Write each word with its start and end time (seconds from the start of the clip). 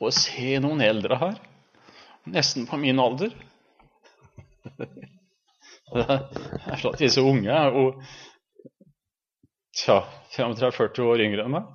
å 0.00 0.10
se 0.14 0.58
noen 0.62 0.82
eldre 0.84 1.18
her, 1.18 1.38
nesten 2.28 2.66
på 2.68 2.78
min 2.80 3.00
alder. 3.02 3.34
Det 5.88 6.02
er 6.04 6.80
sånn 6.82 6.98
disse 7.00 7.22
unge 7.24 7.48
er 7.48 7.72
jo 7.72 7.84
tja, 9.72 10.02
35-40 10.34 11.06
år 11.06 11.22
yngre 11.24 11.46
enn 11.46 11.54
meg. 11.54 11.70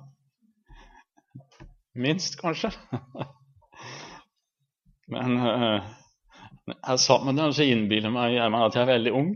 Minst, 1.98 2.38
kanskje. 2.38 2.70
Men 5.10 5.34
jeg 6.70 7.02
sammen 7.02 7.34
med 7.34 7.42
dem, 7.42 7.52
så 7.52 7.66
innbiller 7.66 8.14
meg 8.14 8.38
meg 8.38 8.68
at 8.68 8.78
jeg 8.78 8.86
er 8.86 8.92
veldig 8.94 9.16
ung. 9.18 9.34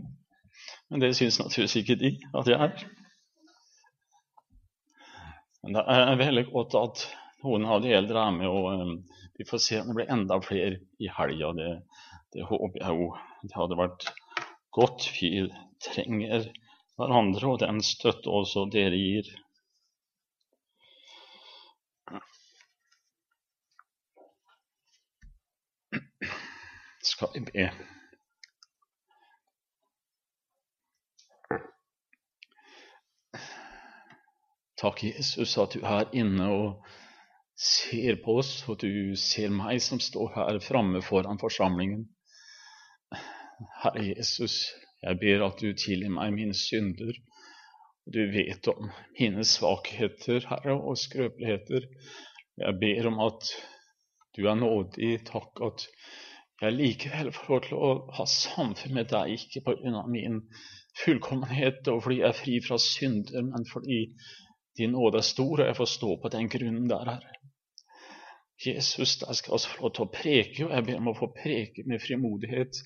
Men 0.89 1.03
det 1.03 1.11
syns 1.17 1.37
naturligvis 1.41 1.77
ikke 1.83 1.99
de 1.99 2.15
at 2.39 2.47
jeg 2.49 2.57
er. 2.57 2.87
Men 5.63 5.75
det 5.75 5.83
er 5.93 6.21
veldig 6.23 6.45
godt 6.53 6.73
at 6.79 7.03
noen 7.43 7.65
av 7.65 7.81
de 7.83 7.93
eldre 7.95 8.23
er 8.27 8.35
med, 8.35 8.47
og 8.47 8.69
um, 8.81 8.95
vi 9.39 9.47
får 9.47 9.61
se 9.63 9.81
om 9.81 9.91
det 9.91 9.97
blir 9.99 10.13
enda 10.13 10.39
flere 10.43 10.79
i 10.99 11.11
helga. 11.17 11.51
Det, 11.55 11.69
det 12.35 12.47
håper 12.49 12.81
jeg 12.83 13.01
jo. 13.01 13.11
Det 13.43 13.55
hadde 13.55 13.77
vært 13.79 14.09
godt. 14.75 15.05
Vi 15.15 15.45
trenger 15.83 16.49
hverandre 16.99 17.53
og 17.53 17.61
den 17.63 17.79
støtte 17.85 18.31
også 18.41 18.67
dere 18.73 18.99
gir. 18.99 19.29
Skal 27.09 27.31
vi 27.33 27.45
be. 27.47 27.69
Takk, 34.79 35.01
Jesus, 35.03 35.57
at 35.59 35.73
du 35.75 35.81
er 35.83 36.07
inne 36.15 36.45
og 36.55 36.98
ser 37.59 38.15
på 38.23 38.37
oss, 38.39 38.53
og 38.71 38.79
du 38.79 39.15
ser 39.19 39.51
meg 39.51 39.81
som 39.83 39.99
står 39.99 40.31
her 40.37 40.59
framme 40.63 41.01
foran 41.03 41.41
forsamlingen. 41.41 42.05
Herre 43.81 44.05
Jesus, 44.13 44.61
jeg 45.03 45.19
ber 45.19 45.43
at 45.49 45.59
du 45.59 45.73
tilgir 45.73 46.11
meg 46.13 46.31
mine 46.37 46.55
synder. 46.55 47.11
Du 48.09 48.21
vet 48.31 48.67
om 48.71 48.87
mine 49.19 49.43
svakheter, 49.45 50.47
Herre, 50.47 50.77
og 50.79 50.97
skrøpeligheter. 50.97 51.89
Jeg 52.63 52.79
ber 52.79 53.09
om 53.11 53.19
at 53.27 53.51
du 54.37 54.45
er 54.47 54.55
nådig. 54.55 55.11
Takk 55.27 55.59
at 55.67 55.87
jeg 56.61 56.75
likevel 56.75 57.31
får 57.35 57.51
lov 57.51 57.65
til 57.67 57.77
å 57.79 57.91
ha 58.17 58.25
samfunn 58.27 58.95
med 58.95 59.11
deg, 59.11 59.35
ikke 59.35 59.75
av 59.91 60.07
min 60.11 60.41
fullkommenhet 60.99 61.87
og 61.91 62.01
fordi 62.03 62.21
jeg 62.21 62.27
er 62.27 62.39
fri 62.39 62.55
fra 62.63 62.79
synder, 62.83 63.45
men 63.51 63.67
fordi 63.67 64.01
din 64.79 64.95
nåde 64.95 65.19
er 65.19 65.27
stor, 65.27 65.59
og 65.59 65.65
jeg 65.67 65.77
får 65.77 65.91
stå 65.91 66.15
på 66.23 66.31
den 66.33 66.49
grunnen 66.51 66.87
der, 66.91 67.13
Herre. 67.13 67.39
Jesus, 68.65 69.17
der 69.17 69.33
skal 69.33 69.55
jeg 69.55 69.71
få 69.71 69.81
lov 69.81 69.93
til 69.95 70.03
å 70.05 70.11
preke, 70.11 70.65
og 70.65 70.73
jeg 70.75 70.85
ber 70.87 70.99
om 70.99 71.11
å 71.11 71.15
få 71.15 71.29
preke 71.35 71.85
med 71.87 72.01
frimodighet. 72.03 72.81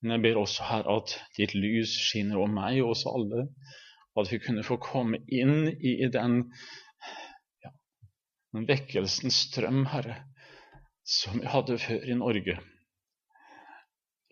Men 0.00 0.14
jeg 0.14 0.22
ber 0.28 0.38
også, 0.44 0.66
her 0.68 0.86
at 0.92 1.16
ditt 1.36 1.56
lys 1.58 1.96
skinner 2.06 2.38
over 2.38 2.52
meg 2.54 2.78
og 2.84 2.92
oss 2.94 3.02
alle, 3.10 3.48
og 4.14 4.22
at 4.22 4.32
vi 4.32 4.38
kunne 4.42 4.66
få 4.66 4.78
komme 4.82 5.18
inn 5.26 5.72
i 5.74 5.96
den, 6.14 6.38
ja, 7.64 7.72
den 8.54 8.68
vekkelsens 8.70 9.40
strøm, 9.48 9.84
Herre, 9.90 10.20
som 11.02 11.42
vi 11.42 11.50
hadde 11.50 11.80
før 11.82 12.06
i 12.06 12.18
Norge. 12.18 12.58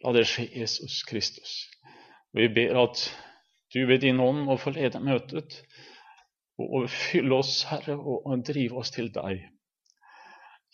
La 0.05 0.15
det 0.15 0.27
skje, 0.31 0.47
Jesus 0.55 1.01
Kristus. 1.09 1.59
Og 2.31 2.45
vi 2.45 2.49
ber 2.61 2.79
at 2.85 3.09
du 3.75 3.83
ved 3.89 4.05
din 4.05 4.23
ånd 4.23 4.45
må 4.47 4.55
få 4.61 4.71
lede 4.77 5.03
møtet 5.03 5.59
og 6.63 6.87
fylle 6.93 7.43
oss, 7.43 7.65
Herre, 7.73 7.99
og 7.99 8.47
drive 8.47 8.79
oss 8.79 8.95
til 8.95 9.11
deg. 9.13 9.43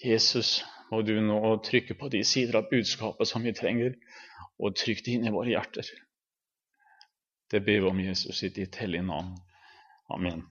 Jesus, 0.00 0.62
må 0.90 1.02
du 1.02 1.14
nå 1.20 1.40
trykke 1.66 1.94
på 1.98 2.08
de 2.12 2.22
sider 2.24 2.60
av 2.60 2.70
budskapet 2.70 3.28
som 3.28 3.44
vi 3.44 3.54
trenger, 3.56 3.94
og 4.62 4.76
trykk 4.78 5.04
det 5.04 5.18
inn 5.18 5.28
i 5.28 5.34
våre 5.34 5.52
hjerter. 5.52 5.88
Det 7.52 7.60
ber 7.60 7.80
vi 7.84 7.88
om 7.90 8.00
Jesus 8.00 8.42
i 8.46 8.48
ditt 8.48 8.76
hellige 8.80 9.04
navn. 9.04 9.34
Amen. 10.12 10.44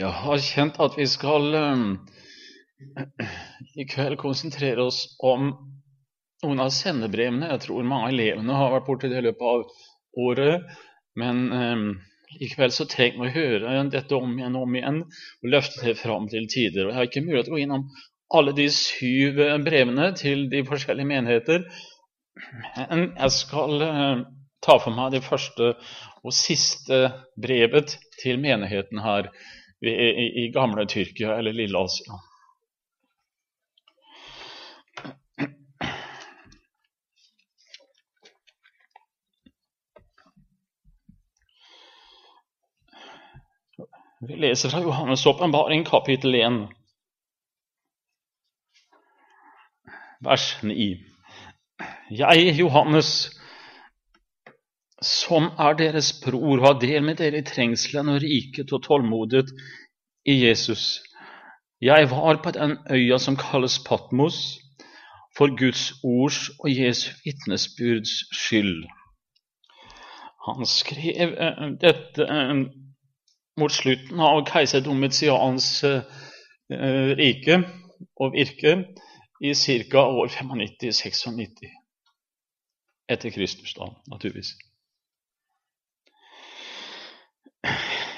Jeg 0.00 0.12
har 0.16 0.40
kjent 0.40 0.78
at 0.80 0.94
vi 0.96 1.04
skal 1.10 1.54
um, 1.56 1.88
i 3.80 3.84
kveld 3.88 4.16
konsentrere 4.20 4.86
oss 4.86 5.02
om 5.18 5.50
noen 6.40 6.62
av 6.64 6.70
sendebrevene. 6.72 7.50
Jeg 7.50 7.66
tror 7.66 7.84
mange 7.84 8.08
av 8.08 8.14
elevene 8.14 8.56
har 8.56 8.72
vært 8.72 8.86
borti 8.86 9.10
det 9.12 9.20
i 9.20 9.26
løpet 9.26 9.44
av 9.44 9.66
året. 10.18 10.66
Men 11.18 11.42
eh, 11.52 11.84
likevel 12.40 12.72
så 12.74 12.86
trenger 12.90 13.24
vi 13.24 13.30
å 13.30 13.36
høre 13.36 13.84
dette 13.92 14.16
om 14.16 14.36
igjen 14.38 14.58
og 14.58 14.68
om 14.68 14.78
igjen 14.78 15.02
og 15.04 15.52
løfte 15.54 15.84
det 15.86 15.98
fram 16.00 16.28
til 16.30 16.48
tider. 16.50 16.86
Og 16.86 16.92
Jeg 16.92 16.98
har 16.98 17.10
ikke 17.10 17.24
mulighet 17.26 17.48
til 17.48 17.56
å 17.56 17.58
gå 17.58 17.64
innom 17.66 17.88
alle 18.30 18.54
de 18.54 18.68
syv 18.70 19.40
brevene 19.64 20.12
til 20.18 20.46
de 20.52 20.62
forskjellige 20.66 21.10
menigheter. 21.10 21.64
Men 22.78 23.08
jeg 23.08 23.36
skal 23.36 23.86
eh, 23.86 24.22
ta 24.64 24.76
for 24.80 24.94
meg 24.96 25.16
det 25.16 25.24
første 25.26 25.74
og 26.20 26.36
siste 26.36 27.06
brevet 27.40 27.96
til 28.20 28.40
menigheten 28.40 29.00
her 29.02 29.30
i, 29.80 29.90
i, 29.90 30.26
i 30.44 30.50
gamle 30.52 30.84
Tyrkia, 30.88 31.38
eller 31.38 31.56
Lille 31.56 31.80
Vi 44.28 44.36
leser 44.36 44.68
fra 44.68 44.82
Johannes' 44.84 45.26
åpenbaring, 45.26 45.86
kapittel 45.86 46.34
1, 46.34 46.56
vers 50.20 50.62
9. 50.62 50.88
Jeg, 52.10 52.58
Johannes, 52.58 53.30
som 55.00 55.46
er 55.56 55.78
deres 55.78 56.10
bror, 56.24 56.60
har 56.60 56.76
del 56.82 57.06
med 57.06 57.16
dere 57.22 57.40
i 57.40 57.46
trengselen 57.48 58.10
og 58.12 58.20
riket 58.20 58.74
og 58.76 58.82
tålmodighet 58.84 59.54
i 60.28 60.36
Jesus. 60.42 61.00
Jeg 61.80 62.10
var 62.10 62.42
på 62.44 62.52
den 62.52 62.76
øya 62.90 63.18
som 63.18 63.40
kalles 63.40 63.78
Patmos, 63.88 64.58
for 65.36 65.48
Guds 65.56 65.94
ords 66.04 66.50
og 66.58 66.68
Jesu 66.68 67.08
vitnesbyrds 67.24 68.12
skyld. 68.36 68.84
Han 70.44 70.66
skrev 70.66 71.32
uh, 71.40 71.66
dette 71.80 72.28
uh, 72.28 72.68
mot 73.58 73.72
slutten 73.72 74.20
av 74.20 74.44
keiser 74.48 74.84
Domitians 74.84 75.84
eh, 75.84 76.02
rike 77.18 77.62
og 78.20 78.34
virke 78.36 78.76
i 79.40 79.54
ca. 79.54 80.04
år 80.04 80.28
95-96 80.28 81.70
etter 83.10 83.30
Kristus, 83.34 83.74
da, 83.74 83.88
naturligvis. 84.12 84.52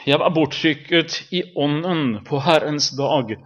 Jeg 0.06 0.18
var 0.18 0.34
bortrykket 0.34 1.22
i 1.32 1.42
ånden 1.56 2.24
på 2.26 2.40
Herrens 2.42 2.90
dag, 2.98 3.36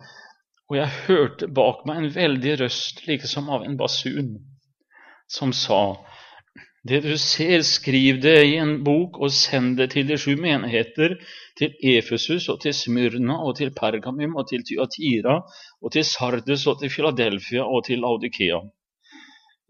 og 0.66 0.76
jeg 0.76 0.94
hørte 1.06 1.48
bak 1.52 1.84
meg 1.86 2.00
en 2.00 2.14
veldig 2.14 2.54
røst, 2.64 3.04
like 3.06 3.28
som 3.28 3.50
av 3.52 3.62
en 3.64 3.76
basun, 3.78 4.38
som 5.28 5.52
sa:" 5.52 5.94
Det 6.86 7.00
du 7.02 7.16
ser, 7.18 7.62
skriv 7.66 8.20
det 8.22 8.36
i 8.46 8.56
en 8.62 8.76
bok 8.86 9.16
og 9.18 9.32
send 9.34 9.74
det 9.80 9.88
til 9.94 10.06
de 10.06 10.18
sju 10.20 10.36
menigheter, 10.38 11.16
til 11.58 11.72
Efesus 11.96 12.46
og 12.52 12.60
til 12.62 12.74
Smyrna 12.76 13.38
og 13.42 13.56
til 13.58 13.72
Pergamum 13.74 14.36
og 14.36 14.46
til 14.50 14.62
Tyatira 14.68 15.40
og 15.82 15.92
til 15.92 16.04
Sardes 16.06 16.66
og 16.70 16.78
til 16.80 16.92
Philadelphia 16.92 17.64
og 17.64 17.86
til 17.88 18.04
Audikea. 18.04 18.60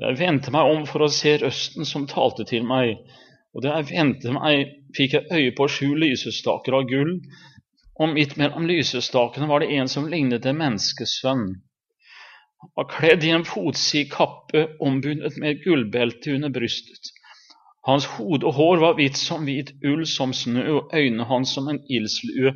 Jeg 0.03 0.19
vendte 0.19 0.53
meg 0.53 0.69
om 0.75 0.82
for 0.84 1.06
å 1.06 1.12
se 1.12 1.38
røsten 1.41 1.88
som 1.88 2.05
talte 2.10 2.44
til 2.50 2.66
meg, 2.69 2.99
og 3.56 3.65
da 3.65 3.78
jeg 3.78 3.88
vendte 3.94 4.34
meg, 4.34 4.75
fikk 4.97 5.16
jeg 5.16 5.31
øye 5.32 5.55
på 5.56 5.69
sju 5.73 5.94
lysestaker 5.96 6.76
av 6.76 6.91
gull, 6.91 7.14
og 7.96 8.12
midt 8.12 8.37
mellom 8.37 8.69
lysestakene 8.69 9.49
var 9.49 9.64
det 9.64 9.73
en 9.79 9.88
som 9.88 10.11
lignet 10.12 10.44
en 10.44 10.61
menneskesønn. 10.61 11.46
Var 12.76 12.87
kledd 12.88 13.25
i 13.25 13.31
en 13.37 13.44
fotsid 13.44 14.08
kappe 14.12 14.62
ombundet 14.81 15.37
med 15.43 15.58
gullbelte 15.64 16.35
under 16.37 16.53
brystet. 16.55 17.11
Hans 17.87 18.06
hode 18.17 18.49
og 18.49 18.56
hår 18.56 18.81
var 18.82 18.94
hvitt 18.99 19.19
som 19.20 19.44
hvit 19.47 19.75
ull 19.85 20.06
som 20.11 20.32
snø, 20.35 20.64
og 20.79 20.94
øynene 20.97 21.26
hans 21.29 21.53
som 21.55 21.69
en 21.69 21.82
ildslue. 21.99 22.55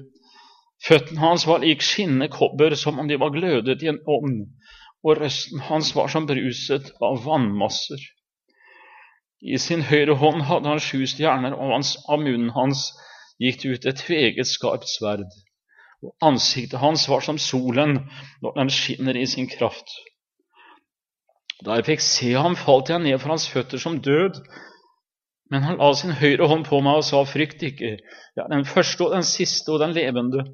Føttene 0.86 1.20
hans 1.20 1.44
var 1.46 1.60
lik 1.64 1.84
skinnende 1.84 2.30
kobber, 2.32 2.74
som 2.74 2.98
om 2.98 3.08
de 3.08 3.20
var 3.20 3.34
glødet 3.36 3.84
i 3.84 3.90
en 3.92 4.00
ovn, 4.08 4.40
og 5.04 5.20
røsten 5.20 5.60
hans 5.68 5.92
var 5.96 6.08
som 6.08 6.26
bruset 6.26 6.90
av 7.10 7.20
vannmasser. 7.26 8.00
I 9.40 9.60
sin 9.60 9.84
høyre 9.88 10.16
hånd 10.20 10.42
hadde 10.48 10.68
han 10.68 10.82
sju 10.84 11.04
stjerner, 11.08 11.54
og 11.56 11.76
av 11.76 12.24
munnen 12.24 12.50
hans 12.56 12.88
gikk 13.40 13.62
det 13.62 13.70
ut 13.76 13.86
et 13.92 14.02
tveget, 14.02 14.48
skarpt 14.48 14.88
sverd 14.88 15.28
og 16.04 16.14
ansiktet 16.24 16.80
hans 16.80 17.06
var 17.08 17.24
som 17.24 17.38
solen 17.38 17.98
når 18.40 18.56
den 18.56 18.72
skinner 18.72 19.16
i 19.16 19.26
sin 19.28 19.48
kraft. 19.50 19.92
Da 21.64 21.76
jeg 21.76 21.88
fikk 21.90 22.04
se 22.04 22.32
ham, 22.32 22.56
falt 22.56 22.88
jeg 22.88 23.02
ned 23.04 23.18
for 23.20 23.34
hans 23.34 23.48
føtter 23.52 23.80
som 23.82 24.00
død. 24.00 24.40
Men 25.52 25.66
han 25.66 25.80
la 25.80 25.90
sin 25.98 26.14
høyre 26.16 26.46
hånd 26.48 26.64
på 26.68 26.78
meg 26.84 27.02
og 27.02 27.04
sa, 27.04 27.20
frykt 27.26 27.64
ikke. 27.66 27.96
Jeg 27.98 28.42
er 28.44 28.52
den 28.52 28.64
første 28.68 29.04
og 29.04 29.16
den 29.16 29.26
siste 29.26 29.74
og 29.74 29.82
den 29.82 29.92
levende. 29.96 30.46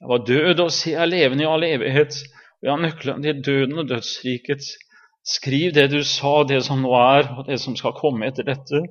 Jeg 0.00 0.08
var 0.12 0.24
død, 0.28 0.60
og 0.64 0.72
se, 0.72 0.92
jeg 0.94 1.02
er 1.02 1.10
levende 1.12 1.44
i 1.44 1.50
all 1.50 1.64
evighet, 1.66 2.16
og 2.60 2.68
jeg 2.68 2.72
har 2.72 2.82
nøkkelen 2.84 3.24
til 3.24 3.40
døden 3.44 3.82
og 3.82 3.88
dødsriket. 3.90 4.68
Skriv 5.26 5.72
det 5.74 5.88
du 5.90 5.98
sa, 6.06 6.44
det 6.48 6.62
som 6.64 6.84
nå 6.84 6.92
er, 6.94 7.32
og 7.34 7.48
det 7.48 7.58
som 7.60 7.76
skal 7.76 7.96
komme 7.98 8.28
etter 8.28 8.46
dette, 8.46 8.84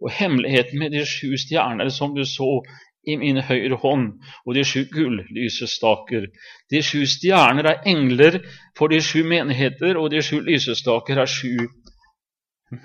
og 0.00 0.14
hemmeligheten 0.16 0.80
med 0.80 0.94
de 0.96 1.04
sju 1.06 1.36
stjerner 1.38 1.92
som 1.92 2.16
du 2.16 2.24
så 2.26 2.62
i 3.02 3.16
min 3.18 3.40
høyre 3.42 3.78
hånd, 3.82 4.08
og 4.46 4.54
de 4.54 4.64
sju 4.66 4.84
gull-lysestaker. 4.92 6.28
De 6.70 6.82
sju 6.86 7.02
stjerner 7.08 7.68
er 7.70 7.88
engler 7.90 8.38
for 8.78 8.92
de 8.92 9.00
sju 9.02 9.22
menigheter, 9.26 9.98
og 9.98 10.12
de 10.14 10.22
sju 10.22 10.38
lysestaker 10.46 11.22
er 11.22 11.30
sju 11.30 11.66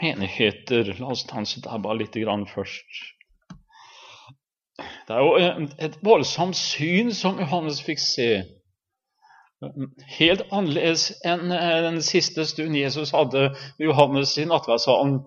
menigheter. 0.02 0.96
La 1.00 1.14
oss 1.14 1.26
stanse 1.28 1.62
der 1.64 1.84
bare 1.84 2.02
litt 2.02 2.18
først. 2.54 3.04
Det 5.08 5.16
er 5.16 5.24
jo 5.24 5.68
et 5.80 5.98
voldsomt 6.06 6.58
syn 6.58 7.14
som 7.16 7.40
Johannes 7.40 7.80
fikk 7.82 8.02
se. 8.02 8.32
Helt 10.20 10.44
annerledes 10.54 11.08
enn 11.26 11.50
eh, 11.50 11.78
den 11.82 12.02
siste 12.06 12.46
stund 12.46 12.78
Jesus 12.78 13.14
hadde 13.16 13.48
med 13.56 13.88
Johannes 13.88 14.36
i 14.38 14.46
nattverdssalen. 14.46 15.22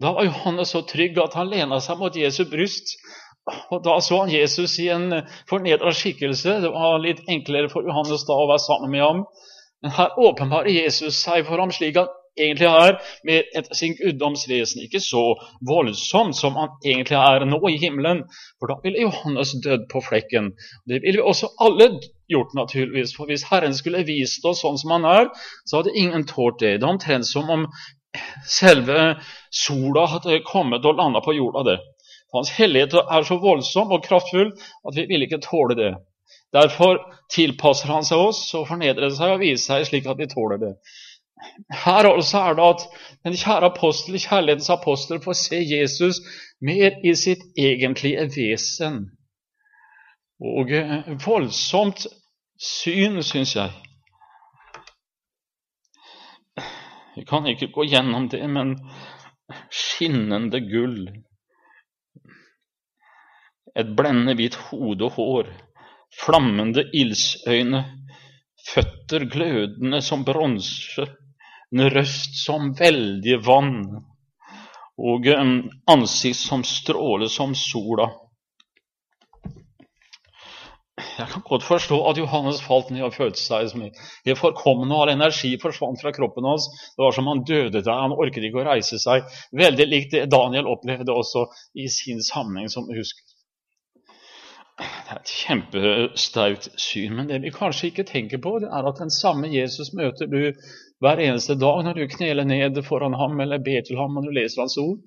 Da 0.00 0.12
var 0.16 0.24
Johannes 0.24 0.72
så 0.72 0.80
trygg 0.88 1.18
at 1.20 1.36
han 1.36 1.50
lena 1.52 1.80
seg 1.84 2.00
mot 2.00 2.16
Jesu 2.16 2.46
bryst. 2.48 2.94
Og 3.46 3.82
Da 3.84 4.00
så 4.02 4.20
han 4.24 4.32
Jesus 4.32 4.78
i 4.82 4.88
en 4.90 5.22
fornedra 5.50 5.92
skikkelse. 5.94 6.60
Det 6.64 6.72
var 6.74 6.98
litt 7.02 7.22
enklere 7.30 7.70
for 7.70 7.86
Johannes 7.86 8.26
da 8.26 8.34
å 8.34 8.48
være 8.50 8.64
sammen 8.64 8.90
med 8.90 9.04
ham. 9.04 9.24
Men 9.82 9.94
her 9.94 10.16
åpenbarer 10.18 10.72
Jesus 10.72 11.20
seg 11.22 11.46
for 11.46 11.62
ham 11.62 11.70
slik 11.74 11.98
han 12.00 12.10
egentlig 12.36 12.68
er, 12.68 12.98
med 13.24 13.54
et, 13.56 13.68
sin 13.76 13.94
guddomsvesen. 13.96 14.82
Ikke 14.84 15.00
så 15.00 15.22
voldsomt 15.68 16.36
som 16.36 16.58
han 16.60 16.74
egentlig 16.84 17.16
er 17.16 17.46
nå 17.48 17.60
i 17.70 17.78
himmelen, 17.80 18.24
for 18.58 18.72
da 18.72 18.78
ville 18.82 19.06
Johannes 19.06 19.54
dødd 19.64 19.86
på 19.92 20.02
flekken. 20.04 20.52
Det 20.88 21.00
ville 21.04 21.20
vi 21.20 21.24
også 21.24 21.54
alle 21.62 21.90
gjort, 22.32 22.52
naturligvis. 22.58 23.14
For 23.16 23.30
hvis 23.30 23.46
Herren 23.50 23.76
skulle 23.76 24.04
vist 24.08 24.44
oss 24.44 24.64
sånn 24.64 24.80
som 24.80 24.96
han 24.98 25.08
er, 25.08 25.30
så 25.64 25.80
hadde 25.80 25.96
ingen 25.96 26.26
tålt 26.28 26.60
det. 26.60 26.78
Det 26.80 26.88
er 26.88 26.96
omtrent 26.96 27.28
som 27.28 27.50
om 27.52 27.68
selve 28.48 29.16
sola 29.52 30.06
hadde 30.16 30.42
kommet 30.46 30.84
og 30.84 30.98
landa 31.00 31.22
på 31.24 31.36
jorda. 31.36 31.64
det. 31.70 31.78
Hans 32.34 32.50
hellighet 32.56 32.94
er 32.98 33.24
så 33.26 33.38
voldsom 33.40 33.92
og 33.94 34.04
kraftfull 34.04 34.52
at 34.88 34.96
vi 34.96 35.06
vil 35.10 35.26
ikke 35.26 35.42
tåle 35.44 35.76
det. 35.78 35.94
Derfor 36.54 36.98
tilpasser 37.32 37.90
han 37.92 38.06
seg 38.06 38.22
oss 38.30 38.42
og 38.56 38.68
fornedrer 38.70 39.12
seg 39.14 39.34
og 39.34 39.42
viser 39.42 39.76
seg 39.76 39.90
slik 39.90 40.08
at 40.10 40.18
vi 40.20 40.28
tåler 40.30 40.62
det. 40.62 40.72
Her 41.84 42.08
også 42.08 42.38
er 42.38 42.56
det 42.56 42.66
at 42.66 42.84
den 43.24 43.36
kjære 43.36 43.70
apostel, 43.70 44.18
kjærlighetens 44.18 44.70
apostel 44.72 45.20
får 45.22 45.36
se 45.38 45.60
Jesus 45.60 46.20
mer 46.64 46.96
i 47.04 47.12
sitt 47.14 47.42
egentlige 47.58 48.24
vesen. 48.36 49.02
Og 50.40 50.72
eh, 50.72 51.10
voldsomt 51.26 52.06
syn, 52.60 53.22
syns 53.22 53.54
jeg. 53.56 53.72
Vi 57.16 57.24
kan 57.24 57.46
ikke 57.48 57.70
gå 57.72 57.86
gjennom 57.88 58.28
det, 58.32 58.42
men 58.50 58.74
skinnende 59.72 60.60
gull. 60.60 61.06
Et 63.76 63.92
blendende 63.96 64.36
hvitt 64.38 64.56
hode 64.70 65.04
og 65.10 65.18
hår. 65.20 65.52
Flammende 66.22 66.86
ildsøyne. 66.96 67.84
Føtter 68.66 69.28
glødende 69.30 70.00
som 70.02 70.24
bronse 70.26 71.06
en 71.74 71.88
røst 71.90 72.38
som 72.44 72.70
veldig 72.78 73.40
vann, 73.46 73.80
og 74.96 75.26
en 75.28 75.58
ansikt 75.90 76.38
som 76.38 76.62
stråler 76.64 77.30
som 77.32 77.54
sola. 77.58 78.08
Jeg 81.16 81.28
kan 81.32 81.42
godt 81.44 81.64
forstå 81.64 81.96
at 82.08 82.18
Johannes 82.20 82.60
falt 82.64 82.90
ned 82.92 83.04
og 83.04 83.14
følte 83.14 83.40
seg 83.40 83.68
som 83.70 83.82
helt 83.84 84.40
forkommen, 84.40 84.92
all 84.92 85.12
energi 85.12 85.54
forsvant 85.60 86.00
fra 86.00 86.12
kroppen 86.16 86.44
hans. 86.48 86.68
Det 86.96 87.04
var 87.04 87.12
som 87.16 87.28
han 87.28 87.44
døde 87.48 87.80
der. 87.80 88.02
Han 88.02 88.16
orket 88.16 88.44
ikke 88.48 88.62
å 88.62 88.66
reise 88.68 89.00
seg. 89.00 89.24
Veldig 89.56 89.86
likt 89.88 90.12
det 90.16 90.26
Daniel 90.32 90.68
opplevde 90.68 91.16
også 91.16 91.46
i 91.76 91.88
sin 91.92 92.20
sammenheng, 92.24 92.68
som 92.72 92.88
husker. 92.88 93.24
Det 94.76 95.08
er 95.08 95.20
et 95.22 95.30
kjempesterkt 95.32 96.66
syn, 96.80 97.14
men 97.16 97.30
det 97.30 97.38
vi 97.40 97.52
kanskje 97.54 97.88
ikke 97.88 98.04
tenker 98.04 98.40
på, 98.44 98.58
det 98.60 98.68
er 98.68 98.88
at 98.90 98.98
den 99.00 99.12
samme 99.14 99.48
Jesus 99.48 99.94
møter 99.96 100.28
du 100.28 100.52
hver 101.00 101.20
eneste 101.24 101.56
dag 101.56 101.80
når 101.86 101.96
du 101.96 102.10
kneler 102.12 102.44
ned 102.44 102.82
foran 102.84 103.16
ham 103.16 103.40
eller 103.40 103.62
ber 103.64 103.86
til 103.86 103.96
ham 103.96 104.18
og 104.20 104.26
du 104.26 104.34
leser 104.36 104.62
hans 104.62 104.76
ord. 104.82 104.98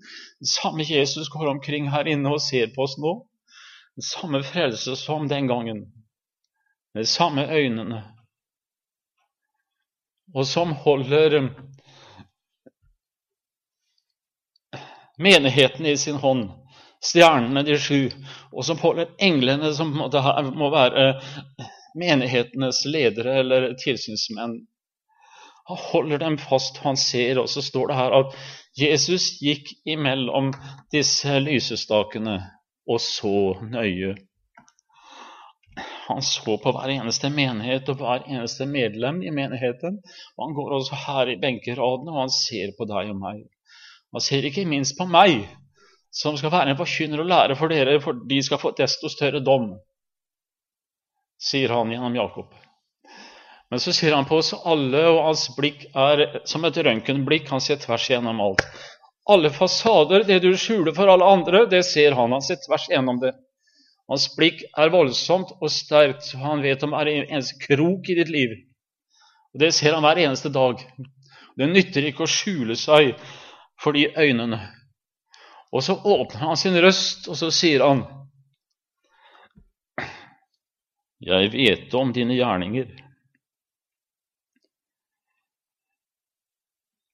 Den 0.41 0.49
samme 0.49 0.85
Jesus 0.89 1.29
går 1.29 1.51
omkring 1.51 1.89
her 1.93 2.09
inne 2.09 2.33
og 2.33 2.41
ser 2.41 2.71
på 2.73 2.87
oss 2.87 2.97
nå. 2.97 3.13
Den 3.99 4.07
samme 4.07 4.41
frelse 4.43 4.95
som 4.97 5.27
den 5.29 5.49
gangen. 5.51 5.83
Med 6.93 7.05
de 7.05 7.11
samme 7.11 7.45
øynene. 7.45 8.03
Og 10.33 10.45
som 10.45 10.73
holder 10.73 11.51
menigheten 15.19 15.85
i 15.85 15.97
sin 15.97 16.17
hånd 16.21 16.49
stjernene, 17.03 17.63
de 17.63 17.77
sju, 17.79 18.09
og 18.51 18.65
som 18.67 18.79
holder 18.81 19.13
englene, 19.23 19.71
som 19.75 19.93
må 19.93 20.69
være 20.73 21.05
menighetenes 21.99 22.83
ledere 22.85 23.39
eller 23.43 23.73
tilsynsmenn. 23.79 24.59
Han 25.69 25.81
holder 25.91 26.21
dem 26.23 26.37
fast, 26.41 26.79
han 26.81 26.97
ser, 26.97 27.39
og 27.41 27.49
så 27.49 27.61
står 27.61 27.91
det 27.91 27.99
her 27.99 28.15
at 28.19 28.39
Jesus 28.79 29.35
gikk 29.43 29.69
imellom 29.85 30.51
disse 30.93 31.35
lysestakene 31.43 32.39
og 32.89 33.01
så 33.03 33.53
nøye. 33.61 34.15
Han 36.09 36.23
så 36.25 36.55
på 36.57 36.73
hver 36.73 36.89
eneste 36.89 37.29
menighet 37.29 37.89
og 37.91 37.99
hver 38.01 38.25
eneste 38.25 38.65
medlem 38.65 39.21
i 39.21 39.29
menigheten. 39.29 39.99
Og 40.37 40.47
han 40.47 40.55
går 40.57 40.73
også 40.79 40.97
her 41.05 41.29
i 41.29 41.37
benkeradene, 41.41 42.15
og 42.15 42.23
han 42.23 42.33
ser 42.33 42.73
på 42.77 42.87
deg 42.89 43.13
og 43.13 43.19
meg. 43.21 43.43
Han 44.15 44.25
ser 44.25 44.47
ikke 44.49 44.65
minst 44.65 44.97
på 44.97 45.05
meg, 45.05 45.45
som 46.11 46.37
skal 46.37 46.51
være 46.53 46.73
en 46.73 46.79
forkynner 46.79 47.21
og 47.21 47.29
lære 47.29 47.57
for 47.59 47.71
dere, 47.71 47.99
for 48.01 48.17
de 48.29 48.41
skal 48.43 48.61
få 48.61 48.73
desto 48.77 49.11
større 49.11 49.43
dom, 49.45 49.71
sier 51.39 51.71
han 51.73 51.91
gjennom 51.93 52.17
Jakob. 52.17 52.53
Men 53.69 53.79
så 53.79 53.93
ser 53.93 54.15
han 54.17 54.25
på 54.25 54.39
oss 54.41 54.53
alle, 54.65 55.03
og 55.11 55.23
hans 55.27 55.45
blikk 55.57 55.85
er 55.93 56.41
som 56.49 56.65
et 56.65 56.77
røntgenblikk. 56.85 57.51
Han 57.53 57.61
ser 57.61 57.77
tvers 57.81 58.07
gjennom 58.09 58.41
alt. 58.41 58.63
Alle 59.29 59.51
fasader, 59.53 60.25
det 60.25 60.39
du 60.41 60.49
skjuler 60.57 60.95
for 60.97 61.11
alle 61.13 61.27
andre, 61.27 61.67
det 61.69 61.83
ser 61.85 62.17
han. 62.17 62.33
Han 62.33 62.41
ser 62.41 62.57
tvers 62.63 62.87
gjennom 62.89 63.21
det. 63.21 63.35
Hans 64.09 64.25
blikk 64.33 64.63
er 64.73 64.89
voldsomt 64.89 65.53
og 65.59 65.69
sterkt, 65.69 66.31
han 66.41 66.63
vet 66.65 66.81
om 66.81 66.95
er 66.97 67.11
en 67.11 67.27
eneste 67.27 67.59
krok 67.61 68.09
i 68.09 68.17
ditt 68.17 68.31
liv. 68.33 68.57
Og 69.53 69.61
Det 69.61 69.69
ser 69.77 69.93
han 69.93 70.05
hver 70.05 70.23
eneste 70.25 70.49
dag. 70.49 70.81
Det 71.59 71.69
nytter 71.69 72.09
ikke 72.09 72.25
å 72.25 72.31
skjule 72.31 72.73
seg 72.79 73.13
for 73.77 73.93
de 73.93 74.07
øynene. 74.17 74.63
Og 75.71 75.83
så 75.85 75.93
åpner 75.93 76.47
han 76.49 76.57
sin 76.57 76.77
røst, 76.81 77.27
og 77.29 77.37
så 77.37 77.51
sier 77.53 77.85
han 77.85 78.05
Jeg 81.19 81.51
vet 81.51 81.93
om 81.99 82.13
dine 82.15 82.37
gjerninger. 82.37 82.87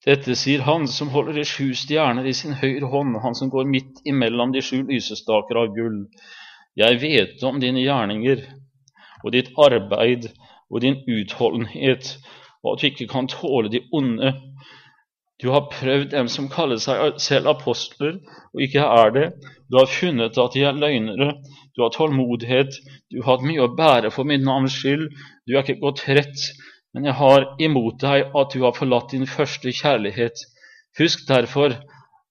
Dette 0.06 0.36
sier 0.38 0.62
han 0.62 0.86
som 0.86 1.10
holder 1.10 1.40
de 1.40 1.44
sju 1.50 1.72
stjerner 1.74 2.28
i 2.30 2.34
sin 2.38 2.54
høyre 2.60 2.86
hånd, 2.92 3.16
han 3.24 3.34
som 3.34 3.50
går 3.50 3.66
midt 3.66 4.04
imellom 4.06 4.54
de 4.54 4.62
sju 4.62 4.84
lysestaker 4.86 5.58
av 5.58 5.74
gull. 5.74 6.04
Jeg 6.78 7.00
vet 7.02 7.42
om 7.50 7.58
dine 7.64 7.82
gjerninger 7.82 8.44
og 9.24 9.34
ditt 9.34 9.50
arbeid 9.58 10.30
og 10.70 10.84
din 10.86 11.00
utholdenhet, 11.10 12.12
og 12.62 12.76
at 12.76 12.84
du 12.84 12.88
ikke 12.92 13.10
kan 13.10 13.30
tåle 13.32 13.72
de 13.74 13.82
onde, 13.90 14.36
du 15.44 15.50
har 15.52 15.68
prøvd 15.72 16.12
dem 16.14 16.30
som 16.32 16.48
kaller 16.52 16.80
seg 16.80 17.20
selv 17.20 17.50
apostler, 17.52 18.20
og 18.56 18.62
ikke 18.64 18.84
er 18.84 19.12
det. 19.16 19.26
Du 19.68 19.80
har 19.82 19.92
funnet 19.92 20.38
at 20.40 20.56
de 20.56 20.64
er 20.64 20.78
løgnere. 20.80 21.34
Du 21.76 21.84
har 21.84 21.92
tålmodighet. 21.92 22.78
Du 23.12 23.20
har 23.20 23.34
hatt 23.34 23.48
mye 23.48 23.66
å 23.66 23.74
bære 23.76 24.14
for 24.16 24.28
min 24.28 24.46
navns 24.48 24.78
skyld. 24.80 25.10
Du 25.44 25.56
er 25.56 25.66
ikke 25.66 25.82
gått 25.82 26.06
rett, 26.08 26.46
men 26.96 27.10
jeg 27.10 27.18
har 27.20 27.50
imot 27.60 28.00
deg 28.00 28.32
at 28.32 28.56
du 28.56 28.64
har 28.64 28.78
forlatt 28.78 29.12
din 29.12 29.28
første 29.28 29.74
kjærlighet. 29.76 30.46
Husk 31.00 31.28
derfor 31.28 31.76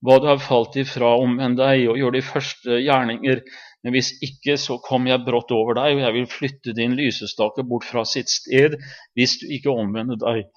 hva 0.05 0.17
du 0.21 0.25
har 0.29 0.41
falt 0.41 0.75
ifra, 0.81 1.13
omvend 1.21 1.59
deg 1.61 1.85
og 1.91 2.01
gjør 2.01 2.17
de 2.17 2.25
første 2.25 2.81
gjerninger. 2.81 3.43
Men 3.85 3.93
hvis 3.93 4.15
ikke, 4.25 4.57
så 4.57 4.79
kommer 4.81 5.13
jeg 5.13 5.25
brått 5.27 5.53
over 5.53 5.77
deg, 5.77 5.93
og 5.93 6.01
jeg 6.07 6.17
vil 6.17 6.31
flytte 6.31 6.73
din 6.77 6.97
lysestake 6.97 7.67
bort 7.69 7.85
fra 7.85 8.01
sitt 8.09 8.33
sted 8.33 8.79
hvis 9.13 9.37
du 9.43 9.45
ikke 9.53 9.73
omvender 9.73 10.17
deg. 10.17 10.47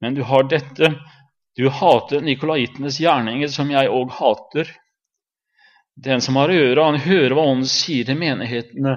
Men 0.00 0.16
du 0.16 0.22
har 0.24 0.48
dette 0.48 0.94
du 1.58 1.66
hater 1.74 2.22
nikolaitenes 2.22 3.00
gjerninger, 3.02 3.50
som 3.50 3.70
jeg 3.72 3.90
òg 3.90 4.12
hater. 4.14 4.70
Den 5.98 6.22
som 6.22 6.36
har 6.38 6.52
øre, 6.54 6.84
han 6.84 7.00
hører 7.02 7.34
hva 7.34 7.48
Ånden 7.50 7.66
sier 7.66 8.06
til 8.06 8.20
menighetene. 8.20 8.94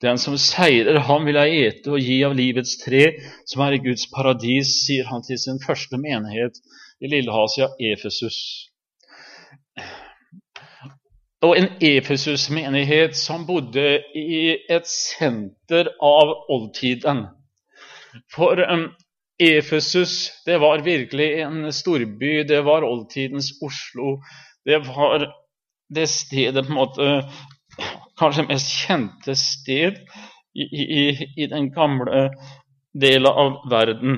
Den 0.00 0.20
som 0.22 0.38
seirer, 0.40 1.02
han 1.04 1.26
vil 1.26 1.36
jeg 1.36 1.66
ete 1.66 1.92
og 1.92 2.00
gi 2.00 2.16
av 2.24 2.36
livets 2.38 2.78
tre, 2.80 3.02
som 3.50 3.64
er 3.66 3.76
i 3.76 3.82
Guds 3.84 4.06
paradis, 4.14 4.70
sier 4.86 5.10
han 5.10 5.24
til 5.26 5.40
sin 5.42 5.58
første 5.60 5.98
menighet 6.00 6.56
i 7.02 7.10
Lillehasia, 7.12 7.68
Efesus. 7.92 8.38
og 11.42 11.54
en 11.58 11.68
Efesus-menighet 11.84 13.16
som 13.16 13.44
bodde 13.46 14.00
i 14.16 14.56
et 14.70 14.88
senter 14.90 15.92
av 16.02 16.32
oldtiden. 16.50 17.26
For 18.34 18.58
um, 18.64 18.88
Efesus 19.38 20.30
det 20.46 20.58
var 20.58 20.82
virkelig 20.82 21.40
en 21.40 21.72
storby. 21.72 22.42
Det 22.48 22.62
var 22.66 22.82
oldtidens 22.82 23.52
Oslo. 23.62 24.18
Det 24.64 24.78
var 24.86 25.28
det 25.94 26.08
stedet 26.10 26.66
på 26.66 26.72
en 26.72 26.78
måte 26.78 27.12
Kanskje 28.18 28.48
mest 28.48 28.72
kjente 28.74 29.36
sted 29.38 30.00
i, 30.58 30.64
i, 30.64 31.02
i 31.38 31.46
den 31.46 31.68
gamle 31.70 32.24
delen 32.90 33.30
av 33.30 33.60
verden. 33.70 34.16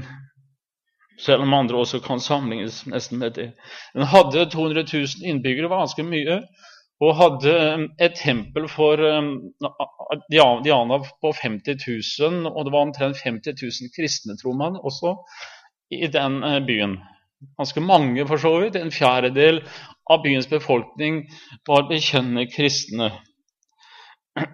Selv 1.21 1.45
om 1.45 1.53
andre 1.55 1.83
også 1.83 2.01
kan 2.01 2.23
sammenlignes 2.25 2.87
nesten 2.89 3.21
med 3.21 3.37
det. 3.37 3.51
Den 3.93 4.09
hadde 4.09 4.47
200 4.49 4.87
000 4.89 5.27
innbyggere, 5.29 5.69
var 5.69 5.85
ganske 5.85 6.07
mye 6.09 6.39
og 7.01 7.17
hadde 7.17 7.53
um, 7.75 7.87
et 8.03 8.17
tempel 8.19 8.67
for 8.69 9.01
um, 9.01 9.31
Diana 10.33 10.99
på 11.01 11.33
50 11.33 11.87
000, 12.21 12.51
og 12.51 12.67
det 12.67 12.75
var 12.75 12.85
omtrent 12.85 13.23
50 13.25 13.57
000 13.63 13.95
kristne, 13.97 14.37
tror 14.37 14.57
man, 14.59 14.77
også 14.77 15.15
i 15.91 16.07
den 16.13 16.43
uh, 16.45 16.59
byen. 16.67 16.99
Ganske 17.57 17.81
mange, 17.81 18.27
for 18.29 18.37
så 18.37 18.53
vidt. 18.61 18.77
En 18.77 18.93
fjerdedel 18.93 19.63
av 20.11 20.21
byens 20.25 20.49
befolkning 20.51 21.23
var 21.69 21.89
bekjennende 21.89 22.45
kristne. 22.53 23.11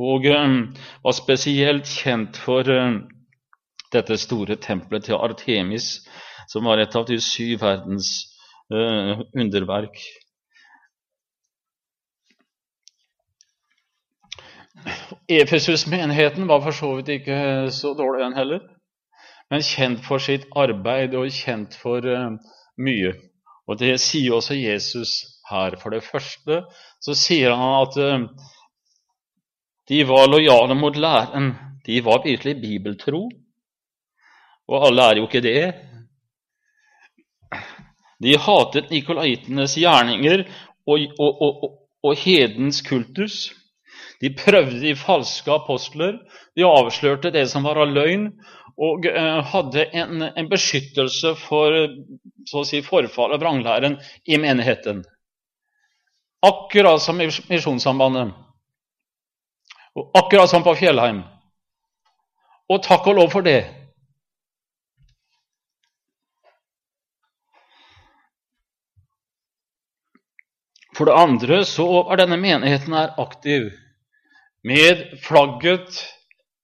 Og 0.00 0.24
um, 0.26 0.56
var 1.04 1.14
spesielt 1.14 1.86
kjent 1.86 2.40
for 2.40 2.66
dette 3.94 4.16
store 4.18 4.56
tempelet 4.56 5.04
til 5.06 5.20
Artemis, 5.20 6.00
som 6.50 6.64
var 6.66 6.80
et 6.80 6.96
av 6.96 7.04
de 7.06 7.20
syv 7.22 7.60
verdens 7.60 8.08
uh, 8.72 9.20
underverk. 9.36 10.00
Efesus-menigheten 15.28 16.48
var 16.48 16.60
for 16.64 16.76
så 16.76 16.94
vidt 16.96 17.08
ikke 17.08 17.70
så 17.72 17.94
dårlig, 17.98 18.24
den 18.24 18.36
heller, 18.36 18.64
men 19.50 19.64
kjent 19.64 20.02
for 20.04 20.22
sitt 20.22 20.44
arbeid 20.56 21.14
og 21.16 21.30
kjent 21.32 21.76
for 21.80 22.04
uh, 22.04 22.34
mye. 22.76 23.14
Og 23.68 23.78
Det 23.80 23.94
sier 24.00 24.34
også 24.36 24.56
Jesus 24.58 25.14
her. 25.50 25.78
For 25.80 25.94
det 25.94 26.04
første 26.04 26.62
så 27.00 27.16
sier 27.16 27.54
han 27.56 27.80
at 27.80 27.96
uh, 27.96 28.28
de 29.88 30.04
var 30.08 30.28
lojale 30.28 30.76
mot 30.76 30.96
læren. 30.96 31.54
De 31.86 32.04
var 32.04 32.24
virkelig 32.24 32.60
bibeltro. 32.60 33.28
Og 34.68 34.86
alle 34.86 35.02
er 35.02 35.16
jo 35.20 35.26
ikke 35.28 35.44
det. 35.44 35.74
De 38.24 38.38
hatet 38.40 38.90
nikolaitenes 38.90 39.74
gjerninger 39.76 40.46
og, 40.86 41.00
og, 41.18 41.42
og, 41.42 41.68
og 42.04 42.16
hedens 42.16 42.80
kultus. 42.82 43.52
De 44.24 44.30
prøvde 44.32 44.80
de 44.80 44.94
falske 44.96 45.52
apostler. 45.52 46.14
De 46.56 46.64
avslørte 46.64 47.32
det 47.34 47.44
som 47.50 47.66
var 47.68 47.76
av 47.82 47.90
løgn, 47.92 48.30
og 48.80 49.04
eh, 49.06 49.40
hadde 49.52 49.84
en, 49.92 50.22
en, 50.30 50.48
beskyttelse 50.48 51.34
for 51.42 51.76
så 52.48 52.62
å 52.62 52.64
si, 52.66 52.80
forfall 52.82 53.36
av 53.36 53.42
vranglæren 53.42 53.98
i 54.24 54.38
menigheten. 54.40 55.04
Akkurat 56.44 57.02
som 57.04 57.20
i 57.20 57.28
Misjonssambandet, 57.28 58.32
og 59.94 60.18
akkurat 60.18 60.50
som 60.50 60.64
på 60.64 60.74
Fjellheim. 60.80 61.22
Og 62.72 62.82
takk 62.82 63.06
og 63.12 63.20
lov 63.20 63.30
for 63.36 63.44
det. 63.44 63.60
For 70.96 71.10
det 71.10 71.20
andre 71.20 71.64
så 71.68 71.86
er 72.08 72.24
denne 72.24 72.40
menigheten 72.40 72.94
aktiv 72.96 73.72
med 74.64 75.18
flagget 75.22 76.00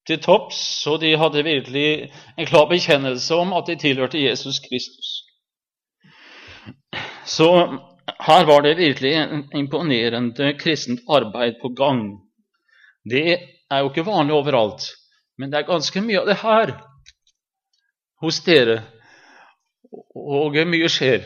til 0.08 0.20
topps, 0.22 0.56
så 0.82 0.96
de 1.00 1.16
hadde 1.18 1.44
virkelig 1.44 2.10
en 2.38 2.46
klar 2.46 2.66
bekjennelse 2.70 3.34
om 3.34 3.52
at 3.52 3.68
de 3.68 3.76
tilhørte 3.78 4.22
Jesus 4.22 4.58
Kristus. 4.64 5.10
Så 7.26 7.46
her 8.26 8.44
var 8.44 8.64
det 8.64 8.76
virkelig 8.76 9.12
en 9.14 9.44
imponerende 9.54 10.54
kristent 10.58 11.00
arbeid 11.08 11.60
på 11.62 11.68
gang. 11.68 12.02
Det 13.10 13.38
er 13.70 13.78
jo 13.78 13.90
ikke 13.90 14.06
vanlig 14.06 14.34
overalt, 14.34 14.82
men 15.38 15.52
det 15.52 15.60
er 15.60 15.68
ganske 15.68 16.00
mye 16.00 16.20
av 16.20 16.26
det 16.26 16.40
her 16.42 16.72
hos 18.20 18.40
dere. 18.44 18.82
Og 20.14 20.56
mye 20.68 20.88
skjer. 20.88 21.24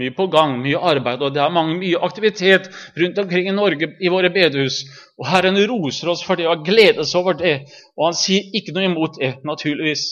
Mye 0.00 0.14
på 0.16 0.26
gang, 0.32 0.56
mye 0.62 0.80
arbeid, 0.92 1.20
og 1.20 1.34
det 1.34 1.42
er 1.44 1.52
mange, 1.52 1.76
mye 1.82 2.00
aktivitet 2.06 2.70
rundt 2.96 3.18
omkring 3.20 3.50
i 3.50 3.54
Norge 3.56 3.90
i 4.00 4.12
våre 4.12 4.30
bedehus. 4.32 4.80
Og 5.20 5.28
Herren 5.28 5.58
roser 5.68 6.08
oss 6.12 6.24
for 6.24 6.40
det 6.40 6.48
og 6.48 6.64
gledes 6.64 7.12
over 7.18 7.36
det, 7.36 7.54
og 7.98 8.08
han 8.08 8.18
sier 8.18 8.48
ikke 8.56 8.74
noe 8.76 8.88
imot 8.88 9.20
det, 9.20 9.34
naturligvis. 9.44 10.08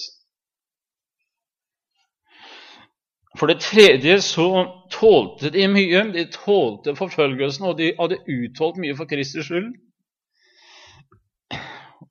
For 3.38 3.47
det 3.47 3.61
tredje 3.61 4.21
så 4.21 4.49
tålte 4.90 5.50
de 5.54 5.66
mye. 5.71 6.02
De 6.12 6.25
tålte 6.33 6.97
forfølgelsen, 6.99 7.68
og 7.71 7.78
de 7.78 7.92
hadde 7.99 8.18
utholdt 8.25 8.80
mye 8.83 8.97
for 8.99 9.09
Kristers 9.11 9.47
skyld. 9.47 9.71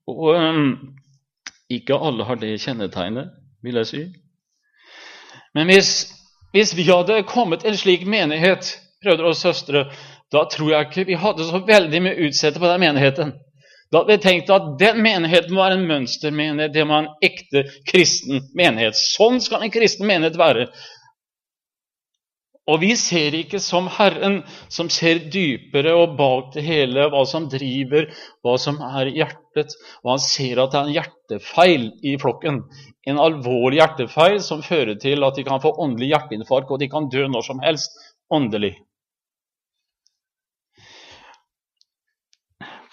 Og 0.08 0.30
um, 0.40 0.70
ikke 1.70 2.00
alle 2.00 2.24
har 2.24 2.40
det 2.40 2.54
kjennetegnet, 2.64 3.34
vil 3.64 3.82
jeg 3.82 3.90
si. 3.90 4.04
Men 5.56 5.68
hvis 5.68 5.92
hvis 6.56 6.74
vi 6.78 6.88
hadde 6.88 7.24
kommet 7.28 7.66
en 7.66 7.78
slik 7.78 8.06
menighet, 8.08 8.78
brødre 9.04 9.32
og 9.32 9.38
søstre, 9.38 9.88
da 10.34 10.44
tror 10.52 10.72
jeg 10.72 10.88
ikke 10.88 11.08
vi 11.08 11.20
hadde 11.20 11.46
så 11.48 11.62
veldig 11.68 12.02
mye 12.04 12.28
utsette 12.28 12.60
på 12.60 12.70
den 12.70 12.84
menigheten. 12.84 13.36
Da 13.92 14.02
hadde 14.02 14.18
vi 14.18 14.24
tenkt 14.24 14.50
at 14.52 14.74
den 14.80 15.00
menigheten 15.04 15.56
var 15.56 15.72
en 15.72 15.86
mønstermenighet, 15.88 16.74
det 16.76 16.84
var 16.90 17.06
en 17.06 17.14
ekte 17.24 17.64
kristen 17.88 18.44
menighet. 18.58 18.98
Sånn 19.00 19.40
skal 19.44 19.64
en 19.64 19.72
kristen 19.72 20.08
menighet 20.10 20.40
være. 20.40 20.68
Og 22.68 22.82
vi 22.84 22.90
ser 23.00 23.36
ikke 23.38 23.62
som 23.64 23.86
Herren, 23.96 24.42
som 24.68 24.90
ser 24.92 25.22
dypere 25.32 25.94
og 25.96 26.18
bak 26.20 26.50
det 26.58 26.66
hele, 26.68 27.06
hva 27.14 27.22
som 27.30 27.46
driver, 27.52 28.10
hva 28.44 28.58
som 28.60 28.82
er 28.84 29.08
hjertet. 29.16 29.76
Og 30.04 30.12
han 30.12 30.24
ser 30.24 30.60
at 30.60 30.74
det 30.74 30.80
er 30.80 30.90
en 30.90 30.98
hjertefeil 30.98 31.86
i 32.04 32.18
flokken. 32.20 32.60
En 33.08 33.22
alvorlig 33.24 33.80
hjertefeil 33.80 34.42
som 34.44 34.66
fører 34.66 35.00
til 35.00 35.24
at 35.24 35.40
de 35.40 35.46
kan 35.48 35.64
få 35.64 35.72
åndelig 35.80 36.12
hjerteinfarkt, 36.12 36.74
og 36.74 36.84
de 36.84 36.90
kan 36.92 37.08
dø 37.14 37.24
når 37.32 37.48
som 37.48 37.64
helst 37.64 37.96
åndelig. 38.36 38.74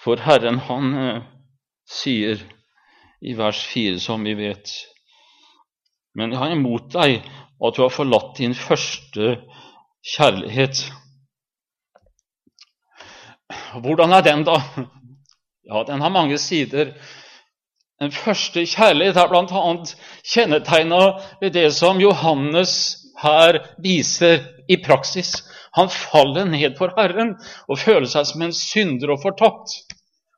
For 0.05 0.21
Herren, 0.23 0.61
han 0.69 0.95
uh, 0.95 1.21
sier 1.89 2.39
i 3.25 3.35
vers 3.35 3.59
4, 3.73 3.99
som 3.99 4.23
vi 4.23 4.37
vet 4.37 4.71
Men 6.15 6.31
jeg 6.31 6.39
har 6.39 6.51
imot 6.53 6.93
deg 6.93 7.17
at 7.25 7.75
du 7.75 7.81
har 7.81 7.91
forlatt 7.91 8.37
din 8.39 8.55
første 8.55 9.33
kjærlighet. 9.35 9.61
Hvordan 13.81 14.13
er 14.13 14.21
den, 14.25 14.43
da? 14.45 14.59
Ja, 15.65 15.83
den 15.87 16.01
har 16.01 16.13
mange 16.13 16.37
sider. 16.37 16.93
Den 18.01 18.11
første 18.11 18.65
kjærlighet 18.67 19.17
er 19.17 19.31
bl.a. 19.31 19.63
kjennetegna 20.33 21.01
ved 21.41 21.55
det 21.55 21.71
som 21.73 22.01
Johannes 22.01 22.73
her 23.21 23.61
viser 23.81 24.43
i 24.69 24.77
praksis. 24.83 25.31
Han 25.75 25.89
faller 25.89 26.45
ned 26.45 26.77
for 26.77 26.93
Herren 26.97 27.33
og 27.67 27.79
føler 27.79 28.07
seg 28.11 28.27
som 28.29 28.43
en 28.45 28.53
synder 28.55 29.15
og 29.15 29.23
fortapt. 29.23 29.73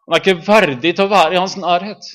Han 0.06 0.16
er 0.16 0.24
ikke 0.24 0.48
verdig 0.48 0.96
til 0.96 1.08
å 1.08 1.12
være 1.12 1.36
i 1.36 1.42
hans 1.42 1.58
nærhet. 1.60 2.08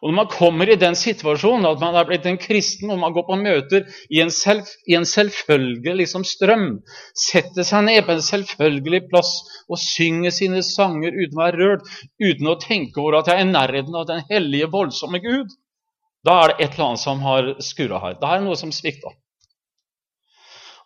Og 0.00 0.08
Når 0.08 0.16
man 0.16 0.28
kommer 0.32 0.70
i 0.72 0.78
den 0.80 0.96
situasjonen 0.96 1.68
at 1.68 1.80
man 1.82 1.96
er 1.98 2.06
blitt 2.08 2.24
en 2.28 2.38
kristen, 2.40 2.88
og 2.92 3.00
man 3.02 3.12
går 3.12 3.26
på 3.28 3.36
møter 3.36 3.84
i 4.08 4.22
en, 4.24 4.32
selv, 4.32 4.68
i 4.88 4.96
en 4.96 5.04
selvfølgelig 5.04 5.96
liksom, 6.00 6.24
strøm, 6.24 6.68
setter 7.28 7.66
seg 7.68 7.84
ned 7.84 8.06
på 8.06 8.16
en 8.16 8.24
selvfølgelig 8.24 9.02
plass 9.10 9.34
og 9.68 9.80
synger 9.82 10.32
sine 10.32 10.64
sanger 10.64 11.12
uten 11.12 11.36
å 11.36 11.44
være 11.44 11.60
rørt, 11.60 11.90
uten 12.16 12.48
å 12.48 12.56
tenke 12.62 13.02
over 13.02 13.20
at 13.20 13.28
jeg 13.28 13.42
er 13.42 13.48
i 13.48 13.52
nærheten 13.52 14.00
av 14.00 14.08
den 14.08 14.24
hellige, 14.32 14.72
voldsomme 14.72 15.20
Gud, 15.20 15.52
da 16.24 16.38
er 16.40 16.52
det 16.52 16.64
et 16.64 16.74
eller 16.74 16.90
annet 16.90 17.04
som 17.04 17.20
har 17.24 17.54
skurra 17.64 18.00
her. 18.00 18.16
Da 18.20 18.32
er 18.32 18.40
det 18.40 18.48
noe 18.48 18.58
som 18.60 18.72
svikta. 18.72 19.12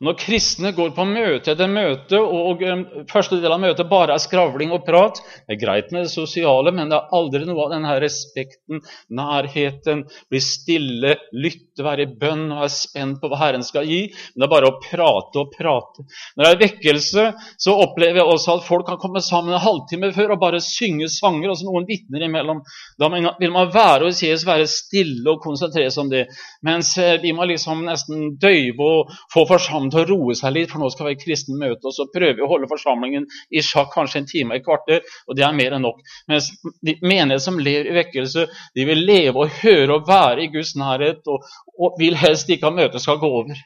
Når 0.03 0.17
kristne 0.19 0.73
går 0.75 0.91
på 0.97 1.05
møte 1.07 1.53
etter 1.53 1.71
møte, 1.71 2.19
og 2.19 2.63
um, 2.67 2.83
første 3.11 3.39
del 3.43 3.53
av 3.55 3.61
møtet 3.63 3.91
bare 3.91 4.17
er 4.17 4.23
skravling 4.23 4.73
og 4.75 4.83
prat 4.87 5.21
Det 5.23 5.55
er 5.55 5.61
greit 5.61 5.93
med 5.95 6.07
det 6.07 6.13
sosiale, 6.13 6.73
men 6.75 6.91
det 6.91 6.99
er 6.99 7.15
aldri 7.15 7.45
noe 7.47 7.67
av 7.67 7.75
denne 7.77 7.95
respekten, 8.03 8.83
nærheten, 9.15 10.05
bli 10.33 10.41
stille, 10.43 11.15
lytte, 11.31 11.85
være 11.85 12.09
i 12.09 12.11
bønn 12.11 12.49
og 12.49 12.65
være 12.65 12.75
spent 12.75 13.21
på 13.23 13.31
hva 13.31 13.41
Herren 13.45 13.67
skal 13.67 13.87
gi. 13.87 14.01
Men 14.35 14.43
det 14.43 14.49
er 14.49 14.55
bare 14.57 14.73
å 14.73 14.79
prate 14.83 15.43
og 15.45 15.55
prate. 15.55 16.07
Når 16.35 16.47
det 16.47 16.51
er 16.51 16.63
vekkelse, 16.65 17.27
så 17.61 17.77
opplever 17.85 18.23
jeg 18.23 18.35
også 18.35 18.59
at 18.59 18.67
folk 18.67 18.89
kan 18.91 18.99
komme 19.03 19.23
sammen 19.25 19.55
en 19.55 19.63
halvtime 19.63 20.11
før 20.17 20.35
og 20.35 20.43
bare 20.43 20.63
synge 20.65 21.11
sanger, 21.13 21.53
og 21.53 21.61
så 21.61 21.69
noen 21.69 21.87
vitner 21.89 22.27
imellom. 22.27 22.65
Da 22.99 23.11
vil 23.13 23.55
man 23.55 23.71
være 23.75 24.09
hos 24.09 24.25
Jesus, 24.25 24.47
være 24.49 24.67
stille 24.71 25.31
og 25.31 25.43
konsentrere 25.45 25.93
seg 25.93 26.07
om 26.07 26.13
det. 26.13 26.27
Mens 26.67 26.97
eh, 26.99 27.17
vi 27.23 27.35
må 27.37 27.47
liksom 27.49 27.85
nesten 27.87 28.35
døyve 28.43 28.91
og 28.91 29.15
få 29.33 29.47
forsamlingen 29.49 29.84
komme 29.85 29.93
til 29.93 30.15
å 30.15 30.17
roe 30.17 30.37
seg 30.39 30.55
litt, 30.55 30.71
for 30.73 30.81
nå 30.81 30.89
skal 30.93 31.09
vi 31.09 31.15
ha 31.15 31.21
kristent 31.21 31.61
møte, 31.61 31.83
og 31.89 31.95
så 31.95 32.07
prøver 32.13 32.39
vi 32.39 32.45
å 32.45 32.51
holde 32.51 32.71
forsamlingen 32.71 33.27
i 33.51 33.63
sjakk 33.65 33.93
kanskje 33.95 34.23
en 34.23 34.31
time, 34.31 34.57
et 34.57 34.65
kvarter, 34.65 35.05
og 35.29 35.37
det 35.37 35.45
er 35.45 35.57
mer 35.57 35.77
enn 35.77 35.85
nok. 35.85 36.01
Mens 36.31 36.51
de 36.85 36.97
menigheter 37.03 37.45
som 37.45 37.61
lever 37.61 37.91
i 37.91 37.99
vekkelse, 37.99 38.47
de 38.75 38.89
vil 38.89 39.05
leve 39.05 39.45
og 39.45 39.61
høre 39.63 39.99
og 39.99 40.09
være 40.09 40.45
i 40.47 40.51
Guds 40.55 40.75
nærhet, 40.81 41.23
og, 41.29 41.45
og 41.79 42.01
vil 42.01 42.19
helst 42.19 42.51
ikke 42.51 42.71
at 42.71 42.79
møtet 42.79 43.05
skal 43.05 43.21
gå 43.23 43.31
over. 43.43 43.63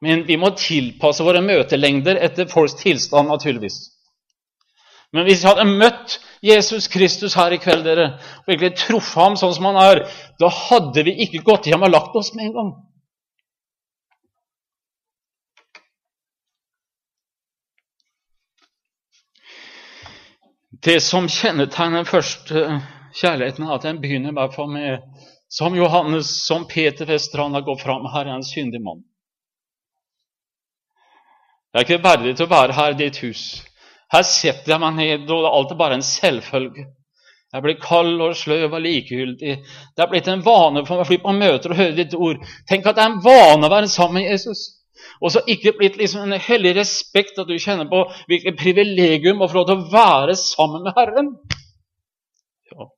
Men 0.00 0.24
vi 0.24 0.38
må 0.40 0.54
tilpasse 0.56 1.24
våre 1.24 1.42
møtelengder 1.44 2.22
etter 2.24 2.48
folks 2.48 2.78
tilstand, 2.80 3.28
naturligvis. 3.28 3.82
Men 5.12 5.26
hvis 5.26 5.42
vi 5.42 5.50
hadde 5.50 5.66
møtt 5.66 6.20
Jesus 6.46 6.86
Kristus 6.88 7.34
her 7.36 7.52
i 7.52 7.58
kveld 7.60 7.82
dere, 7.84 8.14
og 8.46 8.52
virkelig 8.54 8.78
truffet 8.78 9.20
ham 9.20 9.34
sånn 9.36 9.52
som 9.56 9.66
han 9.68 9.80
er, 9.82 10.04
da 10.40 10.48
hadde 10.48 11.04
vi 11.04 11.18
ikke 11.26 11.42
gått 11.44 11.68
hjem 11.68 11.84
og 11.84 11.92
lagt 11.92 12.16
oss 12.16 12.30
med 12.36 12.46
en 12.46 12.54
gang. 12.54 12.70
Det 20.84 21.00
som 21.04 21.28
kjennetegner 21.28 22.00
den 22.00 22.08
første 22.08 22.80
kjærligheten, 23.20 23.66
er 23.66 23.74
at 23.76 23.84
den 23.84 24.00
begynner 24.00 24.32
i 24.32 24.38
hvert 24.38 24.54
fall 24.56 24.70
med 24.72 25.02
som 25.50 25.74
Johannes, 25.76 26.30
som 26.46 26.64
Peter 26.70 27.06
Vestrand 27.06 27.54
har 27.54 27.66
gått 27.66 27.82
fram 27.82 28.06
her, 28.12 28.28
er 28.28 28.38
en 28.38 28.46
syndig 28.46 28.80
mann. 28.80 29.02
Jeg 31.74 31.80
er 31.80 31.86
ikke 31.86 32.04
verdig 32.04 32.36
til 32.36 32.46
å 32.46 32.52
være 32.54 32.76
her 32.78 32.94
i 32.94 32.98
ditt 32.98 33.18
hus. 33.24 33.42
Her 34.10 34.24
setter 34.26 34.72
jeg 34.72 34.82
meg 34.82 34.96
ned, 34.96 35.28
og 35.30 35.50
alt 35.50 35.74
er 35.74 35.78
bare 35.78 35.98
en 35.98 36.06
selvfølge. 36.06 36.86
Jeg 37.50 37.64
blir 37.64 37.80
kald 37.82 38.22
og 38.22 38.36
sløv 38.38 38.72
og 38.72 38.82
likegyldig. 38.84 39.56
Det 39.96 40.02
er 40.04 40.10
blitt 40.10 40.30
en 40.30 40.44
vane 40.46 40.84
for 40.86 40.96
meg 40.96 41.04
å 41.04 41.08
fly 41.10 41.18
på 41.22 41.34
møter 41.34 41.74
og 41.74 41.82
høre 41.82 41.98
ditt 41.98 42.14
ord. 42.14 42.38
Tenk 42.70 42.86
at 42.86 42.96
det 42.96 43.04
er 43.04 43.10
en 43.10 43.22
vane 43.24 43.66
å 43.66 43.72
være 43.72 43.90
sammen 43.90 44.20
med 44.20 44.30
Jesus. 44.30 44.68
Og 45.20 45.34
så 45.34 45.42
ikke 45.50 45.74
blitt 45.78 45.98
liksom 46.00 46.24
en 46.26 46.40
hellig 46.40 46.74
respekt 46.78 47.38
at 47.40 47.48
du 47.48 47.56
kjenner 47.60 47.88
på 47.90 48.04
hvilket 48.30 48.58
privilegium 48.60 49.42
å 49.42 49.48
få 49.50 49.60
lov 49.60 49.68
til 49.70 49.80
å 49.80 49.90
være 49.92 50.36
sammen 50.38 50.86
med 50.86 50.96
Herren. 50.96 51.32
Ja. 52.72 52.88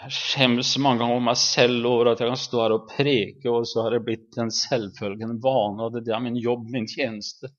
Jeg 0.00 0.16
skjemmes 0.16 0.72
mange 0.80 1.02
ganger 1.02 1.18
over 1.18 1.28
meg 1.28 1.40
selv 1.40 1.90
over 1.90 2.12
at 2.12 2.22
jeg 2.22 2.32
kan 2.32 2.40
stå 2.40 2.64
her 2.64 2.76
og 2.78 2.88
preke, 2.88 3.50
og 3.52 3.68
så 3.68 3.84
har 3.84 3.96
det 3.96 4.04
blitt 4.06 4.40
en 4.40 4.52
selvfølgende 4.54 5.36
en 5.36 5.44
vane, 5.44 5.86
og 5.86 5.98
det 5.98 6.14
er 6.14 6.24
min 6.24 6.38
jobb, 6.40 6.64
min 6.72 6.88
tjeneste. 6.88 7.52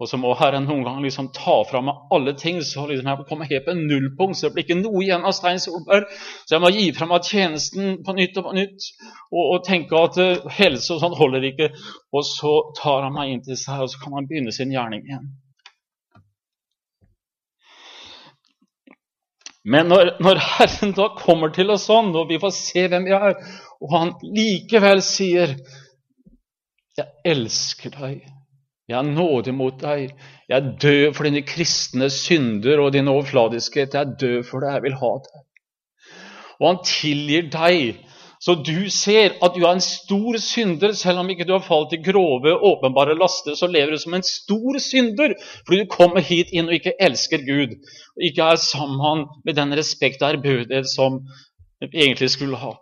Og 0.00 0.08
så 0.10 0.18
må 0.18 0.32
Herren 0.34 0.64
noen 0.66 0.82
ganger 0.86 1.04
liksom 1.04 1.28
ta 1.36 1.60
fra 1.68 1.82
meg 1.84 2.14
alle 2.14 2.32
ting, 2.38 2.56
så 2.66 2.88
liksom 2.88 3.10
jeg 3.10 3.26
kommer 3.28 3.50
helt 3.50 3.66
på 3.68 3.74
nullpunkt. 3.76 4.38
Så 4.38 4.48
det 4.48 4.56
blir 4.56 4.64
ikke 4.66 4.78
noe 4.80 5.02
igjen 5.04 5.26
av 5.28 5.36
Stein 5.36 5.60
Solberg. 5.62 6.08
Så 6.46 6.56
jeg 6.56 6.64
må 6.64 6.72
gi 6.74 6.88
fra 6.96 7.06
meg 7.10 7.28
tjenesten 7.28 8.00
på 8.06 8.16
nytt 8.16 8.40
og 8.40 8.48
på 8.48 8.56
nytt 8.56 8.88
og, 8.88 9.44
og 9.44 9.60
tenke 9.68 10.00
at 10.00 10.18
uh, 10.18 10.50
helse 10.56 10.96
og 10.96 11.04
sånn 11.04 11.14
holder 11.20 11.46
ikke. 11.52 11.70
Og 12.10 12.26
så 12.26 12.56
tar 12.80 13.06
han 13.06 13.14
meg 13.14 13.30
inn 13.30 13.46
til 13.46 13.60
seg, 13.60 13.84
og 13.84 13.92
så 13.92 14.02
kan 14.02 14.18
han 14.18 14.28
begynne 14.30 14.54
sin 14.56 14.74
gjerning 14.74 15.06
igjen. 15.06 15.30
Men 19.62 19.86
når, 19.92 20.16
når 20.18 20.42
Herren 20.42 20.96
da 20.98 21.12
kommer 21.14 21.52
til 21.54 21.70
oss 21.70 21.86
sånn, 21.86 22.10
og 22.18 22.26
vi 22.32 22.42
får 22.42 22.56
se 22.56 22.88
hvem 22.90 23.06
vi 23.06 23.14
er, 23.14 23.38
og 23.82 23.94
han 23.94 24.14
likevel 24.34 25.02
sier 25.06 25.54
'Jeg 26.98 27.06
elsker 27.24 27.94
deg', 27.94 28.26
jeg 28.90 28.98
har 28.98 29.06
nåde 29.06 29.52
mot 29.54 29.76
deg. 29.78 30.10
Jeg 30.50 30.56
er 30.56 30.72
død 30.82 31.12
for 31.14 31.28
dine 31.28 31.44
kristne 31.46 32.08
synder 32.10 32.82
og 32.82 32.92
din 32.96 33.08
overfladiskhet. 33.08 33.94
Jeg 33.94 34.00
er 34.00 34.16
død 34.20 34.48
for 34.48 34.64
deg. 34.64 34.74
Jeg 34.78 34.86
vil 34.88 34.96
ha 35.00 35.12
deg. 35.26 35.44
Og 36.60 36.66
han 36.68 36.80
tilgir 36.86 37.46
deg, 37.50 38.00
så 38.42 38.56
du 38.58 38.90
ser 38.90 39.36
at 39.42 39.54
du 39.54 39.62
er 39.62 39.76
en 39.76 39.84
stor 39.84 40.38
synder. 40.42 40.96
Selv 40.98 41.22
om 41.22 41.30
ikke 41.30 41.46
du 41.46 41.54
har 41.54 41.62
falt 41.62 41.94
i 41.94 42.00
grove, 42.02 42.52
åpenbare 42.52 43.14
laster, 43.18 43.54
så 43.58 43.70
lever 43.70 43.94
du 43.94 44.02
som 44.02 44.18
en 44.18 44.26
stor 44.26 44.78
synder 44.82 45.36
fordi 45.62 45.84
du 45.84 45.90
kommer 45.90 46.26
hit 46.26 46.50
inn 46.50 46.70
og 46.70 46.74
ikke 46.78 46.96
elsker 46.98 47.46
Gud. 47.46 47.78
Og 48.18 48.26
ikke 48.28 48.50
er 48.50 48.60
sammen 48.62 49.28
med 49.46 49.58
den 49.58 49.78
respekt 49.78 50.22
og 50.22 50.34
ærbødighet 50.34 50.90
som 50.90 51.22
vi 51.82 52.02
egentlig 52.02 52.30
skulle 52.34 52.58
ha. 52.58 52.74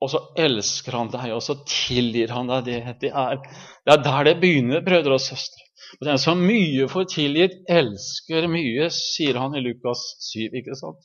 Og 0.00 0.08
så 0.08 0.20
elsker 0.40 0.96
han 0.96 1.10
deg, 1.12 1.32
og 1.36 1.42
så 1.44 1.58
tilgir 1.68 2.32
han 2.32 2.48
deg 2.48 2.68
det. 2.68 2.78
Det 3.02 3.10
er, 3.12 3.42
det 3.84 3.94
er 3.94 4.04
der 4.06 4.30
det 4.30 4.38
begynner, 4.40 4.84
brødre 4.84 5.18
og 5.18 5.22
søstre. 5.22 5.66
Og 5.98 6.06
Den 6.06 6.20
som 6.22 6.40
mye 6.40 6.86
får 6.88 7.08
tilgitt, 7.12 7.56
elsker 7.68 8.46
mye, 8.48 8.88
sier 8.94 9.40
han 9.42 9.56
i 9.58 9.62
Lukas 9.64 10.04
7. 10.30 10.48
ikke 10.62 10.76
sant? 10.78 11.02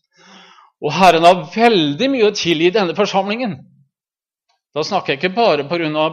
Og 0.84 0.93
Herren 0.93 1.25
har 1.25 1.45
veldig 1.51 2.10
mye 2.13 2.29
å 2.29 2.36
tilgi 2.36 2.71
denne 2.75 2.95
forsamlingen. 2.95 3.58
Da 4.75 4.84
snakker 4.84 5.13
jeg 5.15 5.23
ikke 5.23 5.38
bare 5.38 5.67
pga. 5.67 6.08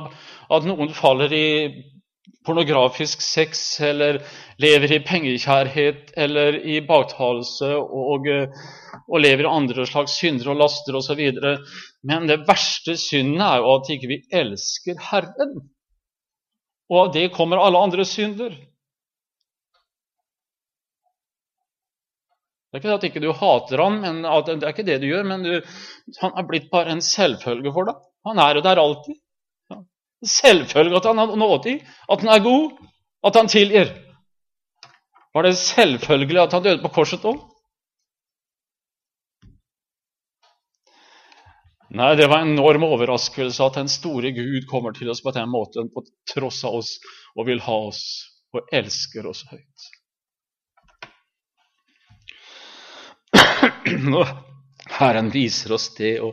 at 0.52 0.66
noen 0.68 0.90
faller 0.94 1.32
i 1.32 1.46
pornografisk 2.46 3.22
sex 3.22 3.80
eller 3.80 4.20
lever 4.62 4.96
i 4.96 5.00
pengekjærhet 5.06 6.12
eller 6.18 6.58
i 6.58 6.80
baktalelse 6.86 7.70
og, 7.76 8.26
og 8.26 9.22
lever 9.22 9.46
i 9.46 9.52
andre 9.52 9.86
slags 9.86 10.16
synder 10.18 10.52
og 10.52 10.58
laster 10.62 10.98
osv. 10.98 11.22
Men 12.08 12.26
det 12.30 12.42
verste 12.48 12.96
synden 13.00 13.40
er 13.44 13.62
jo 13.62 13.76
at 13.76 13.94
ikke 13.94 14.10
vi 14.10 14.20
ikke 14.20 14.42
elsker 14.42 15.00
Herren. 15.10 15.56
Og 16.92 17.06
av 17.06 17.14
det 17.14 17.30
kommer 17.32 17.62
alle 17.62 17.80
andre 17.80 18.04
synder. 18.08 18.52
Det 22.72 22.78
er 22.78 22.80
ikke 22.80 22.94
at 22.96 23.02
ikke 23.04 23.20
du 23.20 23.32
hater 23.36 23.80
ham, 23.84 23.98
men 24.00 24.22
det 24.24 24.62
er 24.64 24.70
ikke 24.72 24.86
det 24.86 25.02
du 25.02 25.10
gjør, 25.10 25.26
men 25.28 25.42
du, 25.44 25.50
han 26.22 26.32
er 26.40 26.46
blitt 26.48 26.70
bare 26.72 26.94
en 26.94 27.02
selvfølge 27.04 27.72
for 27.74 27.84
deg. 27.90 27.98
Han 28.24 28.40
er 28.40 28.56
jo 28.56 28.62
der 28.64 28.80
alltid. 28.80 29.18
Selvfølge 30.22 30.96
at 30.96 31.04
han 31.10 31.18
har 31.18 31.36
nådig, 31.36 31.78
at 31.82 32.20
han 32.20 32.30
er 32.30 32.44
god, 32.44 32.76
at 33.26 33.36
han 33.36 33.48
tilgir. 33.50 33.90
Var 35.34 35.42
det 35.42 35.56
selvfølgelig 35.58 36.40
at 36.42 36.52
han 36.52 36.62
døde 36.62 36.82
på 36.82 36.92
korset 36.92 37.24
òg? 37.24 37.40
Nei, 41.92 42.14
det 42.16 42.24
var 42.30 42.40
en 42.40 42.54
enorm 42.54 42.86
overraskelse 42.86 43.64
at 43.66 43.74
den 43.76 43.90
store 43.92 44.30
Gud 44.32 44.64
kommer 44.70 44.94
til 44.96 45.10
oss 45.12 45.20
på 45.20 45.32
den 45.36 45.50
måten, 45.52 45.90
på 45.92 46.00
tross 46.30 46.62
av 46.64 46.78
oss, 46.78 46.94
og 47.36 47.50
vil 47.50 47.60
ha 47.60 47.74
oss 47.90 48.04
og 48.56 48.72
elsker 48.72 49.26
oss 49.28 49.42
høyt. 49.50 49.88
Herren 54.98 55.28
viser 55.32 55.72
oss 55.76 55.90
det, 55.98 56.14
og 56.24 56.32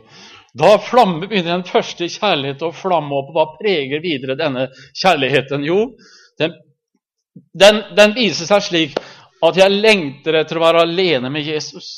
da 0.52 0.78
flamme, 0.82 1.28
begynner 1.28 1.58
den 1.58 1.68
første 1.68 2.08
kjærlighet 2.10 2.62
å 2.66 2.72
flamme 2.74 3.14
opp. 3.20 3.30
Hva 3.34 3.46
preger 3.60 4.02
videre 4.02 4.38
denne 4.38 4.66
kjærligheten? 4.98 5.64
Jo, 5.66 5.84
den, 6.40 6.56
den, 7.54 7.82
den 7.96 8.14
viser 8.16 8.48
seg 8.50 8.64
slik 8.66 8.96
at 9.46 9.56
jeg 9.60 9.72
lengter 9.72 10.40
etter 10.40 10.58
å 10.58 10.64
være 10.64 10.82
alene 10.84 11.30
med 11.32 11.46
Jesus. 11.46 11.92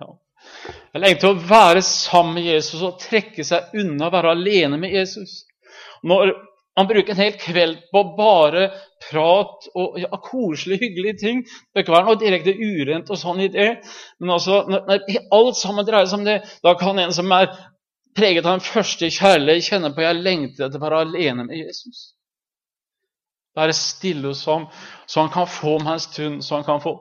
Ja. 0.00 0.10
Jeg 0.96 1.04
lengter 1.04 1.30
å 1.30 1.38
være 1.48 1.84
sammen 1.86 2.40
med 2.40 2.50
Jesus 2.50 2.82
og 2.82 2.98
trekke 3.02 3.46
seg 3.46 3.78
unna, 3.78 4.10
være 4.12 4.34
alene 4.34 4.80
med 4.80 4.92
Jesus. 4.98 5.44
Når 6.02 6.34
han 6.78 6.86
bruker 6.86 7.14
en 7.14 7.20
hel 7.20 7.38
kveld 7.40 7.78
på 7.90 8.02
bare 8.18 8.68
prat 9.08 9.66
og 9.74 9.96
ja, 9.98 10.10
koselige, 10.22 10.84
hyggelige 10.84 11.18
ting. 11.18 11.40
Det 11.74 11.82
kan 11.82 11.96
være 11.96 12.06
noe 12.06 12.20
direkte 12.20 12.54
urent 12.54 13.10
og 13.10 13.18
sånn 13.18 13.42
i 13.42 13.48
det. 13.50 13.70
Men 14.22 14.36
altså, 14.36 14.60
når, 14.70 14.84
når 14.86 15.18
alt 15.40 15.58
sammen 15.58 15.88
dreier 15.88 16.06
seg 16.06 16.20
om 16.20 16.28
det, 16.28 16.36
da 16.62 16.76
kan 16.78 17.02
en 17.02 17.14
som 17.16 17.34
er 17.34 17.50
preget 18.18 18.46
av 18.46 18.56
den 18.58 18.64
første 18.66 19.10
kjærlighet, 19.10 19.66
kjenne 19.66 19.90
på 19.94 20.06
jeg 20.06 20.22
lengter 20.22 20.68
etter 20.68 20.78
å 20.78 20.84
være 20.86 21.02
alene 21.08 21.48
med 21.48 21.58
Jesus. 21.58 22.06
Være 23.58 23.74
stille 23.74 24.30
hos 24.30 24.46
ham, 24.46 24.70
så 25.10 25.24
han 25.24 25.34
kan 25.34 25.50
få 25.50 25.80
meg 25.82 25.96
en 25.96 26.06
stund, 26.06 26.40
så 26.46 26.60
han 26.60 26.66
kan 26.66 26.82
få 26.84 26.94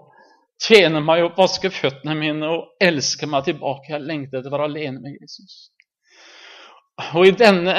tjene 0.63 1.05
meg 1.05 1.21
opp, 1.27 1.37
vaske 1.37 1.69
føttene 1.69 2.17
mine 2.17 2.49
og 2.49 2.81
elske 2.81 3.29
meg 3.29 3.45
tilbake. 3.45 3.93
Jeg 3.93 4.09
lengter 4.09 4.41
etter 4.41 4.49
å 4.49 4.57
være 4.57 4.71
alene 4.71 5.03
med 5.03 5.19
Jesus. 5.21 5.67
Og 7.13 7.27
i 7.29 7.35
denne 7.37 7.75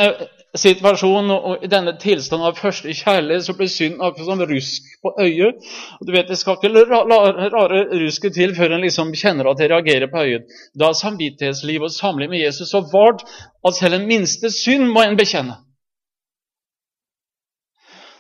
situasjonen 0.57 1.31
og 1.35 1.65
i 1.65 1.69
denne 1.71 1.93
tilstanden 2.01 2.49
av 2.49 2.57
første 2.57 2.93
kjærlighet 2.97 3.45
så 3.45 3.55
blir 3.57 3.69
synden 3.69 4.01
akkurat 4.01 4.31
som 4.31 4.43
rusk 4.49 4.89
på 5.05 5.13
øyet. 5.21 5.69
Og 6.01 6.07
du 6.07 6.13
vet, 6.13 6.29
Det 6.29 6.39
skal 6.39 6.57
ikke 6.57 6.85
rare 6.89 7.85
rusket 8.01 8.35
til 8.35 8.55
før 8.57 8.73
en 8.73 8.81
liksom 8.81 9.13
kjenner 9.13 9.51
at 9.51 9.59
det 9.59 9.71
reagerer 9.71 10.09
på 10.09 10.25
øyet. 10.25 10.49
Da 10.79 10.89
er 10.89 10.93
samvittighetslivet 10.93 11.85
og 11.85 11.91
samliv 11.91 12.31
med 12.31 12.45
Jesus 12.45 12.71
så 12.71 12.81
vart 12.81 13.25
at 13.67 13.75
selv 13.75 13.99
den 13.99 14.07
minste 14.09 14.51
synd 14.51 14.89
må 14.89 15.03
en 15.03 15.17
bekjenne. 15.17 15.57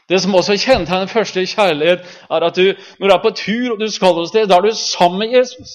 Det 0.08 0.22
som 0.22 0.34
også 0.34 0.56
kjennetegner 0.56 1.06
første 1.06 1.46
kjærlighet, 1.46 2.00
er 2.30 2.40
at 2.40 2.56
du, 2.56 2.72
når 2.98 3.08
du 3.08 3.14
er 3.14 3.22
på 3.22 3.30
tur 3.36 3.72
og 3.72 3.80
du 3.80 3.90
skal 3.92 4.22
et 4.22 4.28
sted, 4.28 4.46
da 4.48 4.56
er 4.56 4.60
du 4.60 4.72
sammen 4.74 5.18
med 5.18 5.38
Jesus. 5.38 5.68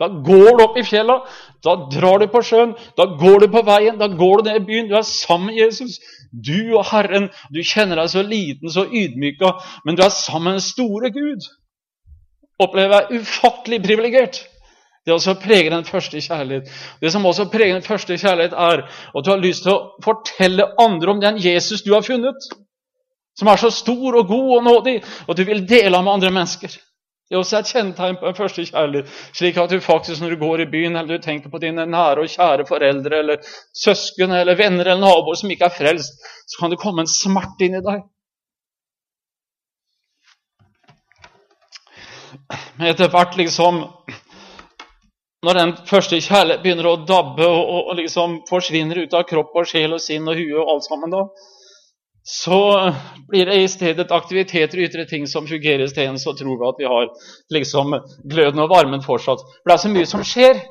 Da 0.00 0.08
går 0.26 0.56
du 0.58 0.62
opp 0.64 0.78
i 0.78 0.82
fjella, 0.82 1.20
da 1.62 1.74
drar 1.92 2.18
du 2.18 2.26
på 2.32 2.40
sjøen, 2.42 2.72
da 2.98 3.06
går 3.20 3.44
du 3.44 3.48
på 3.52 3.62
veien, 3.66 3.98
da 4.00 4.08
går 4.10 4.40
du 4.42 4.48
ned 4.48 4.56
i 4.58 4.64
byen. 4.66 4.88
Du 4.90 4.96
er 4.98 5.06
sammen 5.06 5.52
med 5.52 5.60
Jesus. 5.60 6.00
Du 6.34 6.74
og 6.74 6.88
Herren. 6.90 7.28
Du 7.54 7.60
kjenner 7.62 8.02
deg 8.02 8.10
så 8.10 8.24
liten, 8.26 8.72
så 8.74 8.88
ydmyka, 8.90 9.52
men 9.86 9.94
du 9.94 10.02
er 10.02 10.10
sammen 10.14 10.50
med 10.50 10.58
den 10.58 10.66
store 10.66 11.12
Gud. 11.14 11.46
Opplever 12.58 13.04
jeg 13.04 13.22
ufattelig 13.22 13.80
privilegert. 13.86 14.42
Det 15.06 15.12
også 15.12 15.34
preger 15.38 15.70
den 15.70 15.84
første 15.84 16.20
kjærlighet. 16.20 16.70
Det 17.00 17.12
som 17.12 17.26
også 17.26 17.44
preger 17.52 17.74
den 17.76 17.86
første 17.86 18.16
kjærlighet, 18.18 18.52
er 18.52 18.82
at 18.88 19.24
du 19.24 19.30
har 19.30 19.42
lyst 19.42 19.62
til 19.66 19.74
å 19.74 20.02
fortelle 20.02 20.70
andre 20.80 21.12
om 21.12 21.20
den 21.20 21.38
Jesus 21.44 21.84
du 21.84 21.92
har 21.94 22.02
funnet, 22.02 22.48
som 23.38 23.50
er 23.50 23.60
så 23.60 23.70
stor 23.70 24.16
og 24.16 24.26
god 24.26 24.50
og 24.56 24.64
nådig, 24.64 24.96
og 25.28 25.36
du 25.36 25.44
vil 25.44 25.68
dele 25.68 25.96
ham 25.96 26.08
med 26.08 26.16
andre 26.18 26.30
mennesker. 26.30 26.78
Det 27.24 27.36
er 27.36 27.40
også 27.40 27.58
et 27.58 27.70
kjennetegn 27.72 28.18
på 28.20 28.28
en 28.28 28.36
første 28.36 28.62
kjærlighet, 28.68 29.12
slik 29.32 29.56
at 29.60 29.70
du 29.72 29.78
faktisk 29.80 30.20
når 30.20 30.34
du 30.34 30.42
går 30.42 30.60
i 30.60 30.70
byen 30.70 30.96
eller 30.96 31.16
du 31.16 31.24
tenker 31.24 31.50
på 31.50 31.60
dine 31.62 31.86
nære 31.88 32.20
og 32.26 32.28
kjære 32.28 32.66
foreldre 32.68 33.20
eller 33.22 33.54
søsken 33.84 34.34
eller 34.36 34.58
venner 34.60 34.90
eller 34.90 35.00
naboer 35.00 35.38
som 35.40 35.50
ikke 35.50 35.70
er 35.70 35.78
frelst, 35.78 36.20
så 36.20 36.60
kan 36.60 36.74
det 36.74 36.80
komme 36.82 37.04
en 37.04 37.08
smerte 37.10 37.64
inn 37.64 37.78
i 37.78 37.84
deg. 37.86 38.04
Men 42.76 42.90
etter 42.90 43.08
hvert 43.08 43.38
liksom 43.40 43.80
når 45.44 45.58
den 45.58 45.72
første 45.88 46.20
kjærlighet 46.24 46.62
begynner 46.64 46.86
å 46.88 47.00
dabbe 47.08 47.44
og, 47.44 47.62
og, 47.62 47.80
og, 47.90 47.96
liksom 47.98 48.38
forsvinner 48.48 49.02
ut 49.04 49.16
av 49.16 49.26
kropp 49.28 49.56
og 49.60 49.68
sjel 49.68 49.96
og 49.96 50.00
sinn 50.00 50.28
og 50.28 50.38
hue 50.38 50.56
og 50.60 50.70
alt 50.74 50.86
sammen, 50.86 51.12
da, 51.12 51.24
så 52.26 52.92
blir 53.28 53.46
det 53.46 53.56
i 53.62 53.68
stedet 53.68 54.12
aktiviteter 54.12 54.80
og 54.80 54.86
ytre 54.86 55.04
ting 55.04 55.26
som 55.28 55.44
fungerer. 55.46 55.90
Så 56.18 56.32
tror 56.32 56.56
vi 56.56 56.68
at 56.68 56.78
vi 56.80 56.88
har 56.88 57.10
liksom 57.52 57.98
gløden 58.24 58.62
og 58.64 58.70
varmen 58.72 59.04
fortsatt. 59.04 59.44
For 59.44 59.68
det 59.68 59.74
er 59.74 59.82
så 59.82 59.92
mye 59.92 60.08
som 60.08 60.24
skjer. 60.24 60.62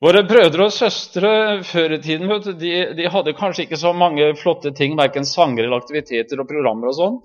Våre 0.00 0.22
brødre 0.24 0.68
og 0.68 0.72
søstre 0.72 1.30
før 1.66 1.96
i 1.98 2.00
tiden 2.00 2.30
du, 2.30 2.52
de, 2.56 2.70
de, 2.96 3.08
hadde 3.12 3.34
kanskje 3.36 3.66
ikke 3.66 3.80
så 3.80 3.90
mange 3.92 4.30
flotte 4.40 4.70
ting, 4.72 4.94
verken 4.96 5.26
sanger 5.28 5.66
eller 5.66 5.82
aktiviteter 5.82 6.40
og 6.40 6.48
programmer 6.48 6.88
og 6.88 6.96
sånn, 6.96 7.18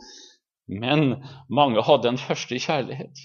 men 0.82 1.06
mange 1.48 1.86
hadde 1.88 2.12
en 2.12 2.20
første 2.20 2.60
kjærlighet. 2.60 3.22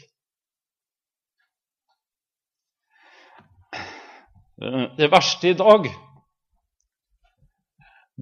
Eh, 4.63 4.87
det 5.01 5.11
verste 5.11 5.51
i 5.51 5.59
dag, 5.59 5.91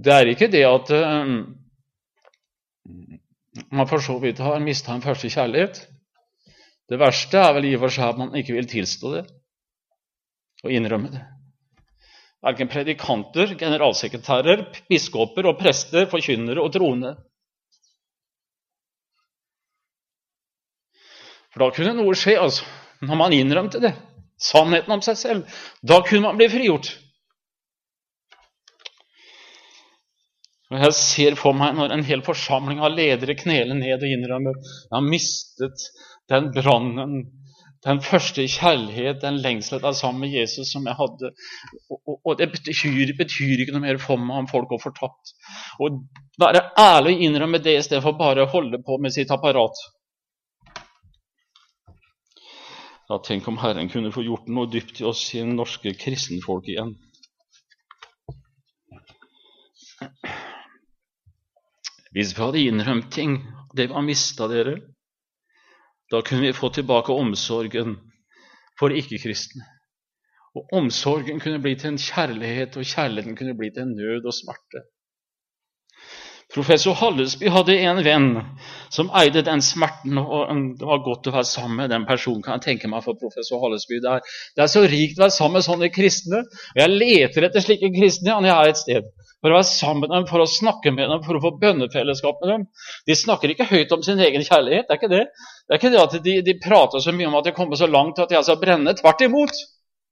det 0.05 0.15
er 0.15 0.31
ikke 0.31 0.51
det 0.53 0.65
at 0.69 0.91
eh, 0.95 1.33
man 3.75 3.89
for 3.91 4.05
så 4.05 4.19
vidt 4.23 4.43
har 4.43 4.61
mista 4.63 4.95
en 4.95 5.05
første 5.05 5.31
kjærlighet. 5.33 5.81
Det 6.89 6.99
verste 7.01 7.41
er 7.41 7.57
vel 7.57 7.69
i 7.69 7.75
og 7.77 7.85
for 7.85 7.95
seg 7.95 8.13
at 8.13 8.21
man 8.21 8.37
ikke 8.39 8.57
vil 8.57 8.69
tilstå 8.71 9.17
det 9.17 9.25
og 10.65 10.75
innrømme 10.75 11.11
det. 11.13 11.23
Verken 12.43 12.71
predikanter, 12.71 13.55
generalsekretærer, 13.59 14.63
biskoper 14.91 15.47
og 15.51 15.59
prester, 15.59 16.07
forkynnere 16.11 16.63
og 16.63 16.73
troende. 16.75 17.17
For 21.51 21.65
da 21.65 21.71
kunne 21.75 21.97
noe 21.99 22.15
skje, 22.19 22.37
altså, 22.39 22.67
når 23.03 23.19
man 23.19 23.35
innrømte 23.35 23.83
det 23.83 23.95
sannheten 24.39 24.95
om 24.95 25.03
seg 25.05 25.19
selv. 25.19 25.61
Da 25.83 26.01
kunne 26.07 26.29
man 26.29 26.39
bli 26.39 26.49
frigjort. 26.51 26.93
Og 30.69 30.83
Jeg 30.85 30.95
ser 30.99 31.37
for 31.41 31.57
meg 31.57 31.77
når 31.79 31.95
en 31.95 32.05
hel 32.05 32.23
forsamling 32.25 32.83
av 32.85 32.93
ledere 32.93 33.37
kneler 33.39 33.77
ned 33.79 34.03
og 34.03 34.11
innrømmer 34.11 34.57
jeg 34.59 34.93
har 34.93 35.05
mistet 35.05 35.85
den 36.29 36.51
brannen, 36.53 37.23
den 37.87 38.01
første 38.05 38.45
kjærlighet, 38.51 39.21
den 39.23 39.39
lengsel 39.41 39.79
etter 39.79 39.95
sammen 39.97 40.27
med 40.27 40.35
Jesus 40.35 40.73
som 40.75 40.85
jeg 40.89 40.99
hadde. 40.99 41.31
Og, 41.89 42.01
og, 42.03 42.17
og 42.19 42.39
Det 42.41 42.51
betyr, 42.53 43.15
betyr, 43.17 43.63
ikke 43.63 43.77
noe 43.77 43.87
mer 43.87 44.01
for 44.03 44.21
meg 44.21 44.43
om 44.43 44.51
folk 44.51 44.69
går 44.73 44.83
fortapt. 44.83 45.33
Og 45.81 46.03
være 46.43 46.67
ærlig 46.77 47.17
og 47.17 47.25
innrømme 47.29 47.63
det 47.65 47.79
i 47.79 47.87
stedet 47.87 48.03
for 48.05 48.19
bare 48.19 48.45
å 48.45 48.51
holde 48.53 48.83
på 48.85 48.99
med 49.01 49.15
sitt 49.15 49.33
apparat. 49.33 49.81
Ja, 53.09 53.17
tenk 53.25 53.47
om 53.49 53.57
Herren 53.63 53.89
kunne 53.89 54.13
få 54.13 54.27
gjort 54.27 54.51
noe 54.53 54.69
dypt 54.69 55.01
i 55.01 55.07
oss 55.09 55.23
i 55.39 55.47
norske 55.47 55.95
kristenfolk 55.97 56.69
igjen. 56.69 56.93
Hvis 62.17 62.35
vi 62.37 62.43
hadde 62.43 62.65
innrømt 62.65 63.11
ting, 63.13 63.41
det 63.77 63.89
vi 63.89 63.97
har 63.97 64.07
mista 64.07 64.49
dere, 64.49 64.79
da 66.11 66.23
kunne 66.25 66.47
vi 66.47 66.57
få 66.57 66.71
tilbake 66.73 67.13
omsorgen 67.13 67.99
for 68.81 68.95
ikke-kristne. 68.95 69.67
Og 70.57 70.73
omsorgen 70.81 71.41
kunne 71.41 71.61
bli 71.63 71.75
til 71.77 71.93
en 71.93 72.01
kjærlighet, 72.01 72.77
og 72.77 72.87
kjærligheten 72.89 73.37
kunne 73.37 73.57
bli 73.59 73.71
til 73.75 73.85
en 73.85 73.97
nød 73.99 74.25
og 74.25 74.35
smerte. 74.35 74.87
Professor 76.55 76.97
Hallesby 76.97 77.51
hadde 77.53 77.75
en 77.85 77.99
venn 78.07 78.29
som 78.95 79.11
eide 79.21 79.43
den 79.45 79.61
smerten. 79.61 80.17
og 80.17 80.49
Det 80.81 80.87
var 80.89 81.03
godt 81.05 81.29
å 81.29 81.35
være 81.35 81.45
sammen 81.45 81.77
med 81.83 81.91
den 81.93 82.07
personen. 82.09 82.43
kan 82.43 82.57
jeg 82.57 82.65
tenke 82.65 82.89
meg 82.89 83.05
for 83.05 83.21
professor 83.21 83.61
Hallesby. 83.61 84.01
Det 84.01 84.15
er, 84.15 84.21
det 84.57 84.63
er 84.65 84.71
så 84.73 84.87
rikt 84.89 85.19
å 85.19 85.27
være 85.27 85.37
sammen 85.37 85.59
med 85.59 85.67
sånne 85.67 85.91
kristne. 85.93 86.41
og 86.41 86.81
Jeg 86.81 86.95
leter 86.95 87.49
etter 87.51 87.61
slike 87.61 87.93
kristne 87.93 88.33
når 88.33 88.49
jeg 88.49 88.57
er 88.57 88.73
et 88.73 88.81
sted. 88.81 89.11
For 89.39 89.53
å 89.53 89.59
være 89.61 89.69
sammen 89.71 90.03
med 90.03 90.11
dem, 90.11 90.27
for 90.27 90.43
å 90.43 90.49
snakke 90.51 90.91
med 90.91 91.13
dem, 91.13 91.23
for 91.23 91.39
å 91.39 91.43
få 91.45 91.53
bønnefellesskap 91.61 92.41
med 92.43 92.51
dem. 92.51 92.65
De 93.07 93.17
snakker 93.19 93.53
ikke 93.55 93.69
høyt 93.71 93.93
om 93.95 94.03
sin 94.03 94.19
egen 94.19 94.43
kjærlighet. 94.43 94.89
Det 94.89 94.97
er 94.97 94.99
ikke 94.99 95.13
det. 95.13 95.25
Det 95.31 95.77
er 95.77 95.81
ikke 95.81 95.93
det 95.95 96.03
at 96.03 96.17
de, 96.25 96.35
de 96.49 96.55
prater 96.65 97.05
så 97.05 97.15
mye 97.15 97.29
om 97.31 97.39
at 97.39 97.47
de 97.47 97.55
kommer 97.55 97.79
så 97.79 97.87
langt 97.87 98.19
at 98.19 98.33
de 98.33 98.39
er 98.39 98.47
så. 98.47 98.59
Tvert 98.59 99.27
imot. 99.29 99.55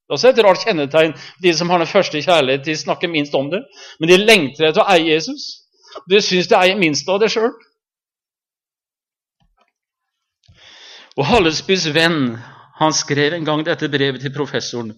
Det 0.06 0.14
er 0.14 0.18
også 0.20 0.30
et 0.30 0.42
rart 0.46 0.62
kjennetegn. 0.62 1.14
De 1.42 1.54
som 1.58 1.70
har 1.74 1.82
den 1.82 1.90
første 1.90 2.22
kjærlighet, 2.22 2.62
de 2.68 2.76
snakker 2.78 3.10
minst 3.10 3.34
om 3.34 3.50
det. 3.50 3.64
Men 3.98 4.12
de 4.12 4.20
lengter 4.22 4.68
etter 4.68 4.84
å 4.84 4.90
eie 4.94 5.08
Jesus. 5.10 5.48
De 6.06 6.20
syns 6.22 6.46
de 6.46 6.58
eier 6.60 6.78
minst 6.78 7.08
av 7.10 7.18
det 7.18 7.32
sjøl. 7.34 7.50
Og 11.16 11.26
Hallesbys 11.26 11.88
venn 11.96 12.36
han 12.78 12.92
skrev 12.94 13.34
en 13.34 13.48
gang 13.48 13.64
dette 13.66 13.88
brevet 13.90 14.22
til 14.22 14.34
professoren. 14.34 14.92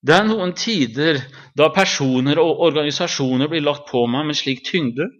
Det 0.00 0.14
er 0.16 0.28
noen 0.28 0.54
tider 0.56 1.20
da 1.56 1.68
personer 1.74 2.40
og 2.40 2.62
organisasjoner 2.70 3.50
blir 3.52 3.64
lagt 3.64 3.88
på 3.90 4.06
meg 4.08 4.30
med 4.30 4.38
slik 4.38 4.62
tyngde 4.64 5.10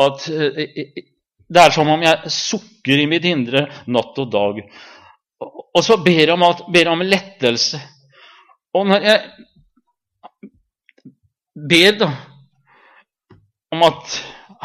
at 0.00 0.28
eh, 0.32 1.02
det 1.46 1.62
er 1.62 1.74
som 1.74 1.88
om 1.92 2.02
jeg 2.02 2.32
sukker 2.32 3.02
i 3.02 3.08
mitt 3.10 3.26
indre 3.28 3.66
natt 3.92 4.18
og 4.18 4.30
dag. 4.32 4.62
Og 5.40 5.82
så 5.84 5.98
ber 6.02 6.22
jeg 6.24 6.32
om, 6.32 6.42
at, 6.42 6.64
ber 6.72 6.88
jeg 6.88 6.96
om 6.96 7.04
lettelse. 7.06 7.80
Og 8.74 8.88
når 8.88 9.04
jeg 9.06 9.20
ber 11.70 12.00
da 12.00 12.10
om 13.76 13.84
at 13.86 14.16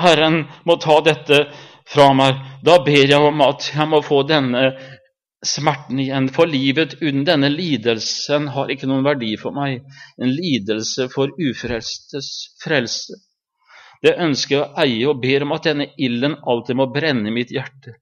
Herren 0.02 0.46
må 0.66 0.78
ta 0.82 0.98
dette 1.06 1.44
fra 1.92 2.12
meg. 2.16 2.40
Da 2.64 2.80
ber 2.86 3.10
jeg 3.10 3.20
om 3.20 3.44
at 3.46 3.72
jeg 3.74 3.88
må 3.90 4.02
få 4.06 4.22
denne 4.28 4.72
smerten 5.46 6.00
igjen. 6.00 6.30
For 6.34 6.50
livet 6.50 6.98
uten 7.02 7.26
denne 7.28 7.50
lidelsen 7.50 8.50
har 8.56 8.72
ikke 8.72 8.90
noen 8.90 9.06
verdi 9.06 9.34
for 9.42 9.56
meg. 9.56 9.84
En 10.22 10.32
lidelse 10.32 11.10
for 11.14 11.34
ufrelstes 11.38 12.32
frelse. 12.64 13.18
Det 14.02 14.16
ønsker 14.18 14.56
jeg 14.56 14.64
å 14.66 14.82
eie, 14.82 15.08
og 15.10 15.22
ber 15.22 15.46
om 15.46 15.54
at 15.54 15.68
denne 15.70 15.92
ilden 16.02 16.40
alltid 16.50 16.78
må 16.80 16.90
brenne 16.94 17.30
i 17.30 17.36
mitt 17.36 17.54
hjerte. 17.54 18.00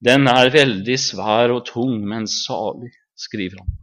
Den 0.00 0.30
er 0.30 0.52
veldig 0.54 0.96
svær 0.98 1.52
og 1.52 1.64
tung, 1.68 1.98
men 2.08 2.28
salig, 2.30 2.92
skriver 3.18 3.60
han. 3.60 3.76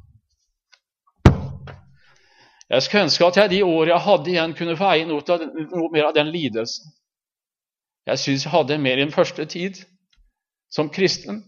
Jeg 2.67 2.83
skulle 2.83 3.03
ønske 3.07 3.27
at 3.27 3.37
jeg 3.39 3.51
de 3.51 3.59
årene 3.63 3.93
jeg 3.93 4.03
hadde 4.03 4.31
igjen, 4.31 4.55
kunne 4.55 4.79
få 4.79 4.87
eie 4.91 5.05
noe, 5.07 5.37
noe 5.71 5.91
mer 5.91 6.09
av 6.09 6.15
den 6.15 6.31
lidelsen. 6.33 6.89
Jeg 8.07 8.23
syns 8.23 8.47
jeg 8.47 8.53
hadde 8.53 8.79
mer 8.79 8.99
i 8.99 9.05
den 9.05 9.13
første 9.13 9.45
tid 9.47 9.79
som 10.71 10.89
kristen. 10.91 11.43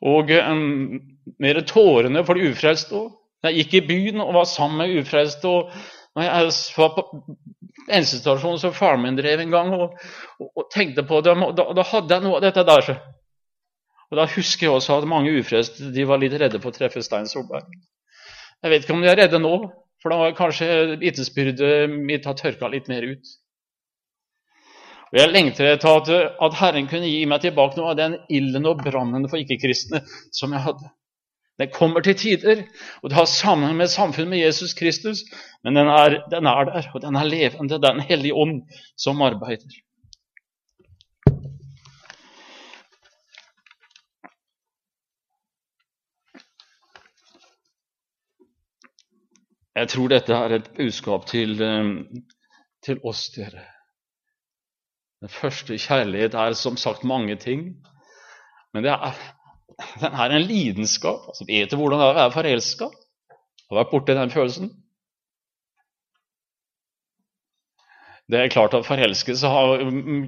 Og 0.00 0.30
um, 0.32 1.00
mer 1.42 1.60
tårene 1.68 2.24
for 2.24 2.38
de 2.38 2.50
ufrelste 2.50 2.96
òg. 2.96 3.16
Jeg 3.44 3.56
gikk 3.56 3.74
i 3.78 3.86
byen 3.88 4.20
og 4.20 4.34
var 4.36 4.48
sammen 4.48 4.82
med 4.82 5.00
ufrelste. 5.00 5.48
og 5.48 5.72
når 6.16 6.26
jeg 6.26 6.52
var 6.76 6.90
på 6.96 7.04
endestasjonen 7.90 8.58
som 8.60 8.74
faren 8.74 9.02
min 9.04 9.18
drev 9.18 9.40
en 9.40 9.54
gang, 9.54 9.70
og, 9.76 9.94
og, 10.40 10.48
og 10.58 10.66
tenkte 10.74 11.04
på 11.06 11.20
dem, 11.26 11.44
og 11.46 11.54
da, 11.58 11.68
da, 11.76 11.84
hadde 11.86 12.16
jeg 12.16 12.24
noe 12.24 12.38
av 12.40 12.44
dette 12.44 12.64
der. 12.66 12.90
Og 14.10 14.18
Da 14.18 14.26
husker 14.26 14.66
jeg 14.66 14.74
også 14.74 14.98
at 14.98 15.08
mange 15.08 15.32
ufrelste 15.38 15.92
de 15.94 16.06
var 16.08 16.18
litt 16.18 16.34
redde 16.34 16.58
for 16.60 16.72
å 16.72 16.76
treffe 16.76 17.02
Stein 17.06 17.30
Solberg. 17.30 17.70
Jeg 18.60 18.72
vet 18.72 18.84
ikke 18.84 18.96
om 18.96 19.04
de 19.04 19.12
er 19.12 19.20
redde 19.22 19.40
nå, 19.40 19.54
for 20.02 20.12
da 20.12 20.18
har 20.24 20.34
kanskje 20.36 20.98
vitnesbyrdet 21.00 21.92
mitt 21.92 22.26
har 22.26 22.36
tørka 22.36 22.68
litt 22.72 22.90
mer 22.90 23.06
ut. 23.06 23.30
Og 25.10 25.18
Jeg 25.18 25.32
lengter 25.32 25.72
etter 25.72 25.96
at, 25.98 26.08
at, 26.46 26.56
Herren 26.60 26.86
kunne 26.90 27.10
gi 27.10 27.24
meg 27.26 27.42
tilbake 27.42 27.78
noe 27.78 27.90
av 27.92 27.98
den 27.98 28.16
ilden 28.30 28.68
og 28.70 28.82
brannen 28.84 29.26
for 29.30 29.42
ikke-kristne 29.42 30.04
som 30.30 30.54
jeg 30.54 30.62
hadde. 30.68 30.90
Den 31.60 31.72
kommer 31.74 32.00
til 32.00 32.14
tider, 32.16 32.62
og 33.02 33.10
det 33.10 33.18
har 33.18 33.26
sammen 33.28 33.74
med 33.76 33.90
samfunnet 33.92 34.30
med 34.30 34.40
Jesus 34.40 34.72
Kristus, 34.78 35.24
men 35.64 35.76
den 35.76 35.90
er, 35.92 36.22
den 36.30 36.46
er 36.46 36.70
der, 36.70 36.86
og 36.94 37.02
den 37.02 37.18
er 37.18 37.26
levende. 37.28 37.74
Det 37.74 37.84
er 37.84 37.98
Den 37.98 38.06
hellige 38.06 38.34
ånd 38.34 38.62
som 38.96 39.20
arbeider. 39.22 39.74
Jeg 49.76 49.88
tror 49.88 50.08
dette 50.12 50.32
er 50.34 50.54
et 50.54 50.72
budskap 50.76 51.26
til, 51.26 51.60
eh, 51.62 51.92
til 52.84 52.98
oss, 53.04 53.28
dere. 53.36 53.79
Den 55.20 55.28
første 55.28 55.76
kjærlighet 55.76 56.34
er 56.34 56.54
som 56.56 56.76
sagt 56.80 57.04
mange 57.04 57.36
ting. 57.36 57.64
Men 58.74 58.86
er, 58.88 59.16
den 60.00 60.12
er 60.12 60.36
en 60.36 60.46
lidenskap. 60.48 61.28
Altså, 61.28 61.44
vet 61.48 61.70
du 61.70 61.76
hvordan 61.76 62.00
det 62.00 62.06
er 62.06 62.14
å 62.14 62.20
være 62.20 62.36
forelska? 62.38 62.88
Har 63.70 63.82
vært 63.82 63.92
borti 63.92 64.16
den 64.16 64.32
følelsen? 64.32 64.70
Det 68.30 68.38
er 68.38 68.52
klart 68.52 68.74
at 68.78 68.86
Forelskelse 68.86 69.48
har 69.50 69.80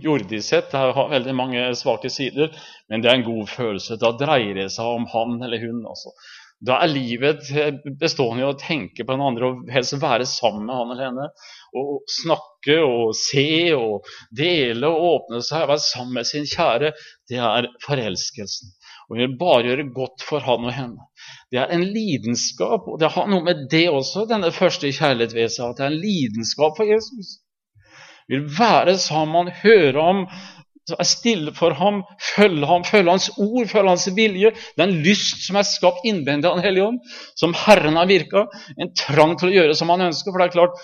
jordisk 0.02 0.48
sett 0.48 0.72
har 0.74 1.10
veldig 1.10 1.34
mange 1.38 1.66
svake 1.78 2.10
sider, 2.10 2.50
men 2.90 3.02
det 3.02 3.10
er 3.10 3.20
en 3.20 3.28
god 3.28 3.46
følelse. 3.46 3.98
Da 4.02 4.10
dreier 4.18 4.56
det 4.58 4.72
seg 4.74 4.96
om 4.96 5.06
han 5.12 5.36
eller 5.46 5.62
hun. 5.62 5.84
Altså. 5.86 6.10
Da 6.62 6.76
er 6.84 6.92
livet 6.92 7.48
bestående 7.98 8.44
i 8.44 8.46
å 8.46 8.58
tenke 8.58 9.02
på 9.02 9.16
den 9.16 9.24
andre 9.26 9.48
og 9.48 9.72
helst 9.74 9.96
være 9.98 10.28
sammen 10.30 10.68
med 10.68 10.78
han 10.78 10.92
eller 10.94 11.08
henne. 11.08 11.26
Og 11.78 12.12
snakke 12.20 12.76
og 12.86 13.16
se 13.18 13.72
og 13.74 14.06
dele 14.38 14.90
og 14.90 15.08
åpne 15.08 15.42
seg 15.42 15.64
og 15.64 15.72
være 15.72 15.84
sammen 15.88 16.20
med 16.20 16.28
sin 16.28 16.46
kjære. 16.46 16.92
Det 17.30 17.42
er 17.42 17.70
forelskelsen. 17.82 18.74
Og 19.10 19.18
vil 19.18 19.36
bare 19.40 19.66
gjøre 19.72 19.90
godt 19.96 20.22
for 20.28 20.46
han 20.46 20.70
og 20.70 20.76
henne. 20.76 21.08
Det 21.50 21.58
er 21.64 21.74
en 21.74 21.82
lidenskap, 21.82 22.86
og 22.86 23.00
det 23.02 23.10
har 23.16 23.26
noe 23.28 23.44
med 23.44 23.66
det 23.72 23.88
også, 23.90 24.28
denne 24.30 24.54
første 24.54 24.92
kjærlighet 24.94 25.34
ved 25.34 25.50
seg, 25.52 25.72
at 25.72 25.80
det 25.80 25.88
er 25.88 25.96
en 25.96 26.04
lidenskap 26.06 26.78
for 26.78 26.88
Jesus 26.88 27.40
vil 28.32 28.46
være 28.58 28.96
sammen, 28.98 29.50
høre 29.62 30.02
ham, 30.90 30.98
er 30.98 31.08
stille 31.08 31.52
for 31.54 31.74
ham, 31.78 32.02
følge 32.34 32.66
ham, 32.66 32.84
følge 32.84 33.10
hans 33.10 33.30
ord, 33.38 33.68
følge 33.70 33.88
hans 33.88 34.08
vilje. 34.16 34.52
Den 34.78 34.98
lyst 35.04 35.46
som 35.46 35.56
er 35.56 35.68
skapt 35.68 36.04
innvendig 36.08 36.48
av 36.48 36.56
Den 36.56 36.64
hellige 36.66 36.88
ånd, 36.90 37.00
som 37.38 37.54
Herren 37.54 37.96
har 37.96 38.10
virka. 38.10 38.46
En 38.76 38.92
trang 38.94 39.36
til 39.38 39.50
å 39.50 39.54
gjøre 39.54 39.78
som 39.78 39.90
han 39.90 40.08
ønsker. 40.08 40.32
For 40.32 40.42
det 40.42 40.50
er 40.50 40.56
klart, 40.56 40.76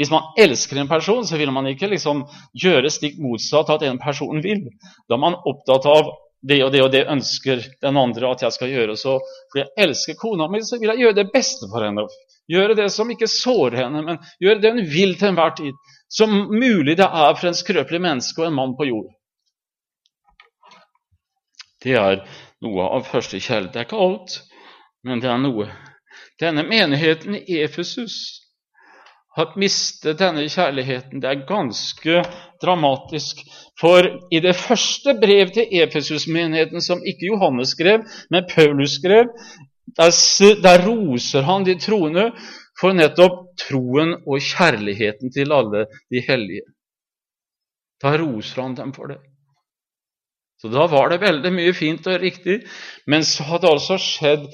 hvis 0.00 0.10
man 0.12 0.32
elsker 0.40 0.80
en 0.80 0.90
person, 0.90 1.24
så 1.26 1.36
vil 1.36 1.52
man 1.52 1.68
ikke 1.70 1.90
liksom 1.92 2.24
gjøre 2.54 2.90
stikk 2.90 3.20
motsatt 3.20 3.70
av 3.70 3.80
at 3.80 3.88
en 3.90 4.02
person 4.02 4.42
vil. 4.42 4.66
Da 5.08 5.18
er 5.18 5.24
man 5.24 5.40
opptatt 5.44 5.86
av 5.86 6.12
det 6.42 6.58
og 6.64 6.72
det 6.74 6.82
og 6.82 6.90
det 6.90 7.06
ønsker 7.06 7.60
den 7.84 7.98
andre 8.00 8.32
at 8.32 8.42
jeg 8.42 8.56
skal 8.56 8.72
gjøre. 8.72 8.96
Så 8.98 9.18
fordi 9.52 9.66
jeg 9.66 9.88
elsker 9.88 10.18
kona 10.18 10.48
mi, 10.50 10.62
så 10.64 10.80
vil 10.80 10.90
jeg 10.94 11.04
gjøre 11.04 11.20
det 11.20 11.30
beste 11.34 11.68
for 11.70 11.84
henne. 11.84 12.08
Gjøre 12.50 12.74
det 12.74 12.88
som 12.90 13.10
ikke 13.12 13.28
sårer 13.30 13.84
henne, 13.84 14.00
men 14.02 14.18
gjøre 14.42 14.58
det 14.64 14.72
hun 14.74 14.86
vil 14.90 15.14
til 15.20 15.30
enhver 15.30 15.54
tid 15.60 15.76
som 16.12 16.32
mulig 16.52 16.98
det 17.00 17.08
er 17.08 17.34
for 17.38 17.48
en 17.48 17.56
skrøpelig 17.56 18.00
menneske 18.04 18.42
og 18.42 18.50
en 18.50 18.56
mann 18.58 18.74
på 18.76 18.88
jord. 18.90 19.08
Det 21.82 21.96
er 21.98 22.22
noe 22.62 22.86
av 22.96 23.08
første 23.10 23.40
kjærlighet. 23.40 23.72
Det 23.74 23.80
er 23.80 23.88
ikke 23.88 24.04
alt, 24.06 24.38
men 25.06 25.22
det 25.22 25.30
er 25.30 25.42
noe. 25.42 25.68
Denne 26.40 26.64
menigheten 26.66 27.36
i 27.40 27.60
Efesus 27.62 28.16
har 29.36 29.54
mistet 29.56 30.20
denne 30.20 30.44
kjærligheten. 30.50 31.22
Det 31.22 31.28
er 31.28 31.44
ganske 31.48 32.22
dramatisk. 32.62 33.40
For 33.80 34.06
i 34.30 34.40
det 34.44 34.54
første 34.58 35.14
brev 35.20 35.52
til 35.54 35.70
Efesus-menigheten, 35.82 36.84
som 36.84 37.02
ikke 37.06 37.30
Johannes 37.32 37.72
skrev, 37.76 38.04
men 38.30 38.48
Paulus 38.50 38.98
skrev, 38.98 39.32
der, 39.96 40.12
der 40.62 40.84
roser 40.86 41.42
han 41.48 41.64
de 41.64 41.78
troende 41.80 42.30
for 42.80 42.94
nettopp 42.96 43.42
troen 43.60 44.14
og 44.26 44.40
kjærligheten 44.40 45.32
til 45.32 45.52
alle 45.52 45.86
de 46.12 46.22
hellige. 46.28 46.64
Da 48.02 48.16
roser 48.18 48.62
han 48.62 48.76
dem 48.76 48.92
for 48.96 49.12
det. 49.12 49.20
Så 50.62 50.68
da 50.70 50.84
var 50.86 51.10
det 51.10 51.18
veldig 51.18 51.50
mye 51.50 51.72
fint 51.74 52.06
og 52.06 52.20
riktig, 52.22 52.60
men 53.10 53.24
så 53.26 53.42
hadde 53.48 53.66
det 53.66 53.72
altså 53.72 53.96
skjedd 53.98 54.44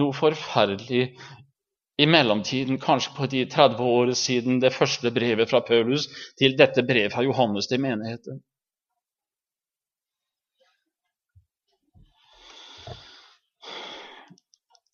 noe 0.00 0.14
forferdelig 0.16 1.10
i 2.00 2.06
mellomtiden, 2.08 2.78
kanskje 2.80 3.12
på 3.16 3.26
de 3.28 3.42
30 3.52 3.82
årene 3.84 4.14
siden 4.16 4.62
det 4.62 4.70
første 4.72 5.12
brevet 5.12 5.50
fra 5.50 5.60
Paulus 5.66 6.06
til 6.40 6.56
dette 6.56 6.86
brevet 6.88 7.12
fra 7.12 7.26
Johannes 7.26 7.68
til 7.68 7.82
menigheten. 7.84 8.40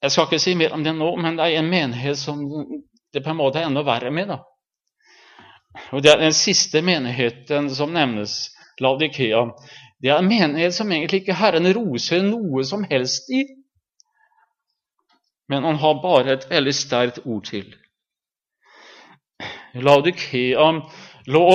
Jeg 0.02 0.10
skal 0.10 0.26
ikke 0.26 0.42
si 0.42 0.56
mer 0.58 0.74
om 0.74 0.82
det 0.82 0.96
nå, 0.98 1.12
men 1.22 1.38
det 1.38 1.46
er 1.46 1.62
en 1.62 1.70
menighet 1.70 2.18
som 2.18 2.42
det 3.14 3.22
på 3.22 3.30
en 3.30 3.38
måte 3.38 3.62
er 3.62 3.70
enda 3.70 3.86
verre 3.86 4.10
med. 4.10 4.34
da. 4.34 4.42
Og 5.94 6.02
Det 6.02 6.10
er 6.10 6.18
den 6.18 6.34
siste 6.34 6.82
menigheten 6.82 7.70
som 7.70 7.94
nevnes, 7.94 8.50
Laudikea. 8.82 9.46
Det 10.04 10.10
er 10.12 10.20
en 10.20 10.28
menighet 10.28 10.74
som 10.76 10.90
egentlig 10.92 11.22
ikke 11.22 11.36
Herren 11.38 11.64
roser 11.72 12.20
noe 12.26 12.60
som 12.68 12.82
helst 12.90 13.30
i. 13.32 13.46
Men 15.48 15.64
han 15.64 15.78
har 15.80 16.02
bare 16.02 16.34
et 16.34 16.44
veldig 16.50 16.74
sterkt 16.76 17.22
ord 17.24 17.46
til. 17.48 17.70
Laudikea 19.74 20.66
lå 21.32 21.46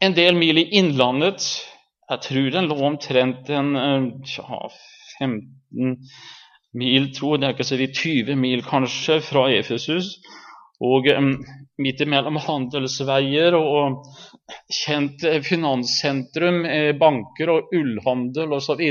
en 0.00 0.16
del 0.16 0.40
mil 0.40 0.62
i 0.62 0.70
innlandet. 0.80 1.44
Jeg 2.08 2.24
tror 2.30 2.48
den 2.56 2.70
lå 2.72 2.78
omtrent 2.88 3.52
en 3.52 3.76
ja, 4.24 4.62
15 5.20 6.00
mil, 6.80 7.10
tror 7.12 7.36
det 7.36 7.48
er 7.50 7.58
ikke 7.58 7.68
så 7.68 7.78
vidt 7.80 8.00
20 8.00 8.40
mil 8.40 8.64
kanskje, 8.64 9.20
fra 9.20 9.46
Efesus. 9.52 10.14
Og 10.82 11.06
midt 11.78 12.02
imellom 12.02 12.38
handelsveier 12.42 13.54
og 13.58 14.02
kjent 14.72 15.24
eh, 15.26 15.40
finanssentrum, 15.44 16.62
eh, 16.66 16.90
banker 16.98 17.50
og 17.52 17.74
ullhandel 17.74 18.54
osv., 18.56 18.82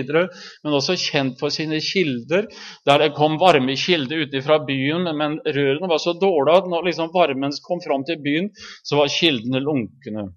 men 0.63 0.77
også 0.77 0.97
kjent 0.99 1.39
for 1.39 1.53
sine 1.53 1.79
kilder, 1.83 2.47
der 2.87 3.03
det 3.03 3.13
kom 3.17 3.37
varme 3.41 3.75
kilder 3.79 4.25
ute 4.25 4.43
fra 4.45 4.59
byen, 4.67 5.07
men 5.17 5.39
rørene 5.43 5.91
var 5.91 6.01
så 6.01 6.15
dårlige 6.19 6.63
at 6.63 6.71
når 6.71 6.89
liksom 6.89 7.13
varmen 7.13 7.55
kom 7.67 7.83
fram 7.83 8.07
til 8.07 8.19
byen, 8.23 8.49
så 8.83 8.99
var 8.99 9.13
kildene 9.13 9.63
lunkne. 9.63 10.27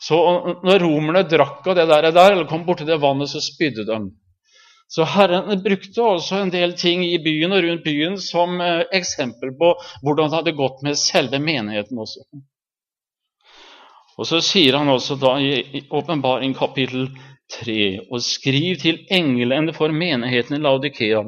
Så 0.00 0.18
når 0.64 0.82
romerne 0.82 1.24
drakk 1.28 1.66
av 1.70 1.78
det 1.78 1.86
der, 1.88 2.10
eller 2.10 2.48
kom 2.50 2.66
borti 2.66 2.86
det 2.88 3.00
vannet, 3.00 3.30
så 3.30 3.40
spydde 3.40 3.86
de. 3.88 4.00
Så 4.94 5.04
Herren 5.10 5.62
brukte 5.62 6.02
også 6.06 6.38
en 6.38 6.50
del 6.54 6.76
ting 6.78 7.00
i 7.02 7.16
byen 7.18 7.52
og 7.56 7.64
rundt 7.64 7.82
byen 7.82 8.18
som 8.22 8.60
eh, 8.62 8.84
eksempel 8.94 9.50
på 9.58 9.72
hvordan 10.04 10.28
det 10.30 10.38
hadde 10.38 10.58
gått 10.60 10.84
med 10.86 11.00
selve 11.00 11.40
menigheten 11.42 11.98
også. 11.98 12.22
Og 14.14 14.28
Så 14.30 14.38
sier 14.46 14.78
han 14.78 14.92
også 14.92 15.16
da 15.18 15.32
i 15.42 15.82
Åpenbaring 15.90 16.54
kapittel 16.54 17.08
3.: 17.56 18.06
Og 18.10 18.22
skriv 18.22 18.78
til 18.84 19.00
englene 19.10 19.74
for 19.74 19.90
menigheten 19.90 20.60
i 20.60 20.62
Laudikea. 20.62 21.24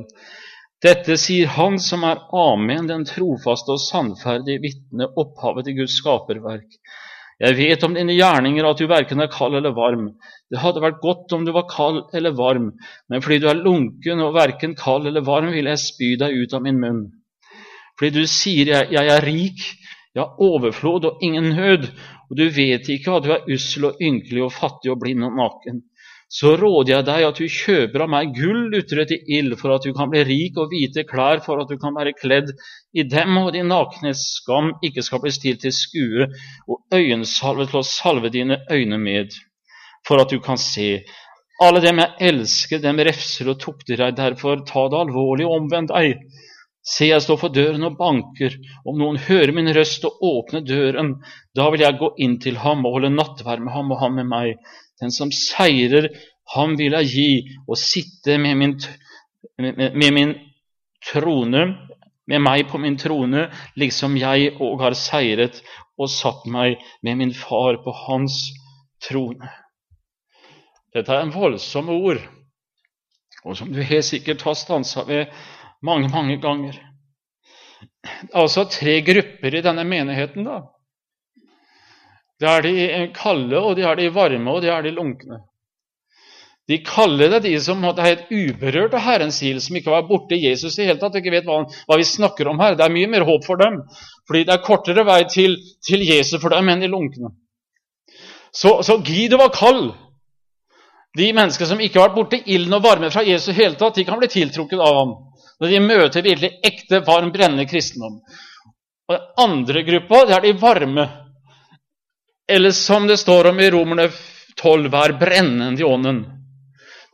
Dette 0.87 1.17
sier 1.19 1.51
Han 1.57 1.81
som 1.83 2.05
er 2.07 2.23
Amen, 2.37 2.87
den 2.87 3.03
trofaste 3.09 3.75
og 3.75 3.83
sannferdige 3.83 4.63
vitne, 4.63 5.11
opphavet 5.17 5.67
til 5.67 5.81
Guds 5.81 5.99
skaperverk. 5.99 6.79
Jeg 7.43 7.57
vet 7.59 7.83
om 7.85 7.93
dine 7.93 8.15
gjerninger 8.17 8.65
at 8.65 8.79
du 8.81 8.87
verken 8.89 9.21
er 9.21 9.29
kald 9.33 9.59
eller 9.59 9.75
varm. 9.77 10.07
Det 10.49 10.61
hadde 10.63 10.81
vært 10.81 11.03
godt 11.03 11.35
om 11.37 11.45
du 11.45 11.53
var 11.53 11.67
kald 11.69 12.15
eller 12.17 12.33
varm, 12.37 12.71
men 13.13 13.25
fordi 13.25 13.43
du 13.43 13.49
er 13.51 13.61
lunken 13.61 14.23
og 14.25 14.37
verken 14.39 14.77
kald 14.79 15.11
eller 15.11 15.25
varm, 15.27 15.51
vil 15.53 15.69
jeg 15.69 15.83
spy 15.83 16.15
deg 16.21 16.33
ut 16.33 16.57
av 16.57 16.65
min 16.65 16.81
munn. 16.81 17.03
Fordi 18.01 18.23
du 18.23 18.31
sier 18.31 18.73
jeg, 18.73 18.89
jeg 18.97 19.13
er 19.13 19.25
rik, 19.25 19.67
jeg 20.17 20.23
har 20.23 20.41
overflod 20.41 21.11
og 21.11 21.25
ingen 21.25 21.51
nød, 21.59 21.91
og 22.31 22.41
du 22.41 22.47
vet 22.57 22.89
ikke 22.93 23.19
at 23.19 23.27
du 23.27 23.35
er 23.35 23.53
ussel 23.53 23.91
og 23.91 24.01
ynkelig 24.01 24.47
og 24.47 24.55
fattig 24.57 24.95
og 24.95 25.01
blind 25.05 25.29
og 25.29 25.37
naken 25.37 25.85
så 26.27 26.57
råder 26.59 26.91
jeg 26.91 27.07
deg 27.07 27.25
at 27.29 27.39
du 27.39 27.47
kjøper 27.47 28.03
av 28.03 28.11
meg 28.11 28.33
gull 28.35 28.75
utret 28.75 29.13
i 29.15 29.19
ild, 29.39 29.55
for 29.61 29.77
at 29.77 29.85
du 29.87 29.93
kan 29.95 30.11
bli 30.11 30.25
rik, 30.27 30.57
og 30.59 30.73
hvite 30.73 31.05
klær, 31.07 31.43
for 31.45 31.63
at 31.63 31.71
du 31.71 31.79
kan 31.79 31.95
være 31.95 32.17
kledd 32.19 32.51
i 32.99 33.05
dem, 33.07 33.37
og 33.39 33.53
din 33.55 33.71
nakne 33.71 34.11
skam 34.19 34.73
ikke 34.87 35.05
skal 35.07 35.23
bli 35.23 35.33
stilt 35.35 35.63
til 35.63 35.75
skue, 35.75 36.27
og 36.67 36.83
øyensalve 36.95 37.69
til 37.71 37.79
å 37.79 37.87
salve 37.87 38.33
dine 38.35 38.59
øyne 38.73 38.99
med, 38.99 39.39
for 40.07 40.23
at 40.23 40.35
du 40.35 40.43
kan 40.43 40.59
se. 40.59 41.05
Alle 41.63 41.81
dem 41.81 42.03
jeg 42.03 42.29
elsker, 42.33 42.83
dem 42.83 42.99
refser 43.07 43.53
og 43.53 43.61
tukter 43.63 44.03
deg, 44.03 44.19
derfor 44.19 44.67
ta 44.67 44.89
det 44.91 44.99
alvorlig 45.07 45.47
og 45.47 45.63
omvend 45.63 45.95
deg. 45.95 46.19
Se, 46.87 47.07
jeg 47.09 47.23
står 47.23 47.39
for 47.41 47.55
døren 47.55 47.87
og 47.87 47.97
banker. 47.99 48.59
Om 48.87 48.99
noen 49.01 49.17
hører 49.27 49.55
min 49.55 49.73
røst 49.75 50.05
og 50.07 50.21
åpner 50.23 50.63
døren, 50.67 51.17
da 51.57 51.71
vil 51.73 51.83
jeg 51.83 51.99
gå 52.03 52.13
inn 52.23 52.37
til 52.43 52.61
ham 52.63 52.85
og 52.87 52.99
holde 52.99 53.15
nattverd 53.15 53.65
med 53.65 53.75
ham 53.75 53.95
og 53.95 54.03
han 54.03 54.15
med 54.19 54.29
meg. 54.31 54.69
Den 55.03 55.13
som 55.13 55.33
seirer, 55.33 56.09
ham 56.55 56.77
vil 56.79 56.95
jeg 56.99 57.11
gi 57.11 57.31
og 57.67 57.79
sitte 57.81 58.39
med 58.39 58.57
min, 58.57 58.77
med, 59.59 59.97
med 59.97 60.15
min 60.15 60.35
trone, 61.05 61.67
med 62.27 62.43
meg 62.43 62.67
på 62.71 62.79
min 62.83 62.97
trone, 62.99 63.47
liksom 63.79 64.17
jeg 64.19 64.55
òg 64.63 64.81
har 64.83 64.97
seiret 64.99 65.61
og 65.97 66.11
satt 66.11 66.47
meg 66.51 66.81
med 67.07 67.21
min 67.21 67.35
far 67.35 67.79
på 67.85 67.95
hans 68.07 68.41
trone. 69.03 69.51
Dette 70.95 71.13
er 71.13 71.27
en 71.27 71.35
voldsom 71.35 71.91
ord, 71.93 72.23
og 73.45 73.57
som 73.59 73.71
du 73.73 73.83
helt 73.83 74.07
sikkert 74.07 74.43
har 74.47 74.57
stansa 74.59 75.05
ved 75.07 75.33
mange, 75.85 76.09
mange 76.09 76.39
ganger. 76.43 76.79
Er 78.07 78.41
altså 78.43 78.65
tre 78.71 79.01
grupper 79.05 79.55
i 79.55 79.63
denne 79.63 79.85
menigheten. 79.85 80.47
da. 80.47 80.63
Det 82.41 82.49
er 82.49 82.65
de 82.65 83.13
kalde, 83.17 83.59
og 83.59 83.77
de 83.79 83.85
er 83.89 83.97
de 83.97 84.09
varme, 84.13 84.53
og 84.53 84.65
de 84.65 84.73
er 84.73 84.83
de 84.85 84.93
lunkne. 84.97 85.41
De 86.67 86.81
kalde 86.83 87.29
det 87.31 87.37
er 87.39 87.45
de 87.45 87.55
som 87.63 87.85
er 87.87 88.01
helt 88.03 88.31
uberørt 88.33 88.95
av 88.99 89.05
Herrens 89.05 89.39
ild, 89.47 89.61
som 89.63 89.77
ikke 89.79 89.93
var 89.93 90.09
borte 90.09 90.39
Jesus 90.39 90.79
i 90.81 90.89
hele 90.89 90.99
tatt, 90.99 91.15
ikke 91.15 91.33
vet 91.37 91.47
hva, 91.47 91.61
hva, 91.63 91.99
vi 91.99 92.07
snakker 92.07 92.51
om 92.51 92.59
her. 92.59 92.75
Det 92.75 92.83
er 92.85 92.95
mye 92.95 93.11
mer 93.13 93.27
håp 93.29 93.47
for 93.47 93.61
dem, 93.61 93.79
fordi 94.27 94.43
det 94.49 94.57
er 94.57 94.65
kortere 94.67 95.05
vei 95.07 95.21
til, 95.31 95.55
til 95.87 96.03
Jesus 96.03 96.41
for 96.43 96.53
dem 96.53 96.73
enn 96.73 96.83
de 96.83 96.91
lunkne. 96.91 97.31
Så, 98.51 98.81
så 98.83 98.99
Guido 99.05 99.39
var 99.39 99.55
kald. 99.55 99.93
De 101.17 101.31
mennesker 101.33 101.71
som 101.71 101.81
ikke 101.81 102.01
har 102.01 102.11
vært 102.11 102.19
borti 102.19 102.43
ilden 102.53 102.77
og 102.77 102.83
varme 102.85 103.13
fra 103.15 103.23
Jesus 103.25 103.55
i 103.55 103.61
hele 103.61 103.79
tatt, 103.79 103.97
de 103.97 104.05
kan 104.05 104.19
bli 104.21 104.29
tiltrukket 104.33 104.83
av 104.83 105.01
ham 105.01 105.15
når 105.57 105.71
de 105.73 105.79
møter 105.81 106.25
virkelig 106.25 106.51
ekte, 106.69 107.01
varm, 107.07 107.31
brennende 107.33 107.65
kristendom. 107.69 108.19
Og 109.09 109.15
Den 109.15 109.23
andre 109.41 109.83
gruppa 109.87 110.25
det 110.29 110.35
er 110.37 110.45
de 110.45 110.53
varme, 110.61 111.07
eller 112.49 112.71
som 112.71 113.07
det 113.07 113.19
står 113.21 113.51
om 113.51 113.61
i 113.61 113.71
Romerne 113.71 114.09
12, 114.57 114.89
vær 114.93 115.15
brennende 115.21 115.83
i 115.83 115.87
ånden. 115.87 116.25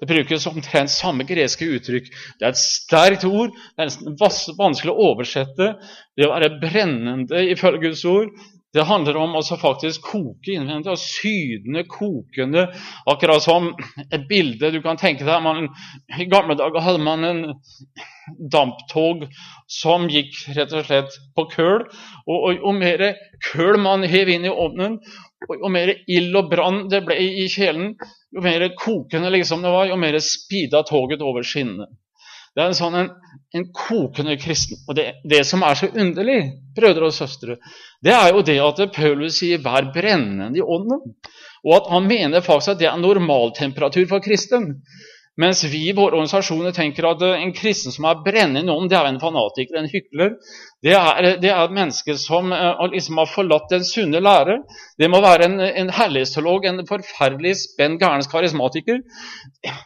Det 0.02 0.08
brukes 0.10 0.46
omtrent 0.50 0.90
samme 0.90 1.22
greske 1.22 1.66
uttrykk. 1.76 2.08
Det 2.38 2.46
er 2.46 2.50
et 2.50 2.58
sterkt 2.58 3.24
ord. 3.28 3.52
Det 3.54 3.84
er 3.84 3.90
nesten 3.90 4.16
vanskelig 4.58 4.90
å 4.90 5.10
oversette. 5.12 5.68
Det 6.18 6.26
å 6.26 6.32
være 6.34 6.56
brennende 6.62 7.44
ifølge 7.52 7.84
Guds 7.86 8.02
ord, 8.10 8.32
det 8.72 8.86
handler 8.88 9.18
om 9.20 9.34
å 9.36 9.42
faktisk 9.44 10.06
koke 10.14 10.54
innvendig. 10.54 10.94
og 10.94 11.00
Sydende, 11.00 11.84
kokende. 11.88 12.66
Akkurat 13.10 13.44
som 13.44 13.68
et 14.08 14.24
bilde 14.30 14.70
du 14.72 14.80
kan 14.84 15.00
tenke 15.00 15.26
deg. 15.28 15.42
Man, 15.44 15.68
I 16.08 16.28
gamle 16.30 16.56
dager 16.56 16.80
hadde 16.80 17.04
man 17.04 17.26
en 17.28 17.42
damptog 18.52 19.26
som 19.68 20.08
gikk 20.08 20.38
rett 20.56 20.72
og 20.72 20.86
slett 20.88 21.20
på 21.36 21.46
køl. 21.52 21.84
Og, 22.24 22.62
og 22.62 22.72
mer 22.78 23.10
køl 23.50 23.76
man 23.82 24.08
hev 24.08 24.32
inn 24.32 24.48
i 24.48 24.52
ovnen, 24.52 25.00
og 25.50 25.56
jo 25.58 25.72
mer 25.74 25.92
ild 26.06 26.36
og 26.38 26.48
brann 26.52 26.84
det 26.88 27.02
ble 27.04 27.18
i 27.18 27.48
kjelen, 27.52 27.92
jo 28.32 28.44
mer 28.44 28.64
kokende 28.78 29.32
liksom 29.34 29.64
det 29.66 29.72
var, 29.74 29.90
jo 29.90 29.98
mer 30.00 30.16
speeda 30.22 30.84
toget 30.88 31.20
over 31.20 31.44
skinnene. 31.44 31.90
Det 32.52 32.62
er 32.62 32.68
en 32.68 32.76
sånn 32.76 32.96
en, 32.98 33.10
en 33.56 33.68
kokende 33.76 34.36
kristen. 34.40 34.80
Og 34.88 34.96
det, 34.98 35.06
det, 35.28 35.42
som 35.48 35.64
er 35.64 35.78
så 35.78 35.88
underlig, 35.88 36.40
brødre 36.76 37.08
og 37.08 37.16
søstre, 37.16 37.56
det 38.04 38.12
er 38.12 38.28
jo 38.32 38.44
det 38.44 38.58
at 38.60 38.82
Paulus 38.94 39.38
sier 39.40 39.62
'vær 39.62 39.92
brennende 39.94 40.60
i 40.60 40.64
ånden', 40.64 41.16
og 41.62 41.74
at 41.78 41.90
han 41.94 42.08
mener 42.10 42.44
faktisk 42.44 42.74
at 42.74 42.82
det 42.82 42.90
er 42.90 43.00
normaltemperatur 43.00 44.08
for 44.10 44.24
kristen. 44.24 44.82
Mens 45.40 45.62
vi 45.64 45.78
i 45.88 45.92
våre 45.96 46.18
organisasjoner 46.18 46.74
tenker 46.76 47.06
at 47.08 47.22
en 47.24 47.54
kristen 47.56 47.94
som 47.94 48.04
er 48.04 48.18
brennende 48.20 48.68
ånden, 48.68 48.90
det 48.92 48.98
er 48.98 49.06
en 49.08 49.20
fanatiker, 49.20 49.78
en 49.80 49.88
hykler. 49.88 50.34
Det 50.84 50.92
er, 50.92 51.28
det 51.40 51.48
er 51.48 51.62
et 51.62 51.72
menneske 51.72 52.18
som 52.20 52.52
uh, 52.52 52.82
liksom 52.92 53.16
har 53.22 53.30
forlatt 53.32 53.72
den 53.72 53.86
sunne 53.88 54.20
lære. 54.20 54.58
Det 55.00 55.08
må 55.08 55.22
være 55.24 55.48
en, 55.48 55.56
en 55.64 55.94
herlighetsteolog, 55.96 56.68
en 56.68 56.84
forferdelig 56.88 57.54
spent 57.62 57.96
gærens 58.02 58.28
karismatiker. 58.28 59.00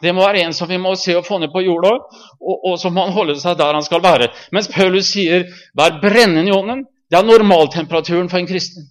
Det 0.03 0.15
må 0.15 0.25
være 0.25 0.43
en 0.43 0.57
som 0.57 0.67
vi 0.67 0.81
må 0.83 0.97
se 0.99 1.15
og 1.15 1.23
få 1.29 1.39
ned 1.39 1.53
på 1.55 1.63
jorda, 1.63 1.95
og, 2.43 2.67
og 2.67 2.75
som 2.83 2.97
må 2.99 3.07
holde 3.15 3.39
seg 3.39 3.55
der 3.61 3.79
han 3.79 3.87
skal 3.87 4.03
være. 4.03 4.27
Mens 4.51 4.67
Paulus 4.73 5.13
sier 5.15 5.47
'vær 5.79 6.01
brennende 6.03 6.51
i 6.51 6.55
ånden'. 6.59 6.83
Det 7.07 7.15
er 7.15 7.23
normaltemperaturen 7.23 8.27
for 8.29 8.43
en 8.43 8.51
kristen. 8.51 8.83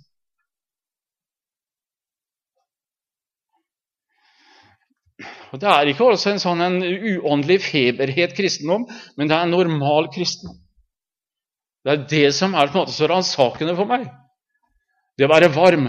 Og 5.52 5.61
Det 5.62 5.68
er 5.70 5.90
ikke 5.90 6.09
også 6.11 6.32
en 6.32 6.42
sånn 6.42 6.62
en 6.64 6.78
uåndelig 6.82 7.61
feberhet 7.68 8.35
kristendom, 8.37 8.87
men 9.16 9.28
det 9.28 9.37
er 9.37 9.46
en 9.46 9.54
normal 9.54 10.11
kristendom. 10.14 10.59
Det 11.87 11.92
er 11.92 12.06
det 12.11 12.28
som 12.35 12.54
er 12.54 12.66
på 12.66 12.80
en 12.80 12.82
måte 12.82 12.96
så 12.96 13.06
ransakende 13.06 13.76
for 13.78 13.87
meg. 13.87 14.09
Det 15.16 15.28
å 15.28 15.30
være 15.30 15.52
varm. 15.54 15.87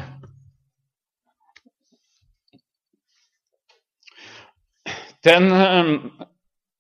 Den 5.26 5.50
øh, 5.52 5.90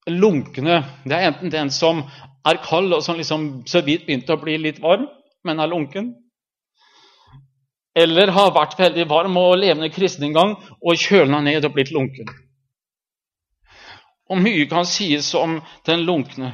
lunkne 0.07 0.77
Det 1.03 1.17
er 1.17 1.27
enten 1.27 1.51
den 1.51 1.71
som 1.73 2.05
er 2.47 2.61
kald 2.63 2.93
og 2.93 3.01
som 3.03 3.17
liksom 3.17 3.49
så 3.67 3.81
vidt 3.83 4.05
begynte 4.05 4.37
å 4.37 4.39
bli 4.39 4.55
litt 4.61 4.77
varm, 4.79 5.09
men 5.43 5.59
er 5.59 5.73
lunken. 5.73 6.13
Eller 7.97 8.31
har 8.31 8.53
vært 8.55 8.77
veldig 8.79 9.07
varm 9.09 9.35
og 9.41 9.57
levende 9.57 9.89
kristen 9.91 10.29
en 10.29 10.37
gang 10.37 10.53
og 10.77 11.01
kjølna 11.01 11.41
ned 11.43 11.65
og 11.65 11.73
blitt 11.73 11.91
lunken. 11.91 12.29
Og 14.29 14.41
mye 14.43 14.65
kan 14.69 14.85
sies 14.85 15.33
om 15.35 15.59
den 15.87 16.03
lunkne. 16.07 16.51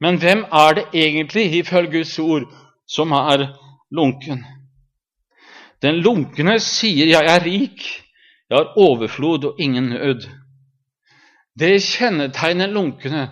Men 0.00 0.18
hvem 0.18 0.44
er 0.52 0.74
det 0.74 0.84
egentlig, 0.94 1.46
ifølge 1.58 1.98
Guds 1.98 2.18
ord, 2.18 2.46
som 2.86 3.12
er 3.12 3.48
lunken? 3.90 4.44
Den 5.82 6.00
lunkne 6.02 6.58
sier 6.60 7.06
'jeg 7.06 7.24
er 7.24 7.44
rik, 7.44 7.82
jeg 8.50 8.58
har 8.58 8.72
overflod 8.76 9.44
og 9.44 9.54
ingen 9.58 9.92
nød'. 9.92 10.28
Det 11.58 11.82
kjennetegner 11.82 12.66
lunkne. 12.66 13.30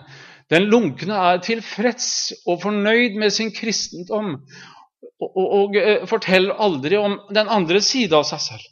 Den 0.49 0.63
lunkne 0.63 1.13
er 1.13 1.37
tilfreds 1.37 2.33
og 2.47 2.61
fornøyd 2.61 3.19
med 3.19 3.29
sin 3.29 3.51
kristendom 3.51 4.35
og, 5.19 5.37
og, 5.37 5.47
og 5.59 5.75
eh, 5.75 6.07
forteller 6.07 6.53
aldri 6.53 6.97
om 6.97 7.19
den 7.35 7.49
andre 7.49 7.81
sida 7.81 8.17
av 8.17 8.23
seg 8.23 8.39
selv. 8.39 8.67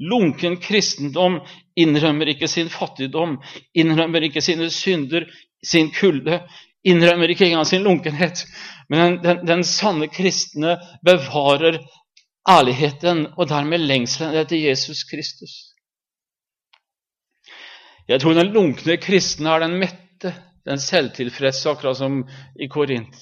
Lunken 0.00 0.56
kristendom 0.60 1.40
innrømmer 1.76 2.30
ikke 2.34 2.48
sin 2.50 2.70
fattigdom, 2.70 3.38
innrømmer 3.74 4.28
ikke 4.28 4.42
sine 4.44 4.70
synder, 4.70 5.26
sin 5.64 5.90
kulde, 5.94 6.42
innrømmer 6.86 7.32
ikke 7.32 7.48
engang 7.48 7.66
sin 7.66 7.84
lunkenhet. 7.86 8.44
Men 8.88 9.00
den, 9.00 9.20
den, 9.24 9.44
den 9.46 9.64
sanne 9.64 10.08
kristne 10.12 10.76
bevarer 11.06 11.80
ærligheten 12.48 13.26
og 13.38 13.48
dermed 13.48 13.86
lengselen 13.88 14.36
etter 14.36 14.60
Jesus 14.60 15.04
Kristus. 15.08 15.54
Jeg 18.08 18.20
tror 18.20 18.36
den 18.36 18.52
lunkne 18.52 18.98
kristne 19.00 19.48
er 19.54 19.64
den 19.64 19.78
mette, 19.80 20.34
den 20.68 20.80
selvtilfredse, 20.80 21.70
akkurat 21.70 21.96
som 21.96 22.20
i 22.60 22.68
Korint. 22.68 23.16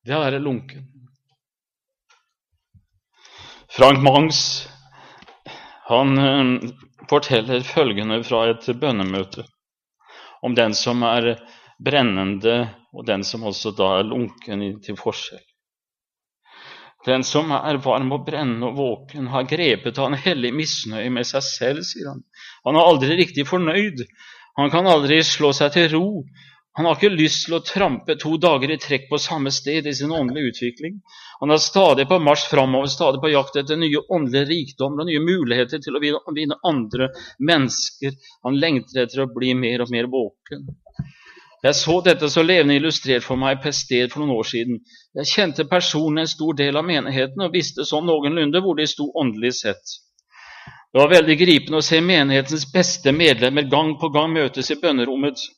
Det 0.00 0.14
er 0.14 0.16
å 0.16 0.24
være 0.24 0.40
lunken. 0.40 0.86
Frank 3.70 4.00
Mangs 4.02 4.40
han 5.90 6.18
eh, 6.18 6.70
forteller 7.10 7.66
følgende 7.66 8.22
fra 8.24 8.46
et 8.52 8.70
bønnemøte 8.80 9.44
om 10.46 10.54
den 10.56 10.74
som 10.74 11.02
er 11.04 11.34
brennende, 11.84 12.70
og 12.92 13.06
den 13.06 13.24
som 13.24 13.44
også 13.48 13.72
da 13.76 13.94
er 13.98 14.08
lunken 14.08 14.64
til 14.84 14.96
forskjell. 14.98 15.42
Den 17.06 17.24
som 17.24 17.52
er 17.56 17.78
varm 17.80 18.10
og 18.12 18.26
brennende 18.26 18.68
og 18.68 18.76
våken, 18.76 19.30
har 19.32 19.48
grepet 19.48 19.98
av 19.98 20.10
en 20.10 20.20
hellig 20.20 20.52
misnøye 20.52 21.08
med 21.12 21.28
seg 21.28 21.44
selv, 21.46 21.84
sier 21.86 22.10
han. 22.10 22.20
Han 22.68 22.76
er 22.76 22.88
aldri 22.90 23.16
riktig 23.22 23.46
fornøyd. 23.48 24.02
Han 24.60 24.72
kan 24.72 24.88
aldri 24.90 25.22
slå 25.24 25.54
seg 25.56 25.72
til 25.76 25.88
ro. 25.94 26.06
Han 26.80 26.86
har 26.86 26.94
ikke 26.96 27.12
lyst 27.12 27.42
til 27.44 27.58
å 27.58 27.60
trampe 27.60 28.14
to 28.16 28.38
dager 28.40 28.70
i 28.72 28.78
trekk 28.80 29.10
på 29.10 29.18
samme 29.20 29.50
sted 29.52 29.84
i 29.84 29.92
sin 29.92 30.14
åndelige 30.16 30.54
utvikling. 30.54 30.94
Han 31.42 31.52
er 31.52 31.60
stadig 31.60 32.06
på 32.08 32.16
marsj 32.24 32.46
framover, 32.48 32.88
stadig 32.88 33.20
på 33.20 33.28
jakt 33.34 33.58
etter 33.60 33.76
nye 33.76 34.00
åndelige 34.08 34.48
rikdommer 34.48 35.02
og 35.04 35.10
nye 35.10 35.20
muligheter 35.20 35.82
til 35.84 35.98
å 35.98 36.00
vinne 36.00 36.56
andre 36.70 37.10
mennesker. 37.50 38.16
Han 38.48 38.56
lengter 38.62 39.02
etter 39.02 39.26
å 39.26 39.28
bli 39.34 39.52
mer 39.60 39.84
og 39.84 39.92
mer 39.92 40.08
våken. 40.08 40.64
Jeg 41.68 41.80
så 41.82 41.98
dette 42.08 42.32
så 42.32 42.46
levende 42.48 42.80
illustrert 42.80 43.28
for 43.28 43.36
meg 43.44 43.60
på 43.60 43.68
et 43.68 43.80
sted 43.82 44.08
for 44.08 44.24
noen 44.24 44.38
år 44.40 44.50
siden. 44.54 44.80
Jeg 45.20 45.32
kjente 45.34 45.68
personlig 45.68 46.24
en 46.24 46.34
stor 46.38 46.56
del 46.64 46.80
av 46.80 46.88
menigheten 46.88 47.44
og 47.44 47.60
visste 47.60 47.84
sånn 47.84 48.08
noenlunde 48.08 48.64
hvor 48.64 48.80
de 48.80 48.88
sto 48.88 49.12
åndelig 49.12 49.58
sett. 49.60 49.98
Det 50.88 51.04
var 51.04 51.12
veldig 51.12 51.40
gripende 51.44 51.84
å 51.84 51.90
se 51.92 52.00
menighetens 52.00 52.70
beste 52.72 53.12
medlemmer 53.12 53.68
gang 53.68 53.98
på 54.00 54.08
gang 54.16 54.32
møtes 54.32 54.72
i 54.72 54.80
bønnerommet 54.80 55.50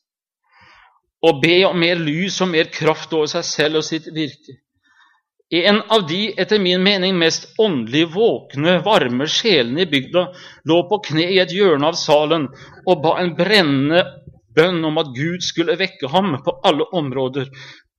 og 1.22 1.40
be 1.42 1.62
om 1.68 1.78
mer 1.78 2.00
lys 2.02 2.40
og 2.42 2.50
mer 2.50 2.70
kraft 2.74 3.12
over 3.14 3.30
seg 3.30 3.46
selv 3.46 3.80
og 3.80 3.86
sitt 3.86 4.08
virke. 4.14 4.58
En 5.52 5.82
av 5.92 6.06
de 6.08 6.30
etter 6.40 6.60
min 6.64 6.80
mening 6.80 7.18
mest 7.20 7.44
åndelig 7.60 8.06
våkne, 8.14 8.78
varme 8.86 9.26
sjelene 9.28 9.84
i 9.84 9.90
bygda 9.90 10.22
lå 10.70 10.78
på 10.88 10.98
kne 11.10 11.26
i 11.34 11.40
et 11.42 11.52
hjørne 11.52 11.90
av 11.90 11.98
salen 12.00 12.46
og 12.86 13.02
ba 13.04 13.18
en 13.20 13.34
brennende 13.36 14.00
bønn 14.56 14.80
om 14.88 14.96
at 15.02 15.10
Gud 15.16 15.44
skulle 15.44 15.76
vekke 15.76 16.08
ham 16.08 16.38
på 16.44 16.54
alle 16.64 16.86
områder 16.96 17.50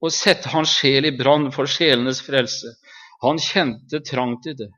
og 0.02 0.12
sette 0.12 0.50
hans 0.50 0.72
sjel 0.80 1.06
i 1.06 1.14
brann 1.14 1.52
for 1.54 1.70
sjelenes 1.70 2.24
frelse. 2.26 2.74
Han 3.22 3.38
kjente 3.38 4.02
trang 4.04 4.34
til 4.42 4.58
det. 4.58 4.72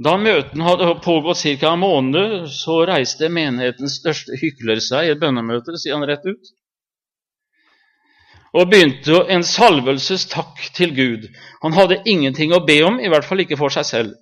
Da 0.00 0.16
møtene 0.16 0.64
hadde 0.64 0.88
pågått 1.04 1.42
ca. 1.60 1.74
en 1.74 1.84
måned, 1.84 2.48
så 2.48 2.80
reiste 2.88 3.28
menighetens 3.28 3.98
største 4.00 4.40
hykler 4.40 4.80
seg 4.80 5.04
i 5.04 5.12
et 5.12 5.20
bønnemøte, 5.20 5.76
sier 5.76 5.98
han 5.98 6.08
rett 6.08 6.24
ut 6.24 6.54
og 8.56 8.70
begynte 8.70 9.22
en 9.30 9.44
salvelsestakk 9.46 10.70
til 10.74 10.94
Gud. 10.96 11.28
Han 11.62 11.76
hadde 11.76 12.00
ingenting 12.08 12.54
å 12.54 12.64
be 12.66 12.80
om, 12.86 12.98
i 12.98 13.10
hvert 13.10 13.26
fall 13.26 13.42
ikke 13.44 13.58
for 13.60 13.72
seg 13.74 13.86
selv. 13.86 14.16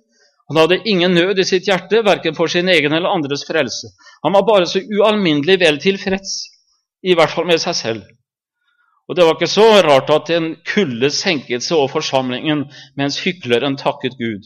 Han 0.49 0.57
hadde 0.57 0.79
ingen 0.89 1.13
nød 1.13 1.41
i 1.41 1.45
sitt 1.45 1.67
hjerte, 1.69 2.01
verken 2.05 2.37
for 2.37 2.49
sin 2.49 2.69
egen 2.69 2.93
eller 2.93 3.13
andres 3.13 3.45
frelse. 3.45 3.91
Han 4.25 4.33
var 4.33 4.45
bare 4.47 4.69
så 4.69 4.81
ualminnelig 4.81 5.59
vel 5.61 5.77
tilfreds, 5.81 6.39
i 7.05 7.13
hvert 7.17 7.33
fall 7.33 7.45
med 7.49 7.61
seg 7.61 7.77
selv. 7.77 8.07
Og 9.09 9.15
Det 9.15 9.25
var 9.25 9.37
ikke 9.37 9.49
så 9.49 9.67
rart 9.81 10.09
at 10.13 10.29
en 10.35 10.51
kulde 10.69 11.09
senket 11.09 11.65
seg 11.65 11.77
over 11.79 11.89
forsamlingen 11.97 12.67
mens 12.97 13.17
hykleren 13.23 13.77
takket 13.77 14.17
Gud. 14.19 14.45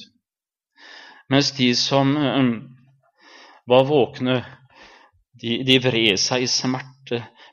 Mens 1.32 1.52
de 1.58 1.74
som 1.76 2.16
um, 2.16 2.54
var 3.68 3.84
våkne, 3.88 4.38
de, 5.42 5.60
de 5.68 5.80
vred 5.84 6.20
seg 6.20 6.46
i 6.46 6.52
smerte 6.52 6.93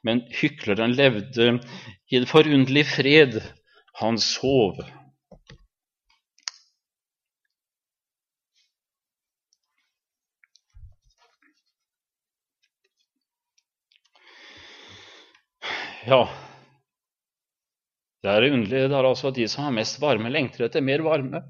men 0.06 0.22
hykleren 0.40 0.94
levde 0.96 1.52
i 2.10 2.16
en 2.20 2.28
forunderlig 2.28 2.86
fred. 2.94 3.40
Han 4.00 4.18
sov. 4.18 4.80
Ja, 16.08 16.22
det 18.24 18.30
er 18.32 18.46
underlig. 18.50 18.88
Det 18.88 18.96
er 18.96 19.06
altså 19.08 19.30
de 19.36 19.46
som 19.48 19.66
har 19.66 19.74
mest 19.76 20.00
varme, 20.00 20.32
lengter 20.32 20.66
etter 20.66 20.84
mer 20.84 21.04
varme. 21.04 21.42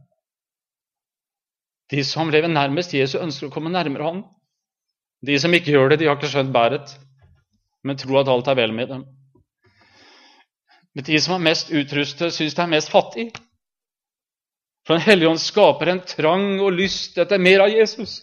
De 1.91 2.03
som 2.07 2.31
lever 2.31 2.51
nærmest 2.51 2.95
Jesus, 2.95 3.21
ønsker 3.21 3.49
å 3.49 3.55
komme 3.55 3.73
nærmere 3.75 4.07
ham. 4.07 4.21
De 5.27 5.37
som 5.43 5.55
ikke 5.55 5.75
gjør 5.75 5.93
det, 5.93 6.01
de 6.01 6.11
har 6.11 6.19
ikke 6.19 6.31
skjønt 6.33 6.55
bæret 6.55 6.93
men 7.85 7.99
tro 8.01 8.19
at 8.21 8.29
alt 8.29 8.49
er 8.51 8.59
vel 8.59 8.75
med 8.77 8.91
dem. 8.93 9.05
Men 10.95 11.07
de 11.07 11.21
som 11.23 11.37
er 11.37 11.47
mest 11.51 11.71
utrustet, 11.71 12.35
syns 12.35 12.57
det 12.57 12.65
er 12.65 12.73
mest 12.73 12.91
fattig. 12.93 13.31
For 14.87 14.97
Den 14.97 15.07
hellige 15.07 15.31
ånd 15.31 15.43
skaper 15.43 15.93
en 15.93 16.03
trang 16.07 16.59
og 16.59 16.75
lyst 16.75 17.19
etter 17.21 17.39
mer 17.39 17.67
av 17.67 17.73
Jesus. 17.73 18.21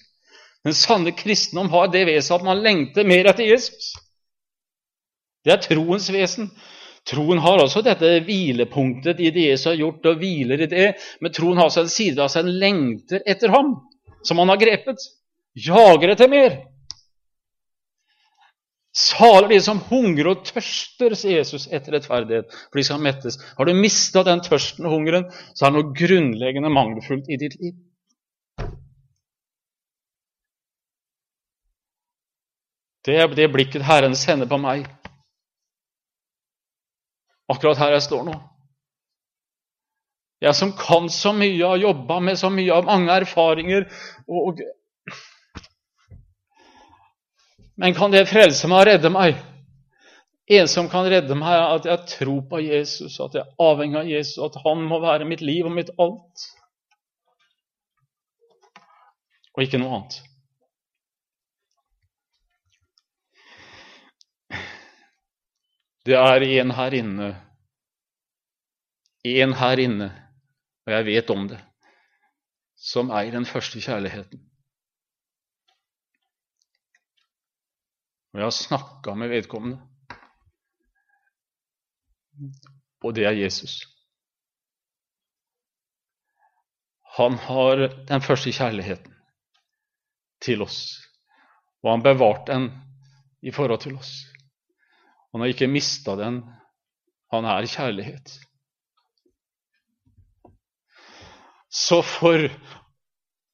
Den 0.66 0.76
sanne 0.76 1.14
kristendom 1.16 1.70
har 1.72 1.88
det 1.94 2.04
ved 2.10 2.20
seg 2.26 2.40
at 2.40 2.48
man 2.48 2.64
lengter 2.64 3.08
mer 3.08 3.30
etter 3.32 3.48
Jesus. 3.48 3.94
Det 5.46 5.54
er 5.54 5.64
troens 5.64 6.10
vesen. 6.12 6.50
Troen 7.08 7.40
har 7.40 7.62
også 7.64 7.86
dette 7.86 8.18
hvilepunktet 8.26 9.22
i 9.24 9.30
det 9.32 9.46
Jesus 9.46 9.70
har 9.70 9.78
gjort, 9.80 10.10
og 10.10 10.18
hviler 10.20 10.66
i 10.66 10.68
det. 10.68 10.88
Men 11.24 11.32
troen 11.32 11.60
har 11.60 11.70
også 11.70 11.86
en 11.86 11.94
side 11.94 12.20
av 12.20 12.34
seg 12.34 12.44
en 12.44 12.58
lengter 12.60 13.24
etter 13.24 13.54
ham, 13.54 13.78
som 14.28 14.42
han 14.42 14.52
har 14.52 14.60
grepet. 14.60 15.06
Jager 15.56 16.12
etter 16.12 16.28
mer. 16.32 16.58
Salig 18.98 19.52
de 19.52 19.60
som 19.62 19.82
hungrer 19.92 20.32
og 20.32 20.46
tørster, 20.48 21.14
sier 21.14 21.44
Jesus, 21.44 21.68
etter 21.70 21.94
rettferdighet, 21.94 22.50
for 22.72 22.80
de 22.80 22.86
skal 22.88 23.04
mettes. 23.04 23.38
Har 23.58 23.70
du 23.70 23.76
mista 23.78 24.24
den 24.26 24.42
tørsten 24.42 24.88
og 24.90 24.96
hungeren, 24.96 25.28
så 25.54 25.68
er 25.68 25.74
det 25.74 25.78
noe 25.78 25.98
grunnleggende 26.00 26.72
mangelfullt 26.74 27.30
i 27.30 27.38
ditt 27.38 27.60
liv. 27.62 27.76
Det 33.06 33.16
er 33.22 33.30
det 33.38 33.52
blikket 33.54 33.86
Herren 33.88 34.18
sender 34.18 34.50
på 34.50 34.58
meg 34.60 34.88
akkurat 37.52 37.80
her 37.80 37.96
jeg 37.96 38.06
står 38.08 38.26
nå. 38.28 38.36
Jeg 40.44 40.54
som 40.54 40.74
kan 40.78 41.08
så 41.10 41.32
mye, 41.34 41.64
har 41.66 41.80
jobba 41.82 42.20
med 42.22 42.38
så 42.38 42.52
mye, 42.54 42.70
har 42.70 42.86
mange 42.86 43.14
erfaringer 43.24 43.88
og 44.30 44.62
Men 47.78 47.94
kan 47.94 48.12
det 48.12 48.26
frelse 48.30 48.70
meg 48.70 48.80
og 48.82 48.88
redde 48.90 49.10
meg? 49.14 49.38
En 50.50 50.70
som 50.72 50.88
kan 50.90 51.06
redde 51.12 51.36
meg, 51.38 51.52
er 51.54 51.74
at 51.76 51.86
jeg 51.86 52.06
tror 52.14 52.40
på 52.50 52.62
Jesus, 52.64 53.20
at 53.20 53.36
jeg 53.36 53.44
er 53.44 53.66
avhengig 53.68 54.00
av 54.00 54.08
Jesus, 54.10 54.38
at 54.48 54.56
han 54.64 54.86
må 54.88 55.02
være 55.04 55.28
mitt 55.28 55.44
liv 55.46 55.68
og 55.68 55.76
mitt 55.76 55.92
alt. 56.00 56.46
Og 59.58 59.66
ikke 59.66 59.82
noe 59.82 60.00
annet. 60.00 60.22
Det 66.08 66.16
er 66.16 66.48
en 66.48 66.72
her 66.72 66.94
inne, 66.96 67.32
en 69.28 69.54
her 69.60 69.82
inne, 69.84 70.12
og 70.88 70.94
jeg 70.96 71.06
vet 71.10 71.34
om 71.36 71.50
det, 71.52 71.60
som 72.80 73.12
eier 73.12 73.36
den 73.36 73.50
første 73.50 73.82
kjærligheten. 73.84 74.47
Og 78.34 78.40
jeg 78.40 78.46
har 78.46 78.56
snakka 78.56 79.14
med 79.18 79.32
vedkommende, 79.32 79.80
og 83.04 83.16
det 83.16 83.26
er 83.26 83.38
Jesus. 83.38 83.80
Han 87.18 87.38
har 87.48 87.88
den 88.10 88.22
første 88.22 88.52
kjærligheten 88.54 89.16
til 90.44 90.62
oss, 90.62 90.84
og 91.82 91.96
han 91.96 92.06
bevarte 92.06 92.52
den 92.52 92.70
i 93.42 93.52
forhold 93.52 93.82
til 93.82 93.98
oss. 93.98 94.12
Han 95.32 95.42
har 95.42 95.54
ikke 95.54 95.70
mista 95.72 96.16
den. 96.20 96.44
Han 97.34 97.46
er 97.46 97.66
kjærlighet. 97.70 98.38
Så 101.70 102.02
for 102.02 102.48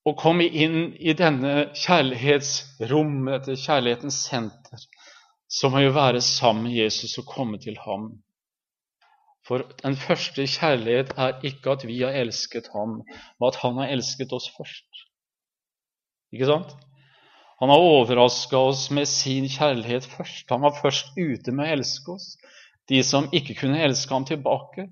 å 0.04 0.14
komme 0.20 0.46
inn 0.46 0.94
i 1.00 1.16
denne 1.16 1.70
kjærlighetsrommet, 1.80 3.48
dette 3.48 3.62
kjærlighetens 3.62 4.20
senter, 4.28 4.86
så 5.48 5.70
må 5.72 5.84
vi 5.84 5.94
være 5.96 6.22
sammen 6.26 6.68
med 6.68 6.78
Jesus 6.78 7.18
og 7.22 7.30
komme 7.30 7.60
til 7.64 7.78
ham. 7.86 8.10
For 9.48 9.64
den 9.84 9.96
første 10.00 10.46
kjærlighet 10.48 11.14
er 11.20 11.40
ikke 11.48 11.76
at 11.76 11.84
vi 11.88 12.00
har 12.02 12.16
elsket 12.16 12.70
ham, 12.76 13.02
men 13.04 13.48
at 13.50 13.60
han 13.64 13.80
har 13.82 13.92
elsket 13.96 14.34
oss 14.36 14.50
først. 14.58 15.04
Ikke 16.34 16.48
sant? 16.50 16.72
Han 17.62 17.72
har 17.72 17.80
overraska 17.80 18.60
oss 18.60 18.90
med 18.92 19.08
sin 19.08 19.48
kjærlighet 19.52 20.08
først. 20.10 20.50
Han 20.52 20.64
var 20.66 20.80
først 20.82 21.14
ute 21.16 21.52
med 21.56 21.68
å 21.68 21.76
elske 21.78 22.16
oss, 22.16 22.34
de 22.92 23.00
som 23.08 23.30
ikke 23.32 23.56
kunne 23.62 23.84
elske 23.84 24.12
ham 24.12 24.26
tilbake. 24.28 24.90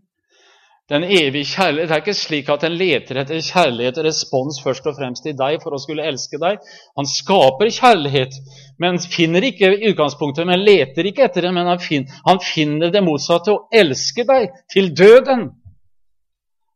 Den 0.92 1.06
evige 1.08 1.48
kjærlighet 1.48 1.88
det 1.88 1.96
er 1.96 2.02
ikke 2.04 2.18
slik 2.20 2.50
at 2.52 2.64
en 2.68 2.74
leter 2.76 3.22
etter 3.22 3.40
kjærlighet 3.40 4.00
og 4.02 4.08
respons 4.10 4.58
først 4.64 4.90
og 4.92 4.98
fremst 4.98 5.30
i 5.30 5.32
deg 5.40 5.62
for 5.64 5.72
å 5.72 5.80
skulle 5.80 6.04
elske 6.10 6.40
deg. 6.42 6.60
Han 7.00 7.08
skaper 7.08 7.72
kjærlighet, 7.72 8.36
men 8.82 9.00
finner 9.00 9.46
ikke 9.48 9.72
utgangspunktet, 9.92 10.50
men 10.50 10.66
leter 10.68 11.08
ikke 11.08 11.30
etter 11.30 11.48
det. 11.48 11.54
Men 11.56 11.70
han 11.72 11.80
finner, 11.80 12.20
han 12.28 12.42
finner 12.44 12.92
det 12.92 13.04
motsatte, 13.06 13.56
å 13.56 13.70
elske 13.72 14.26
deg 14.28 14.52
til 14.74 14.92
døden. 14.98 15.48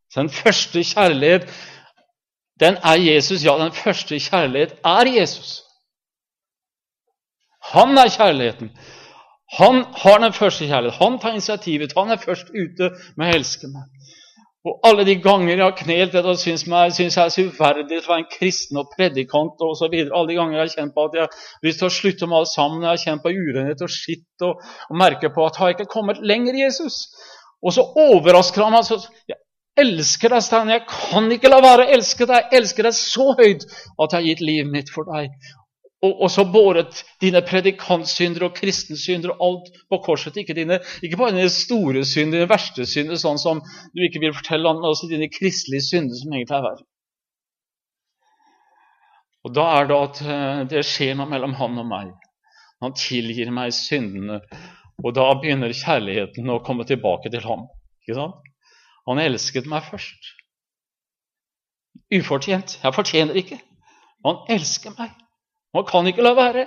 Så 0.07 0.23
den 0.23 0.31
første 0.31 0.83
kjærlighet, 0.93 1.49
den 2.63 2.79
er 2.79 3.01
Jesus. 3.03 3.43
Ja, 3.43 3.57
den 3.59 3.75
første 3.75 4.19
kjærlighet 4.29 4.77
er 4.79 5.11
Jesus. 5.11 5.57
Han 7.73 7.97
er 7.99 8.13
kjærligheten. 8.15 8.71
Han 9.59 9.83
har 10.03 10.23
den 10.23 10.33
første 10.33 10.67
kjærligheten. 10.71 11.03
Han 11.03 11.19
tar 11.19 11.35
initiativet. 11.35 11.93
Han 11.97 12.15
er 12.15 12.23
først 12.23 12.47
ute 12.55 12.93
med 13.17 13.27
å 13.27 13.37
elske 13.41 13.67
meg. 13.75 13.91
Og 14.65 14.79
alle 14.87 15.03
de 15.05 15.13
ganger 15.21 15.51
jeg 15.53 15.61
har 15.61 15.75
knelt 15.77 16.15
og 16.17 16.39
syns 16.41 16.65
jeg 16.65 17.05
er 17.21 17.29
så 17.29 17.43
uverdig 17.45 17.85
til 17.91 17.99
å 18.01 18.09
være 18.09 18.23
en 18.23 18.31
kristen 18.31 18.79
og 18.81 18.89
predikant 18.95 19.61
osv. 19.61 19.93
Alle 19.93 20.29
de 20.31 20.37
ganger 20.39 20.57
jeg 20.57 20.63
har 20.63 20.73
kjent 20.73 20.95
på 20.95 21.05
at 21.05 21.17
jeg 21.17 21.27
har 21.27 21.67
lyst 21.67 21.81
til 21.81 21.89
å 21.89 21.93
slutte 21.93 22.29
med 22.31 22.39
alt 22.39 22.51
sammen, 22.51 22.81
jeg 22.81 22.89
har 22.89 23.03
kjent 23.03 23.25
på 23.25 23.33
urenhet 23.35 23.83
og 23.85 23.93
skitt 23.93 24.45
og, 24.47 24.63
og 24.89 25.01
merker 25.01 25.33
på 25.35 25.45
at 25.45 25.59
har 25.61 25.71
jeg 25.71 25.77
ikke 25.77 25.93
kommet 25.93 26.23
lenger, 26.25 26.57
Jesus? 26.65 27.03
Og 27.61 27.75
så 27.77 27.85
overrasker 28.07 28.65
han 28.65 28.73
meg. 28.73 28.89
Jeg 29.29 29.37
elsker 29.85 30.33
deg, 30.33 30.45
Stein. 30.45 30.73
Jeg 30.73 30.85
kan 30.89 31.29
ikke 31.37 31.51
la 31.53 31.61
være 31.61 31.85
å 31.85 31.93
elske 31.99 32.25
deg. 32.25 32.49
Jeg 32.49 32.63
elsker 32.63 32.89
deg 32.89 32.97
så 32.97 33.29
høyt 33.37 33.67
at 33.69 34.09
jeg 34.09 34.17
har 34.17 34.27
gitt 34.31 34.43
livet 34.49 34.73
mitt 34.73 34.91
for 34.93 35.13
deg 35.13 35.29
og, 36.05 36.19
og 36.25 36.31
så 36.31 36.45
båret 36.53 37.01
dine 37.23 37.41
predikantsynder 37.45 38.47
og 38.47 38.55
kristensynder 38.57 39.33
og 39.35 39.45
alt 39.47 39.79
på 39.89 39.99
korset. 40.05 40.37
Ikke, 40.41 40.55
dine, 40.57 40.79
ikke 41.03 41.19
bare 41.19 41.35
dine 41.35 41.51
store 41.53 42.05
synder, 42.05 42.39
dine 42.39 42.51
verste 42.51 42.85
synder, 42.89 43.19
sånn 43.21 43.41
som 43.41 43.63
du 43.93 44.03
ikke 44.05 44.21
vil 44.23 44.35
fortelle 44.37 44.69
andre, 44.69 44.83
men 44.83 44.93
også 44.93 45.09
dine 45.11 45.31
kristelige 45.33 45.87
synder, 45.89 46.19
som 46.19 46.35
egentlig 46.35 46.59
er 46.59 46.67
verre. 46.69 46.85
Og 49.45 49.53
Da 49.53 49.65
er 49.79 49.89
det 49.89 49.97
at 50.07 50.21
eh, 50.25 50.61
det 50.71 50.85
skjer 50.89 51.17
noe 51.17 51.29
mellom 51.29 51.53
han 51.59 51.77
og 51.77 51.85
meg. 51.89 52.13
Han 52.81 52.95
tilgir 52.97 53.51
meg 53.53 53.73
syndene. 53.77 54.39
Og 55.03 55.13
da 55.13 55.27
begynner 55.37 55.75
kjærligheten 55.75 56.49
å 56.49 56.61
komme 56.65 56.85
tilbake 56.87 57.29
til 57.33 57.43
ham. 57.45 57.67
Ikke 58.03 58.17
sant? 58.17 58.49
Han 59.05 59.21
elsket 59.21 59.67
meg 59.69 59.85
først. 59.85 60.31
Ufortjent. 62.15 62.79
Jeg 62.81 62.95
fortjener 62.95 63.37
ikke. 63.37 63.59
Han 64.25 64.41
elsker 64.55 64.95
meg. 64.97 65.13
Man 65.75 65.85
kan 65.89 66.07
ikke 66.07 66.23
la 66.25 66.33
være. 66.37 66.65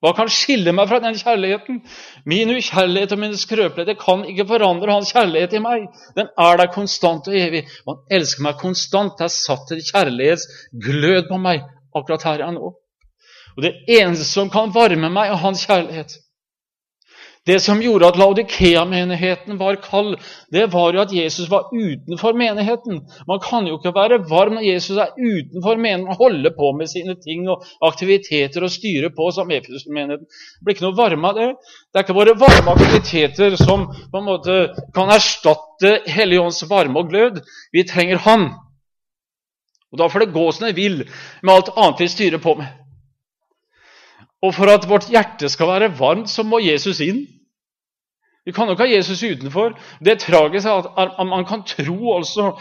Hva 0.00 0.14
kan 0.16 0.30
skille 0.32 0.72
meg 0.72 0.88
fra 0.88 0.98
den 1.04 1.16
kjærligheten? 1.20 1.82
Min 2.24 2.54
ukjærlighet 2.54 3.10
og 3.12 3.20
min 3.20 3.36
skrøpeligheter 3.36 3.98
kan 4.00 4.22
ikke 4.30 4.46
forandre 4.48 4.94
hans 4.94 5.12
kjærlighet 5.12 5.58
i 5.58 5.60
meg. 5.60 5.90
Den 6.16 6.30
er 6.40 6.56
der 6.56 6.72
konstant 6.72 7.28
og 7.28 7.36
evig. 7.36 7.66
Han 7.88 8.00
elsker 8.16 8.46
meg 8.46 8.56
konstant. 8.62 9.18
Det 9.18 9.28
er 9.28 9.34
satt 9.34 9.74
en 9.76 9.84
kjærlighetsglød 9.90 11.28
på 11.28 11.40
meg 11.42 11.68
akkurat 11.96 12.24
her 12.24 12.40
jeg 12.40 12.48
er 12.48 12.56
nå. 12.56 12.72
Og 13.56 13.64
det 13.64 13.72
eneste 13.90 14.24
som 14.24 14.50
kan 14.50 14.72
varme 14.74 15.10
meg, 15.10 15.30
er 15.30 15.42
hans 15.42 15.66
kjærlighet. 15.68 16.16
Det 17.46 17.56
som 17.64 17.80
gjorde 17.80 18.04
at 18.04 18.18
Laudikea-menigheten 18.20 19.56
var 19.58 19.78
kald, 19.80 20.18
det 20.52 20.66
var 20.74 20.92
jo 20.92 21.00
at 21.00 21.12
Jesus 21.12 21.48
var 21.50 21.70
utenfor 21.72 22.36
menigheten. 22.36 23.00
Man 23.28 23.40
kan 23.40 23.66
jo 23.66 23.78
ikke 23.78 23.94
være 23.96 24.18
varm 24.28 24.58
når 24.58 24.66
Jesus 24.66 24.98
er 25.00 25.14
utenfor 25.16 25.80
menigheten 25.80 26.10
og 26.12 26.20
holder 26.20 26.52
på 26.58 26.72
med 26.76 26.90
sine 26.92 27.16
ting 27.24 27.48
og 27.48 27.64
aktiviteter 27.88 28.66
og 28.66 28.72
styrer 28.74 29.14
på 29.16 29.30
som 29.32 29.50
Efesus-menigheten. 29.56 30.28
Det 30.28 30.66
blir 30.66 30.76
ikke 30.76 30.86
noe 30.88 30.98
varme 30.98 31.30
av 31.30 31.40
det. 31.40 31.48
Det 31.88 32.02
er 32.02 32.04
ikke 32.04 32.18
våre 32.20 32.36
varme 32.42 32.74
aktiviteter 32.76 33.56
som 33.56 33.88
på 33.88 34.20
en 34.20 34.28
måte 34.28 34.58
kan 34.96 35.12
erstatte 35.14 35.96
Helligåndens 36.12 36.68
varme 36.68 37.00
og 37.00 37.08
glød. 37.08 37.40
Vi 37.72 37.86
trenger 37.88 38.20
Han. 38.28 38.50
Og 39.90 39.98
Da 39.98 40.06
får 40.06 40.26
det 40.26 40.34
gå 40.36 40.44
som 40.52 40.68
det 40.68 40.76
vil 40.76 41.00
med 41.42 41.54
alt 41.54 41.72
annet 41.76 42.04
vi 42.04 42.12
styrer 42.12 42.38
på 42.38 42.54
med. 42.60 42.68
Og 44.42 44.54
for 44.56 44.72
at 44.72 44.88
vårt 44.88 45.10
hjerte 45.12 45.48
skal 45.52 45.68
være 45.68 45.92
varmt, 45.98 46.30
så 46.30 46.42
må 46.42 46.62
Jesus 46.64 47.00
inn. 47.04 47.26
Vi 48.44 48.54
kan 48.56 48.66
jo 48.66 48.72
ikke 48.72 48.86
ha 48.88 48.94
Jesus 48.96 49.22
utenfor. 49.22 49.74
Det 50.04 50.22
tragiske 50.22 50.70
er 50.70 51.10
at 51.20 51.26
man 51.28 51.44
kan 51.44 51.62
tro 51.68 52.16
altså 52.16 52.54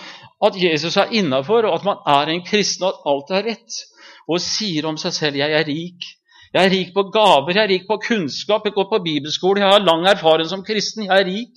at 0.45 0.57
Jesus 0.59 0.97
er 0.97 1.15
innafor, 1.15 1.63
og 1.67 1.79
at 1.79 1.87
man 1.87 2.03
er 2.07 2.33
en 2.33 2.43
kristen, 2.45 2.83
og 2.83 2.91
at 2.93 3.11
alt 3.11 3.31
er 3.37 3.49
rett. 3.53 3.79
Og 4.27 4.41
sier 4.43 4.85
om 4.85 4.97
seg 4.97 5.13
selv 5.13 5.35
'jeg 5.35 5.51
er 5.51 5.67
rik', 5.67 6.15
Jeg 6.53 6.65
er 6.65 6.71
rik 6.73 6.93
på 6.93 7.03
gaver, 7.13 7.51
jeg 7.53 7.63
er 7.63 7.69
rik 7.69 7.85
på 7.87 7.99
kunnskap, 8.07 8.61
jeg 8.65 8.73
går 8.73 8.87
på 8.89 9.03
bibelskole, 9.05 9.61
jeg 9.61 9.69
har 9.69 9.85
lang 9.85 10.07
erfaring 10.07 10.49
som 10.49 10.63
kristen. 10.65 11.05
Jeg 11.05 11.21
er 11.21 11.25
rik. 11.25 11.53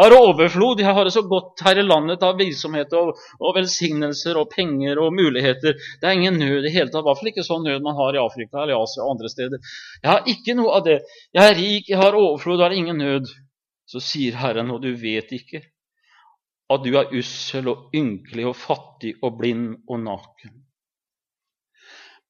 Har 0.00 0.14
overflod. 0.16 0.80
Jeg 0.80 0.94
har 0.96 1.04
det 1.04 1.12
så 1.12 1.22
godt 1.28 1.60
her 1.66 1.78
i 1.80 1.84
landet 1.84 2.22
av 2.24 2.38
virksomhet 2.40 2.94
og, 2.96 3.18
og, 3.40 3.50
velsignelser 3.58 4.38
og 4.40 4.48
penger 4.54 5.00
og 5.02 5.12
muligheter. 5.12 5.76
Det 6.00 6.08
er 6.08 6.16
ingen 6.16 6.38
nød 6.40 6.68
i 6.68 6.72
hele 6.72 6.88
tatt. 6.88 7.02
I 7.04 7.08
hvert 7.10 7.20
fall 7.20 7.32
ikke 7.32 7.44
sånn 7.44 7.66
nød 7.68 7.84
man 7.84 7.98
har 7.98 8.16
i 8.16 8.22
Afrika 8.22 8.62
eller 8.62 8.80
Asia 8.80 9.04
og 9.04 9.16
andre 9.16 9.32
steder. 9.32 9.74
Jeg 10.00 10.10
har 10.12 10.32
ikke 10.34 10.56
noe 10.56 10.78
av 10.78 10.86
det. 10.88 11.00
Jeg 11.36 11.44
er 11.44 11.58
rik, 11.58 11.92
jeg 11.92 12.00
har 12.00 12.16
overflod, 12.16 12.58
jeg 12.58 12.68
har 12.70 12.78
ingen 12.78 13.04
nød. 13.04 13.28
Så 13.90 14.00
sier 14.04 14.38
Herren, 14.38 14.70
og 14.72 14.80
du 14.84 14.94
vet 14.96 15.32
ikke 15.34 15.64
at 16.70 16.84
du 16.86 16.94
er 16.94 17.12
ussel 17.18 17.68
og 17.72 17.94
ynkelig 17.96 18.46
og 18.52 18.56
fattig 18.56 19.16
og 19.26 19.36
blind 19.40 19.72
og 19.90 20.04
naken. 20.04 20.59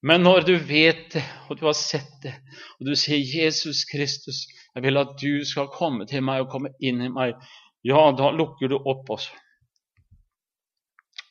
Men 0.02 0.24
når 0.24 0.46
du 0.48 0.54
vet 0.56 1.10
det, 1.12 1.24
og 1.48 1.58
du 1.60 1.66
har 1.68 1.76
sett 1.76 2.22
det, 2.24 2.32
og 2.78 2.88
du 2.88 2.94
sier 2.96 3.20
'Jesus 3.20 3.84
Kristus, 3.90 4.46
jeg 4.74 4.84
vil 4.86 4.96
at 4.96 5.12
du 5.20 5.44
skal 5.44 5.68
komme 5.74 6.06
til 6.08 6.24
meg 6.24 6.44
og 6.44 6.52
komme 6.54 6.72
inn 6.80 7.02
i 7.04 7.12
meg', 7.12 7.36
ja, 7.84 8.10
da 8.16 8.30
lukker 8.32 8.72
du 8.72 8.78
opp 8.78 9.10
også. 9.12 9.36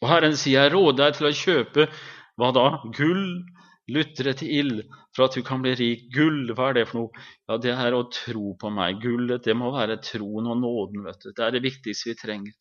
Og 0.01 0.09
Herren 0.09 0.37
sier, 0.37 0.61
'Jeg 0.61 0.73
råder 0.73 1.05
deg 1.05 1.17
til 1.17 1.29
å 1.29 1.37
kjøpe 1.43 1.87
hva 2.37 2.51
da? 2.55 2.67
Gull, 2.95 3.41
lutre 3.89 4.33
til 4.37 4.53
ild, 4.61 4.83
for 5.15 5.25
at 5.25 5.35
du 5.35 5.41
kan 5.45 5.63
bli 5.63 5.73
rik. 5.75 6.05
Gull, 6.13 6.53
hva 6.53 6.69
er 6.69 6.79
det 6.79 6.85
for 6.89 7.01
noe? 7.01 7.25
Ja, 7.49 7.57
det 7.57 7.73
er 7.73 7.97
å 7.97 8.05
tro 8.13 8.53
på 8.61 8.69
meg. 8.73 9.01
Gullet, 9.01 9.43
det 9.43 9.57
må 9.57 9.73
være 9.73 9.97
troen 10.05 10.47
og 10.47 10.61
nåden, 10.61 11.03
vet 11.07 11.25
du. 11.25 11.33
Det 11.33 11.45
er 11.45 11.57
det 11.57 11.65
viktigste 11.65 12.11
vi 12.11 12.19
trenger. 12.21 12.53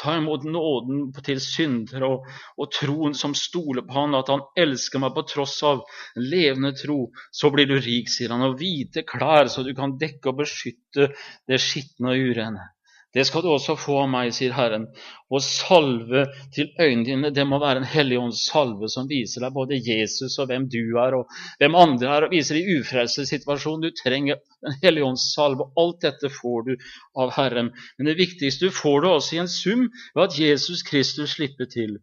Ta 0.00 0.16
imot 0.18 0.42
nåden 0.48 1.06
til 1.22 1.40
syndere 1.42 2.08
og, 2.10 2.28
og, 2.58 2.70
troen 2.74 3.14
som 3.14 3.36
stoler 3.38 3.86
på 3.86 3.94
han, 3.94 4.16
at 4.18 4.32
han 4.32 4.42
elsker 4.58 5.02
meg 5.02 5.14
på 5.14 5.26
tross 5.30 5.60
av 5.66 5.84
levende 6.18 6.74
tro. 6.78 6.98
Så 7.30 7.52
blir 7.54 7.70
du 7.70 7.76
rik, 7.78 8.10
sier 8.10 8.34
han, 8.34 8.42
og 8.48 8.58
hvite 8.58 9.06
klær, 9.06 9.46
så 9.48 9.62
du 9.62 9.70
kan 9.76 9.94
dekke 10.00 10.32
og 10.32 10.42
beskytte 10.42 11.12
det 11.48 11.60
skitne 11.62 12.14
og 12.14 12.30
urene. 12.30 12.73
Det 13.14 13.22
skal 13.28 13.44
du 13.44 13.50
også 13.52 13.76
få 13.78 14.00
av 14.02 14.08
meg, 14.10 14.32
sier 14.34 14.54
Herren. 14.56 14.88
Og 15.30 15.42
salve 15.46 16.24
til 16.54 16.72
øynene 16.80 17.04
dine, 17.06 17.30
det 17.34 17.44
må 17.46 17.60
være 17.62 17.84
en 17.84 17.86
hellig 17.86 18.18
ånds 18.18 18.40
salve 18.48 18.88
som 18.90 19.06
viser 19.10 19.44
deg 19.44 19.54
både 19.54 19.78
Jesus 19.78 20.34
og 20.42 20.50
hvem 20.50 20.66
du 20.72 20.96
er, 20.98 21.14
og 21.20 21.36
hvem 21.62 21.78
andre 21.78 22.10
er, 22.10 22.26
og 22.26 22.34
viser 22.34 22.58
deg 22.58 22.72
ufrelste 22.80 23.26
situasjonen 23.30 23.86
Du 23.86 23.94
trenger 24.02 24.42
en 24.66 24.78
hellig 24.82 25.06
ånds 25.06 25.28
salve. 25.36 25.68
Alt 25.78 26.02
dette 26.02 26.32
får 26.40 26.66
du 26.66 26.74
av 27.22 27.36
Herren. 27.38 27.70
Men 27.98 28.10
det 28.10 28.18
viktigste, 28.18 28.66
du 28.66 28.74
får 28.82 29.06
det 29.06 29.14
også 29.14 29.38
i 29.38 29.42
en 29.44 29.54
sum 29.54 29.86
ved 30.16 30.26
at 30.26 30.38
Jesus 30.42 30.82
Kristus 30.82 31.36
slipper 31.38 31.70
til. 31.70 32.00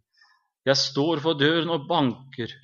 Jeg 0.63 0.79
står 0.79 1.19
for 1.19 1.35
døren 1.35 1.73
og 1.75 1.89
banker. 1.91 2.55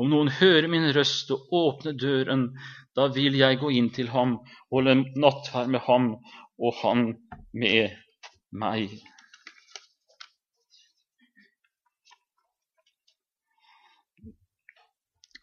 Om 0.00 0.08
noen 0.10 0.30
hører 0.40 0.66
min 0.72 0.88
røst 0.96 1.30
og 1.30 1.50
åpner 1.54 1.94
døren, 1.94 2.48
da 2.96 3.06
vil 3.12 3.36
jeg 3.38 3.60
gå 3.60 3.70
inn 3.76 3.90
til 3.94 4.08
ham, 4.12 4.38
holde 4.72 4.98
nattverd 5.20 5.70
med 5.70 5.84
ham 5.86 6.14
og 6.58 6.76
han 6.82 7.06
med 7.52 7.96
meg. 8.52 8.96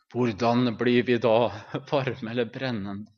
Hvordan 0.10 0.74
blir 0.78 1.06
vi 1.06 1.20
da 1.22 1.38
varme 1.92 2.32
eller 2.32 2.50
brennende? 2.50 3.10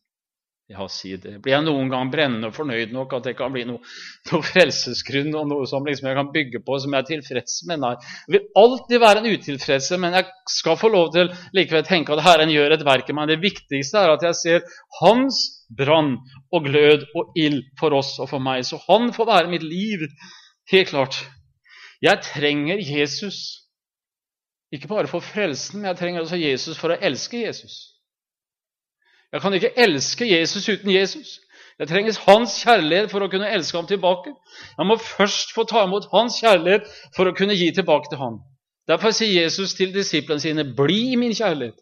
Ja, 0.72 0.86
si 0.88 1.18
det. 1.20 1.34
Blir 1.44 1.52
jeg 1.52 1.66
noen 1.66 1.90
gang 1.92 2.10
brennende 2.12 2.48
fornøyd 2.56 2.94
nok 2.96 3.12
at 3.18 3.26
det 3.28 3.34
kan 3.36 3.52
bli 3.52 3.66
noe, 3.68 3.82
noe 4.30 4.46
frelsesgrunn 4.48 5.34
og 5.36 5.50
noe 5.50 5.66
som 5.68 5.84
liksom 5.88 6.08
jeg 6.08 6.16
kan 6.16 6.30
bygge 6.32 6.62
på, 6.64 6.78
som 6.80 6.96
jeg 6.96 7.04
er 7.04 7.10
tilfreds 7.10 7.58
med? 7.68 7.82
Nei. 7.84 7.94
Jeg 8.28 8.36
vil 8.38 8.62
alltid 8.62 9.04
være 9.04 9.24
en 9.24 9.32
utilfredse, 9.36 10.00
men 10.00 10.16
jeg 10.16 10.30
skal 10.52 10.80
få 10.80 10.92
lov 10.94 11.10
til 11.16 11.34
likevel 11.58 11.84
tenke 11.88 12.16
at 12.16 12.24
Herren 12.24 12.54
gjør 12.54 12.78
et 12.78 12.86
verk 12.88 13.12
i 13.12 13.18
meg. 13.18 13.28
Det 13.34 13.42
viktigste 13.44 14.00
er 14.00 14.14
at 14.14 14.24
jeg 14.30 14.40
ser 14.40 14.80
Hans 15.02 15.42
brann 15.78 16.18
og 16.52 16.66
glød 16.66 17.06
og 17.16 17.38
ild 17.40 17.64
for 17.80 17.96
oss 17.98 18.18
og 18.20 18.30
for 18.30 18.44
meg. 18.44 18.66
Så 18.66 18.80
Han 18.88 19.14
får 19.14 19.26
være 19.26 19.52
mitt 19.52 19.64
liv, 19.64 20.08
helt 20.72 20.90
klart. 20.90 21.20
Jeg 22.02 22.22
trenger 22.24 22.82
Jesus. 22.82 23.62
Ikke 24.72 24.88
bare 24.88 25.08
for 25.08 25.20
frelsen, 25.20 25.82
men 25.82 25.92
jeg 25.92 25.98
trenger 25.98 26.22
også 26.22 26.40
Jesus 26.40 26.80
for 26.80 26.94
å 26.94 27.00
elske 27.02 27.44
Jesus. 27.46 27.74
Jeg 29.32 29.42
kan 29.42 29.54
ikke 29.54 29.74
elske 29.80 30.28
Jesus 30.28 30.70
uten 30.70 30.92
Jesus. 30.92 31.40
Jeg 31.80 31.88
trenger 31.88 32.18
hans 32.28 32.56
kjærlighet 32.62 33.12
for 33.12 33.24
å 33.24 33.30
kunne 33.32 33.50
elske 33.50 33.78
ham 33.78 33.88
tilbake. 33.90 34.34
Jeg 34.78 34.88
må 34.88 34.98
først 35.02 35.54
få 35.56 35.64
ta 35.70 35.86
imot 35.88 36.10
hans 36.12 36.40
kjærlighet 36.44 36.88
for 37.16 37.28
å 37.28 37.36
kunne 37.36 37.56
gi 37.58 37.72
tilbake 37.76 38.12
til 38.12 38.20
ham. 38.22 38.42
Derfor 38.92 39.16
sier 39.16 39.44
Jesus 39.44 39.74
til 39.78 39.94
disiplene 39.94 40.44
sine, 40.44 40.64
'Bli 40.76 41.16
min 41.16 41.34
kjærlighet. 41.34 41.80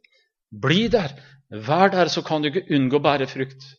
Bli 0.61 0.87
der. 0.87 1.15
Vær 1.49 1.89
der, 1.89 2.07
så 2.07 2.21
kan 2.21 2.41
du 2.41 2.49
ikke 2.49 2.69
unngå 2.75 2.99
å 2.99 3.05
bære 3.05 3.27
frukt.' 3.27 3.78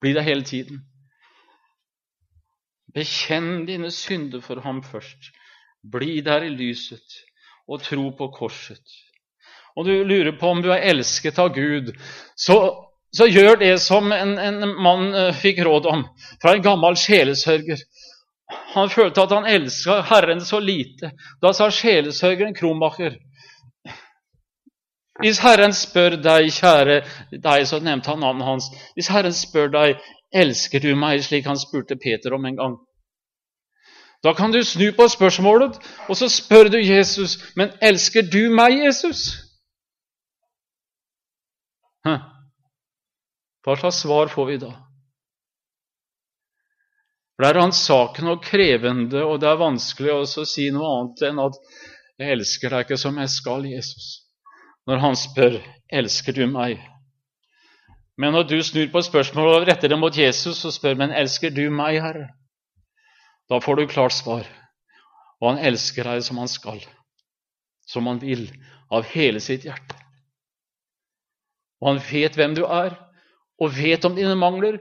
Bli 0.00 0.12
det 0.16 0.24
hele 0.26 0.44
tiden. 0.44 0.82
Bekjenn 2.94 3.66
dine 3.66 3.90
synder 3.90 4.40
for 4.44 4.62
ham 4.64 4.82
først. 4.82 5.32
Bli 5.82 6.20
der 6.24 6.46
i 6.46 6.52
lyset 6.54 7.20
og 7.68 7.82
tro 7.82 8.10
på 8.16 8.28
korset 8.34 8.94
og 9.74 9.86
du 9.88 9.94
lurer 10.06 10.34
på 10.38 10.50
om 10.54 10.62
du 10.62 10.70
er 10.72 10.86
elsket 10.92 11.38
av 11.42 11.50
Gud, 11.54 11.90
så, 12.38 12.56
så 13.14 13.26
gjør 13.26 13.58
det 13.62 13.74
som 13.82 14.12
en, 14.14 14.36
en 14.38 14.74
mann 14.82 15.08
uh, 15.14 15.30
fikk 15.34 15.64
råd 15.66 15.88
om 15.90 16.04
fra 16.42 16.54
en 16.54 16.64
gammel 16.64 16.98
sjelesørger. 16.98 17.82
Han 18.74 18.90
følte 18.92 19.24
at 19.24 19.32
han 19.34 19.48
elska 19.50 20.00
Herren 20.10 20.42
så 20.44 20.60
lite. 20.62 21.10
Da 21.42 21.50
sa 21.56 21.70
sjelesørgeren 21.72 22.54
Kromacher 22.54 23.16
Hvis 25.22 25.38
Herren 25.38 25.72
spør 25.76 26.16
deg, 26.18 26.50
kjære 26.50 26.96
deg, 27.30 27.66
så 27.70 27.78
nevnte 27.78 28.10
han 28.10 28.22
navnet 28.24 28.48
hans. 28.48 28.66
Hvis 28.96 29.12
Herren 29.14 29.36
spør 29.36 29.70
deg, 29.70 30.00
elsker 30.34 30.82
du 30.82 30.94
meg, 30.98 31.22
slik 31.22 31.46
han 31.46 31.60
spurte 31.60 31.98
Peter 32.00 32.34
om 32.34 32.44
en 32.48 32.58
gang. 32.58 32.74
Da 34.24 34.32
kan 34.34 34.52
du 34.52 34.62
snu 34.64 34.88
på 34.96 35.06
spørsmålet, 35.08 35.76
og 36.08 36.16
så 36.16 36.28
spør 36.32 36.72
du 36.72 36.78
Jesus, 36.80 37.36
men 37.56 37.70
elsker 37.82 38.24
du 38.32 38.48
meg, 38.50 38.78
Jesus? 38.86 39.26
Hva 43.64 43.76
slags 43.80 44.02
svar 44.02 44.32
får 44.32 44.50
vi 44.50 44.58
da? 44.64 44.72
For 47.34 47.44
Det 47.44 47.50
er 47.50 47.58
ransakende 47.60 48.34
og 48.36 48.42
krevende, 48.44 49.24
og 49.24 49.40
det 49.42 49.48
er 49.50 49.60
vanskelig 49.60 50.12
å 50.14 50.44
si 50.46 50.70
noe 50.72 50.90
annet 50.98 51.22
enn 51.28 51.40
at 51.42 51.56
'jeg 52.18 52.30
elsker 52.30 52.70
deg 52.70 52.84
ikke 52.84 52.98
som 52.98 53.18
jeg 53.18 53.28
skal, 53.28 53.64
Jesus', 53.66 54.23
når 54.86 54.98
han 54.98 55.16
spør 55.16 55.58
'elsker 55.92 56.32
du 56.32 56.46
meg'? 56.46 56.80
Men 58.18 58.32
når 58.32 58.42
du 58.42 58.62
snur 58.62 58.90
på 58.92 58.98
et 58.98 59.04
spørsmål 59.04 59.48
og 59.54 59.68
retter 59.68 59.88
det 59.88 59.98
mot 59.98 60.18
Jesus 60.18 60.64
og 60.64 60.72
spør 60.72 60.94
'men 60.94 61.12
elsker 61.12 61.50
du 61.50 61.70
meg, 61.70 62.02
Herre', 62.02 62.28
da 63.50 63.58
får 63.58 63.74
du 63.74 63.86
klart 63.86 64.12
svar. 64.12 64.44
Og 65.40 65.54
han 65.54 65.64
elsker 65.64 66.04
deg 66.04 66.22
som 66.24 66.38
han 66.38 66.48
skal, 66.48 66.80
som 67.86 68.06
han 68.06 68.20
vil, 68.20 68.52
av 68.90 69.04
hele 69.04 69.40
sitt 69.40 69.64
hjerte. 69.64 69.96
Og 71.80 71.88
han 71.88 72.00
vet 72.12 72.36
hvem 72.36 72.54
du 72.54 72.64
er, 72.64 72.94
og 73.60 73.74
vet 73.76 74.04
om 74.04 74.14
dine 74.16 74.36
mangler, 74.36 74.78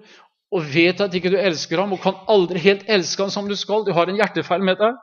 og 0.54 0.68
vet 0.74 1.02
at 1.02 1.14
ikke 1.14 1.32
du 1.34 1.38
elsker 1.38 1.82
ham, 1.82 1.94
og 1.94 2.02
kan 2.04 2.22
aldri 2.30 2.60
helt 2.60 2.86
elske 2.88 3.24
ham 3.24 3.34
som 3.34 3.50
du 3.50 3.56
skal. 3.56 3.86
Du 3.86 3.92
har 3.92 4.08
en 4.08 4.16
hjertefeil 4.16 4.64
med 4.64 4.78
deg. 4.80 4.96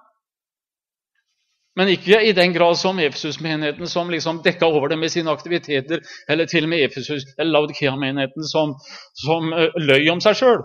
Men 1.78 1.88
ikke 1.92 2.18
i 2.26 2.32
den 2.34 2.52
grad 2.52 2.78
som 2.78 2.98
Efesus-menigheten, 2.98 3.88
som 3.88 4.10
liksom 4.10 4.40
dekka 4.42 4.66
over 4.66 4.90
det 4.90 4.98
med 4.98 5.12
sine 5.12 5.30
aktiviteter, 5.30 6.00
eller 6.28 6.48
til 6.50 6.66
og 6.66 6.72
med 6.72 6.84
Efesus, 6.84 7.26
eller 7.38 7.52
Laudikea-menigheten, 7.52 8.46
som, 8.50 8.74
som 9.22 9.52
uh, 9.54 9.68
løy 9.78 10.08
om 10.10 10.22
seg 10.22 10.38
sjøl. 10.40 10.64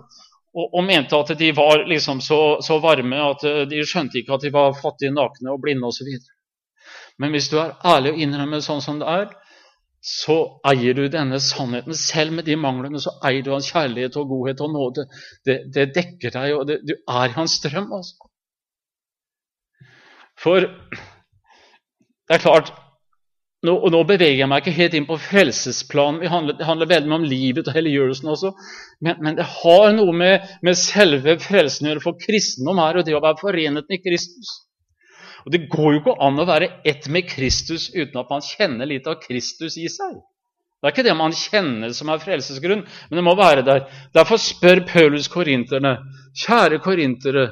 Og, 0.55 0.65
og, 0.65 0.81
mente 0.87 1.19
at 1.19 1.35
de 1.37 1.51
var 1.55 1.85
liksom 1.85 2.23
så, 2.25 2.39
så 2.65 2.79
varme 2.81 3.21
at 3.21 3.45
uh, 3.45 3.61
de 3.69 3.85
skjønte 3.85 4.21
ikke 4.21 4.33
at 4.37 4.47
de 4.47 4.53
var 4.55 4.73
fattige, 4.81 5.13
nakne 5.13 5.53
og 5.53 5.61
blinde 5.61 5.85
osv. 5.87 6.09
Men 7.21 7.35
hvis 7.35 7.51
du 7.53 7.59
er 7.61 7.75
ærlig 7.85 8.15
og 8.15 8.21
innrømmer 8.25 8.63
sånn 8.65 8.81
som 8.83 8.97
det 8.99 9.11
er, 9.11 9.29
så 10.05 10.37
eier 10.69 10.93
du 10.93 11.07
denne 11.09 11.37
sannheten. 11.41 11.95
Selv 11.97 12.33
med 12.37 12.45
de 12.45 12.57
manglene 12.61 12.99
så 13.01 13.15
eier 13.25 13.45
du 13.45 13.53
hans 13.53 13.71
kjærlighet 13.73 14.17
og 14.21 14.29
godhet 14.29 14.61
og 14.61 14.73
nåde. 14.73 15.05
Det, 15.45 15.61
det 15.73 15.91
dekker 15.95 16.33
deg, 16.33 16.53
og 16.53 16.67
det, 16.69 16.81
du 16.85 16.93
er 16.97 17.29
i 17.29 17.37
hans 17.37 17.57
strøm. 17.61 17.89
Altså. 17.95 18.29
For 20.41 20.65
det 20.65 22.35
er 22.35 22.43
klart 22.43 22.73
nå, 23.65 23.73
og 23.73 23.89
nå 23.93 24.01
beveger 24.05 24.43
jeg 24.43 24.49
meg 24.49 24.61
ikke 24.61 24.75
helt 24.77 24.97
inn 24.97 25.07
på 25.07 25.17
frelsesplanen. 25.21 26.19
Det 26.21 26.29
handler, 26.29 26.59
handler 26.67 26.89
veldig 26.91 27.09
mye 27.11 27.21
om 27.21 27.27
livet 27.29 27.69
og 27.69 27.77
helliggjørelsen 27.77 28.29
også. 28.33 28.51
Men, 29.05 29.17
men, 29.23 29.39
det 29.39 29.47
har 29.49 29.89
noe 29.95 30.13
med, 30.15 30.45
med 30.65 30.77
selve 30.77 31.37
frelsen 31.41 31.87
å 31.87 31.91
gjøre. 31.91 32.03
For 32.03 32.19
kristendom 32.21 32.81
her, 32.83 32.99
og 32.99 33.07
det 33.07 33.17
å 33.17 33.23
være 33.23 33.41
forenet 33.41 33.89
med 33.89 34.03
Kristus. 34.03 34.53
Og 35.45 35.53
Det 35.53 35.65
går 35.69 35.91
jo 35.93 36.01
ikke 36.01 36.17
an 36.25 36.41
å 36.41 36.47
være 36.49 36.71
ett 36.89 37.09
med 37.13 37.27
Kristus 37.29 37.91
uten 37.93 38.17
at 38.21 38.31
man 38.33 38.45
kjenner 38.45 38.89
litt 38.89 39.09
av 39.09 39.19
Kristus 39.21 39.77
i 39.77 39.89
seg. 39.93 40.17
Det 40.81 40.89
er 40.89 40.93
ikke 40.93 41.05
det 41.07 41.17
man 41.17 41.33
kjenner 41.33 41.93
som 41.97 42.09
er 42.13 42.21
frelsesgrunn, 42.21 42.83
men 43.09 43.17
det 43.17 43.23
må 43.25 43.33
være 43.37 43.63
der. 43.65 43.85
Derfor 44.13 44.41
spør 44.41 44.83
Paulus 44.89 45.29
korinterne, 45.31 45.95
kjære 46.43 46.81
korintere, 46.83 47.47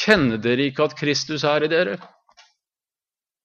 kjenner 0.00 0.42
dere 0.42 0.68
ikke 0.70 0.88
at 0.88 0.98
Kristus 0.98 1.44
er 1.48 1.66
i 1.66 1.70
dere? 1.72 1.96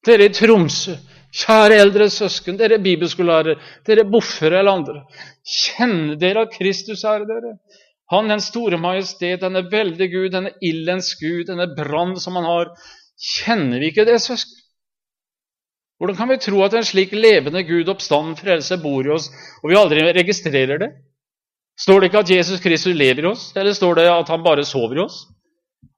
Dere 0.08 0.30
i 0.30 0.34
Tromsø, 0.34 0.96
Kjære 1.30 1.76
eldre 1.78 2.08
søsken, 2.10 2.56
dere 2.58 2.80
bibelskolelærere, 2.82 3.60
dere 3.86 4.06
boffere 4.10 4.64
eller 4.64 4.80
andre. 4.80 5.02
Kjenner 5.46 6.18
dere 6.18 6.48
at 6.48 6.56
Kristus 6.56 7.04
er 7.06 7.22
i 7.22 7.28
dere? 7.30 7.54
Han 8.10 8.32
den 8.32 8.42
store 8.42 8.80
majestet, 8.82 9.44
denne 9.44 9.62
veldige 9.70 10.10
Gud, 10.10 10.32
denne 10.34 10.56
ildens 10.66 11.12
Gud, 11.20 11.44
denne 11.46 11.70
brann 11.78 12.16
som 12.18 12.40
han 12.40 12.48
har. 12.50 12.72
Kjenner 13.36 13.78
vi 13.78 13.92
ikke 13.92 14.08
det, 14.10 14.18
søsken? 14.24 14.58
Hvordan 16.00 16.18
kan 16.18 16.32
vi 16.32 16.40
tro 16.42 16.64
at 16.64 16.74
en 16.74 16.88
slik 16.88 17.12
levende 17.14 17.62
Gud, 17.68 17.92
oppstanden, 17.92 18.38
frelse, 18.40 18.80
bor 18.82 19.06
i 19.06 19.12
oss, 19.14 19.28
og 19.62 19.70
vi 19.70 19.78
aldri 19.78 20.06
registrerer 20.16 20.82
det? 20.82 20.90
Står 21.80 22.00
det 22.00 22.10
ikke 22.10 22.24
at 22.24 22.32
Jesus 22.32 22.64
Kristus 22.64 22.96
lever 22.98 23.28
i 23.28 23.30
oss, 23.30 23.52
eller 23.56 23.76
står 23.76 24.00
det 24.00 24.08
at 24.10 24.32
han 24.32 24.46
bare 24.48 24.66
sover 24.66 24.98
i 24.98 25.04
oss? 25.04 25.28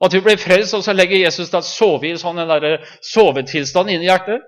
At 0.02 0.14
vi 0.14 0.22
blir 0.22 0.38
frelst, 0.42 0.74
og 0.74 0.84
så 0.86 0.94
legger 0.94 1.22
Jesus 1.22 1.54
å 1.54 1.62
sove 1.66 2.10
i 2.10 2.18
sånn 2.18 2.40
en 2.42 2.80
sovetilstand 3.06 3.94
inni 3.94 4.10
hjertet? 4.10 4.42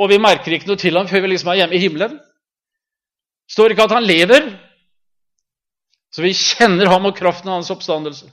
og 0.00 0.08
vi 0.08 0.20
merker 0.22 0.56
ikke 0.56 0.70
noe 0.70 0.80
til 0.80 0.96
ham 0.96 1.08
før 1.08 1.24
vi 1.24 1.34
liksom 1.34 1.52
er 1.52 1.62
hjemme 1.62 1.76
i 1.76 1.82
himmelen. 1.82 2.18
Står 3.50 3.74
ikke 3.74 3.88
at 3.88 3.96
han 3.98 4.06
lever, 4.06 4.46
så 6.14 6.24
vi 6.24 6.32
kjenner 6.36 6.88
ham 6.90 7.08
og 7.10 7.16
kraften 7.18 7.50
av 7.50 7.60
hans 7.60 7.70
oppstandelse. 7.74 8.30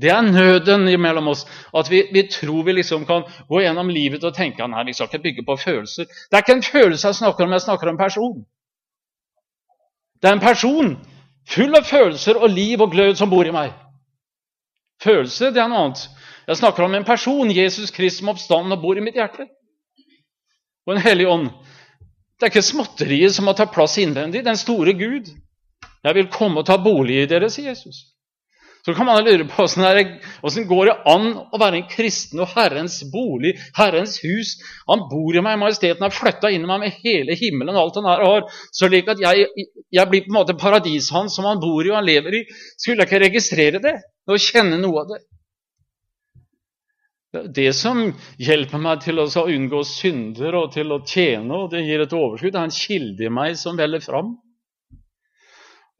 Det 0.00 0.08
er 0.12 0.22
nøden 0.24 0.86
mellom 1.00 1.28
oss. 1.34 1.42
At 1.76 1.90
vi, 1.90 2.04
vi, 2.14 2.22
tror 2.30 2.62
vi 2.64 2.76
liksom 2.78 3.04
kan 3.08 3.26
gå 3.48 3.60
gjennom 3.64 3.90
livet 3.92 4.24
og 4.24 4.34
tenke 4.36 4.66
nei, 4.68 4.86
vi 4.88 4.94
skal 4.96 5.10
ikke 5.10 5.24
bygge 5.26 5.46
på 5.48 5.58
følelser. 5.60 6.06
Det 6.06 6.38
er 6.38 6.44
ikke 6.44 6.58
en 6.60 6.66
følelse 6.70 7.10
jeg 7.10 7.20
snakker 7.20 7.44
om, 7.44 7.56
jeg 7.56 7.66
snakker 7.66 7.90
om 7.90 7.96
en 7.96 8.00
person. 8.04 8.38
Det 10.22 10.30
er 10.30 10.38
en 10.38 10.44
person 10.44 10.94
full 11.50 11.76
av 11.76 11.88
følelser 11.88 12.38
og 12.38 12.54
liv 12.54 12.80
og 12.80 12.94
glød 12.94 13.18
som 13.18 13.30
bor 13.30 13.48
i 13.48 13.54
meg. 13.54 13.74
Følelse, 15.02 15.50
det 15.54 15.62
er 15.62 15.70
noe 15.70 15.86
annet. 15.86 16.04
Jeg 16.46 16.58
snakker 16.58 16.84
om 16.84 16.94
en 16.94 17.06
person, 17.06 17.50
Jesus 17.50 17.90
Kristus, 17.94 18.20
som 18.20 18.32
oppstanden 18.34 18.74
og 18.74 18.82
bor 18.82 18.98
i 18.98 19.04
mitt 19.04 19.16
hjerte 19.16 19.48
og 20.82 20.96
en 20.96 21.02
hellig 21.02 21.28
ånd. 21.30 21.50
Det 22.38 22.48
er 22.48 22.50
ikke 22.50 22.64
småtteriet 22.66 23.34
som 23.36 23.46
må 23.46 23.54
ta 23.54 23.68
plass 23.70 23.94
innvendig. 24.02 24.42
Den 24.42 24.58
store 24.58 24.96
Gud. 24.98 25.30
Jeg 26.02 26.16
vil 26.18 26.30
komme 26.34 26.62
og 26.62 26.66
ta 26.66 26.74
bolig 26.82 27.20
i 27.22 27.28
dere, 27.30 27.50
sier 27.50 27.70
Jesus. 27.70 28.00
Så 28.82 28.94
kan 28.94 29.06
man 29.06 29.22
lure 29.24 29.44
på 29.46 29.62
åssen 29.62 30.66
går 30.66 30.90
an 31.06 31.26
å 31.38 31.58
være 31.60 31.78
en 31.78 31.88
kristen 31.90 32.40
og 32.42 32.50
Herrens 32.56 32.96
bolig, 33.12 33.54
Herrens 33.78 34.16
hus. 34.24 34.56
Han 34.88 35.04
bor 35.10 35.36
i 35.38 35.44
meg, 35.44 35.60
majesteten 35.60 36.02
har 36.02 36.14
flytta 36.14 36.50
inn 36.50 36.66
i 36.66 36.70
meg 36.70 36.82
med 36.82 36.96
hele 37.04 37.36
himmelen 37.38 37.76
og 37.76 37.84
alt 37.84 38.00
han 38.00 38.08
her 38.10 38.24
har, 38.26 38.48
slik 38.74 39.10
at 39.12 39.22
jeg, 39.22 39.46
jeg 39.86 40.10
blir 40.10 40.24
på 40.26 40.32
en 40.32 40.38
måte 40.40 40.58
paradiset 40.58 41.14
hans 41.14 41.38
som 41.38 41.46
han 41.46 41.62
bor 41.62 41.86
i 41.86 41.92
og 41.92 42.00
han 42.00 42.08
lever 42.10 42.40
i. 42.40 42.46
Skulle 42.74 43.04
jeg 43.04 43.12
ikke 43.12 43.22
registrere 43.28 43.82
det 43.84 44.00
og 44.26 44.42
kjenne 44.50 44.80
noe 44.82 45.04
av 45.04 45.12
det? 45.12 45.22
Det 45.22 45.30
det 47.56 47.70
som 47.72 48.02
hjelper 48.42 48.80
meg 48.82 49.06
til 49.06 49.22
å 49.22 49.26
unngå 49.46 49.86
synder 49.88 50.58
og 50.58 50.72
til 50.74 50.90
å 50.92 50.98
tjene, 51.00 51.62
og 51.62 51.70
det 51.72 51.86
gir 51.86 52.02
et 52.04 52.12
overskudd. 52.12 52.52
Det 52.52 52.60
er 52.60 52.68
en 52.68 52.74
kilde 52.76 53.24
i 53.24 53.30
meg 53.32 53.54
som 53.56 53.78
veller 53.78 54.02
fram. 54.04 54.34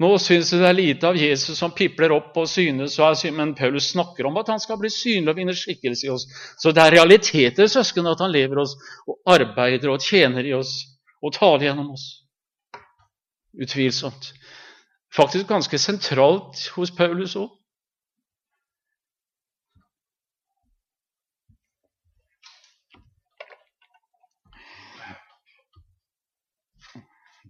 Nå 0.02 0.08
syns 0.18 0.50
jeg 0.50 0.58
det 0.62 0.66
er 0.66 0.74
lite 0.74 1.10
av 1.12 1.18
Jesus 1.18 1.58
som 1.60 1.74
pipler 1.76 2.10
opp 2.16 2.34
og 2.40 2.48
synes, 2.50 2.96
men 3.36 3.52
Paulus 3.54 3.92
snakker 3.92 4.26
om 4.26 4.38
at 4.40 4.48
han 4.50 4.62
skal 4.62 4.80
bli 4.80 4.90
synlig 4.90 5.30
og 5.30 5.38
vinne 5.38 5.54
skikkelse 5.54 6.08
i 6.08 6.10
oss. 6.10 6.24
Så 6.58 6.72
det 6.74 6.82
er 6.82 6.96
realiteter, 6.96 7.68
søsken, 7.70 8.08
at 8.10 8.22
han 8.24 8.32
lever 8.34 8.64
oss 8.64 8.74
og 9.06 9.20
arbeider 9.30 9.92
og 9.92 10.02
tjener 10.02 10.48
i 10.48 10.54
oss 10.56 10.72
og 11.22 11.34
taler 11.36 11.68
gjennom 11.68 11.92
oss. 11.94 12.06
Utvilsomt. 13.62 14.32
Faktisk 15.14 15.46
ganske 15.52 15.78
sentralt 15.78 16.64
hos 16.74 16.90
Paulus 16.96 17.36
òg. 17.38 17.52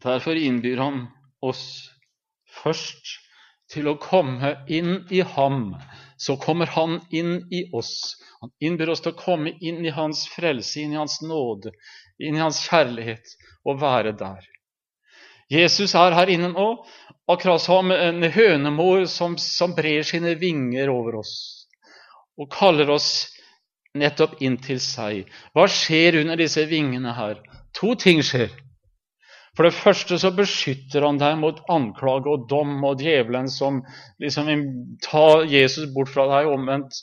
Derfor 0.02 0.34
innbyr 0.34 0.82
han 0.82 1.04
oss 1.40 1.91
først 2.62 3.18
til 3.72 3.88
å 3.88 3.96
komme 4.00 4.54
inn 4.68 5.06
i 5.10 5.22
ham. 5.34 5.74
Så 6.20 6.36
kommer 6.40 6.70
han 6.74 7.00
inn 7.10 7.40
i 7.50 7.64
oss. 7.74 8.16
Han 8.42 8.52
innbyr 8.60 8.92
oss 8.92 9.02
til 9.04 9.14
å 9.14 9.18
komme 9.18 9.54
inn 9.60 9.84
i 9.86 9.94
hans 9.94 10.26
frelse, 10.30 10.80
inn 10.82 10.94
i 10.94 11.00
hans 11.00 11.20
nåde, 11.24 11.72
inn 12.22 12.36
i 12.36 12.42
hans 12.42 12.62
kjærlighet, 12.68 13.36
og 13.64 13.80
være 13.82 14.12
der. 14.18 14.44
Jesus 15.52 15.94
er 15.98 16.14
her 16.16 16.30
inne 16.32 16.52
nå, 16.52 16.68
akkurat 17.28 17.60
som 17.60 17.90
en 17.92 18.24
hønemor 18.32 19.04
som, 19.10 19.36
som 19.38 19.74
brer 19.76 20.06
sine 20.06 20.36
vinger 20.40 20.90
over 20.92 21.20
oss 21.20 21.34
og 22.40 22.48
kaller 22.52 22.90
oss 22.90 23.08
nettopp 23.98 24.40
inn 24.42 24.56
til 24.62 24.80
seg. 24.80 25.26
Hva 25.52 25.66
skjer 25.68 26.22
under 26.22 26.40
disse 26.40 26.64
vingene 26.70 27.12
her? 27.16 27.40
To 27.76 27.94
ting 27.98 28.22
skjer. 28.24 28.52
For 29.56 29.68
det 29.68 29.76
første 29.76 30.16
så 30.20 30.30
beskytter 30.32 31.04
han 31.04 31.18
deg 31.20 31.36
mot 31.40 31.58
anklage 31.72 32.30
og 32.32 32.46
dom 32.48 32.78
og 32.88 33.02
djevelen 33.02 33.50
som 33.52 33.82
liksom 34.22 34.48
vil 34.48 34.64
ta 35.04 35.42
Jesus 35.44 35.90
bort 35.92 36.12
fra 36.12 36.24
deg 36.30 36.48
omvendt 36.52 36.96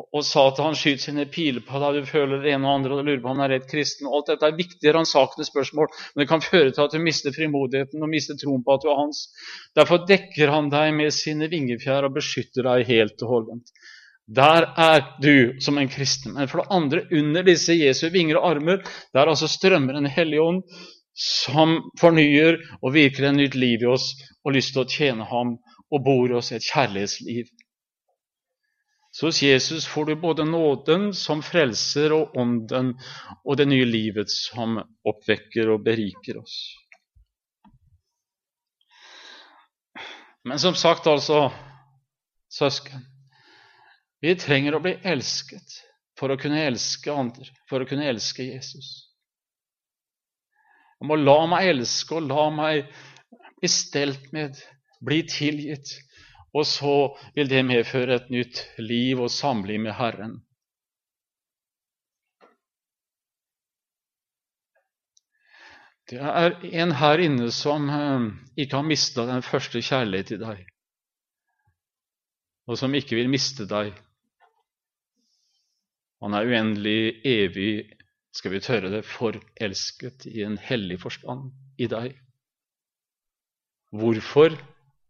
og 0.00 0.22
sa 0.24 0.46
at 0.48 0.60
han 0.62 0.76
skyter 0.78 1.02
sine 1.02 1.26
piler 1.28 1.64
på 1.66 1.80
deg, 1.82 1.98
du 2.00 2.08
føler 2.08 2.40
det 2.40 2.52
ene 2.54 2.68
og 2.68 2.78
andre 2.78 2.96
og 2.96 3.04
lurer 3.04 3.20
på 3.20 3.28
om 3.28 3.36
han 3.36 3.46
er 3.46 3.54
rett 3.56 3.68
kristen. 3.68 4.08
Alt 4.08 4.30
dette 4.30 4.48
er 4.48 4.56
viktige, 4.56 4.94
ransakende 4.96 5.44
spørsmål, 5.44 5.90
men 6.14 6.22
det 6.22 6.28
kan 6.30 6.44
føre 6.44 6.70
til 6.72 6.84
at 6.86 6.94
du 6.94 7.02
mister 7.04 7.34
frimodigheten 7.36 8.04
og 8.04 8.12
mister 8.12 8.38
troen 8.40 8.62
på 8.64 8.76
at 8.76 8.84
du 8.84 8.90
er 8.92 9.00
hans. 9.00 9.26
Derfor 9.76 10.04
dekker 10.08 10.52
han 10.54 10.70
deg 10.72 10.94
med 10.96 11.12
sine 11.16 11.50
vingefjær 11.52 12.08
og 12.08 12.16
beskytter 12.16 12.68
deg 12.70 12.86
helt 12.88 13.26
og 13.26 13.34
holdent. 13.34 13.74
Der 14.30 14.68
er 14.78 15.04
du 15.20 15.60
som 15.60 15.78
en 15.80 15.90
kristen. 15.90 16.36
Men 16.36 16.48
for 16.48 16.62
det 16.62 16.72
andre, 16.76 17.04
under 17.18 17.44
disse 17.44 17.74
Jesu 17.74 18.06
vinger 18.14 18.38
og 18.38 18.46
armer, 18.54 18.84
der 19.16 19.28
altså 19.28 19.50
strømmer 19.50 19.98
en 19.98 20.08
hellig 20.08 20.40
ånd 20.40 20.62
som 21.12 21.78
fornyer 22.00 22.60
og 22.80 22.94
virker 22.94 23.28
en 23.28 23.40
nytt 23.40 23.56
liv 23.58 23.82
i 23.82 23.90
oss 23.90 24.12
og 24.44 24.54
lyst 24.56 24.74
til 24.74 24.84
å 24.84 24.90
tjene 24.90 25.26
ham 25.30 25.56
og 25.90 26.04
bor 26.06 26.30
i 26.30 26.36
oss 26.38 26.52
et 26.54 26.64
kjærlighetsliv. 26.64 27.50
Så 29.10 29.26
hos 29.26 29.42
Jesus 29.42 29.86
får 29.90 30.04
du 30.04 30.14
både 30.22 30.44
nåden 30.46 31.10
som 31.14 31.42
frelser 31.42 32.14
og 32.14 32.36
ånden 32.38 32.92
og 33.44 33.56
det 33.58 33.66
nye 33.66 33.88
livet 33.88 34.30
som 34.30 34.78
oppvekker 34.78 35.72
og 35.74 35.82
beriker 35.82 36.38
oss. 36.38 36.60
Men 40.46 40.58
som 40.58 40.74
sagt, 40.74 41.06
altså, 41.06 41.50
søsken 42.48 43.02
Vi 44.22 44.34
trenger 44.36 44.76
å 44.76 44.82
bli 44.84 44.94
elsket 45.04 45.74
for 46.20 46.30
å 46.30 46.36
kunne 46.36 46.60
elske 46.68 47.12
andre, 47.12 47.46
for 47.68 47.80
å 47.80 47.88
kunne 47.88 48.08
elske 48.08 48.44
Jesus. 48.44 49.09
Jeg 51.00 51.08
må 51.08 51.16
la 51.16 51.38
meg 51.48 51.70
elske 51.70 52.18
og 52.18 52.28
la 52.28 52.44
meg 52.52 52.90
bli 53.60 53.68
stelt 53.72 54.30
med, 54.36 54.58
bli 55.00 55.22
tilgitt. 55.28 55.94
Og 56.52 56.66
så 56.66 56.94
vil 57.36 57.48
det 57.48 57.62
medføre 57.64 58.18
et 58.18 58.30
nytt 58.32 58.64
liv 58.82 59.20
og 59.22 59.30
samliv 59.32 59.80
med 59.80 59.94
Herren. 59.96 60.40
Det 66.10 66.18
er 66.18 66.56
en 66.82 66.92
her 66.98 67.22
inne 67.22 67.52
som 67.54 67.86
eh, 67.86 68.24
ikke 68.58 68.80
har 68.80 68.86
mista 68.86 69.24
den 69.28 69.44
første 69.46 69.78
kjærlighet 69.78 70.32
til 70.32 70.40
deg, 70.42 70.64
og 72.66 72.78
som 72.80 72.96
ikke 72.98 73.14
vil 73.14 73.30
miste 73.30 73.62
deg. 73.70 73.92
Han 76.20 76.34
er 76.34 76.50
uendelig, 76.50 77.14
evig 77.22 77.99
skal 78.36 78.54
vi 78.54 78.62
tørre 78.62 78.90
det, 78.92 79.04
forelsket 79.06 80.26
i 80.30 80.44
en 80.46 80.58
hellig 80.62 81.00
forstand 81.02 81.50
i 81.80 81.88
deg. 81.90 82.14
Hvorfor? 83.90 84.54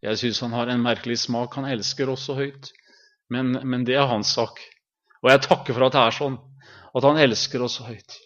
Jeg 0.01 0.16
syns 0.16 0.41
han 0.41 0.57
har 0.57 0.71
en 0.73 0.85
merkelig 0.85 1.18
smak. 1.27 1.59
Han 1.61 1.68
elsker 1.68 2.09
også 2.09 2.39
høyt. 2.39 2.71
Men, 3.31 3.53
men, 3.68 3.85
det 3.87 3.99
er 4.01 4.09
hans 4.09 4.33
sak. 4.35 4.62
Og 5.21 5.31
jeg 5.31 5.45
takker 5.45 5.77
for 5.77 5.87
at 5.87 5.95
det 5.95 6.03
er 6.03 6.16
sånn, 6.16 6.39
at 6.97 7.07
han 7.07 7.21
elsker 7.21 7.62
oss 7.62 7.79
høyt. 7.85 8.16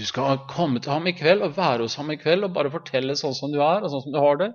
Du 0.00 0.06
skal 0.08 0.38
komme 0.48 0.80
til 0.80 0.94
ham 0.94 1.08
i 1.10 1.12
kveld 1.12 1.42
og 1.44 1.58
være 1.58 1.84
hos 1.84 1.98
ham 2.00 2.08
i 2.14 2.16
kveld 2.16 2.46
og 2.46 2.54
bare 2.56 2.70
fortelle 2.72 3.12
sånn 3.20 3.34
som 3.36 3.50
du 3.52 3.58
er, 3.60 3.82
og 3.84 3.90
sånn 3.92 4.06
som 4.06 4.14
du 4.14 4.16
har 4.22 4.38
det. 4.40 4.46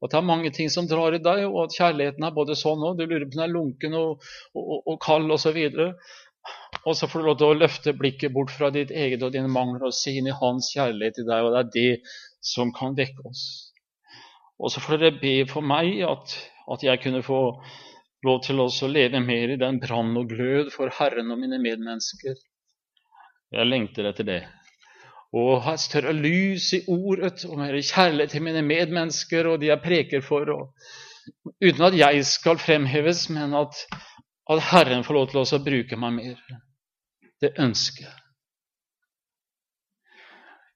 Og 0.00 0.08
det 0.08 0.16
er 0.16 0.24
mange 0.24 0.52
ting 0.56 0.70
som 0.72 0.88
drar 0.88 1.12
i 1.12 1.20
deg, 1.20 1.42
og 1.50 1.66
at 1.66 1.76
kjærligheten 1.76 2.24
er 2.24 2.32
både 2.38 2.56
sånn 2.56 2.80
og 2.80 2.96
du 2.96 3.04
lurer 3.04 3.26
på 3.26 3.34
om 3.34 3.34
den 3.34 3.44
er 3.44 3.52
lunken 3.52 3.98
og, 3.98 4.24
og, 4.56 4.72
og 4.78 4.96
kald 5.04 5.36
osv. 5.36 5.60
Og 6.86 6.96
så 6.96 7.10
får 7.12 7.20
du 7.20 7.28
lov 7.28 7.38
til 7.42 7.50
å 7.50 7.60
løfte 7.60 7.96
blikket 7.98 8.32
bort 8.32 8.56
fra 8.56 8.72
ditt 8.72 8.94
eget 9.04 9.26
og 9.26 9.36
dine 9.36 9.52
mangler 9.52 9.84
og 9.90 9.94
se 10.00 10.16
inn 10.16 10.32
i 10.32 10.38
Hans 10.40 10.72
kjærlighet 10.72 11.20
til 11.20 11.28
deg, 11.28 11.44
og 11.44 11.52
det 11.52 11.62
er 11.62 11.72
det 11.76 12.16
som 12.54 12.72
kan 12.72 12.96
vekke 12.96 13.28
oss. 13.28 13.46
Og 14.56 14.72
så 14.72 14.80
får 14.80 15.02
dere 15.02 15.20
be 15.20 15.38
for 15.50 15.60
meg 15.76 16.00
at, 16.08 16.38
at 16.72 16.88
jeg 16.88 17.04
kunne 17.04 17.26
få 17.26 17.40
lov 18.24 18.44
til 18.48 18.64
å 18.64 18.70
leve 18.88 19.20
mer 19.20 19.52
i 19.52 19.60
den 19.60 19.82
brann 19.82 20.16
og 20.16 20.32
glød 20.32 20.72
for 20.72 20.88
Herren 20.88 21.34
og 21.34 21.42
mine 21.44 21.60
medmennesker. 21.60 22.38
Jeg 23.52 23.68
lengter 23.68 24.08
etter 24.08 24.26
det 24.26 24.44
og 25.34 25.62
ha 25.64 25.74
et 25.74 25.82
større 25.82 26.12
lys 26.14 26.70
i 26.76 26.82
ordet 26.88 27.44
og 27.48 27.58
mer 27.58 27.74
kjærlighet 27.74 28.30
til 28.36 28.44
mine 28.46 28.62
medmennesker 28.62 29.48
og 29.50 29.60
de 29.60 29.72
jeg 29.72 29.82
preker 29.82 30.22
for. 30.24 30.52
Og, 30.54 30.92
uten 31.64 31.88
at 31.88 31.96
jeg 31.98 32.22
skal 32.28 32.60
fremheves, 32.62 33.26
men 33.34 33.54
at, 33.58 33.74
at 34.50 34.62
Herren 34.70 35.04
får 35.04 35.18
lov 35.18 35.28
til 35.32 35.58
å 35.58 35.64
bruke 35.64 35.98
meg 35.98 36.16
mer. 36.20 36.60
Det 37.42 37.52
ønsker 37.60 38.06
jeg. 38.06 38.16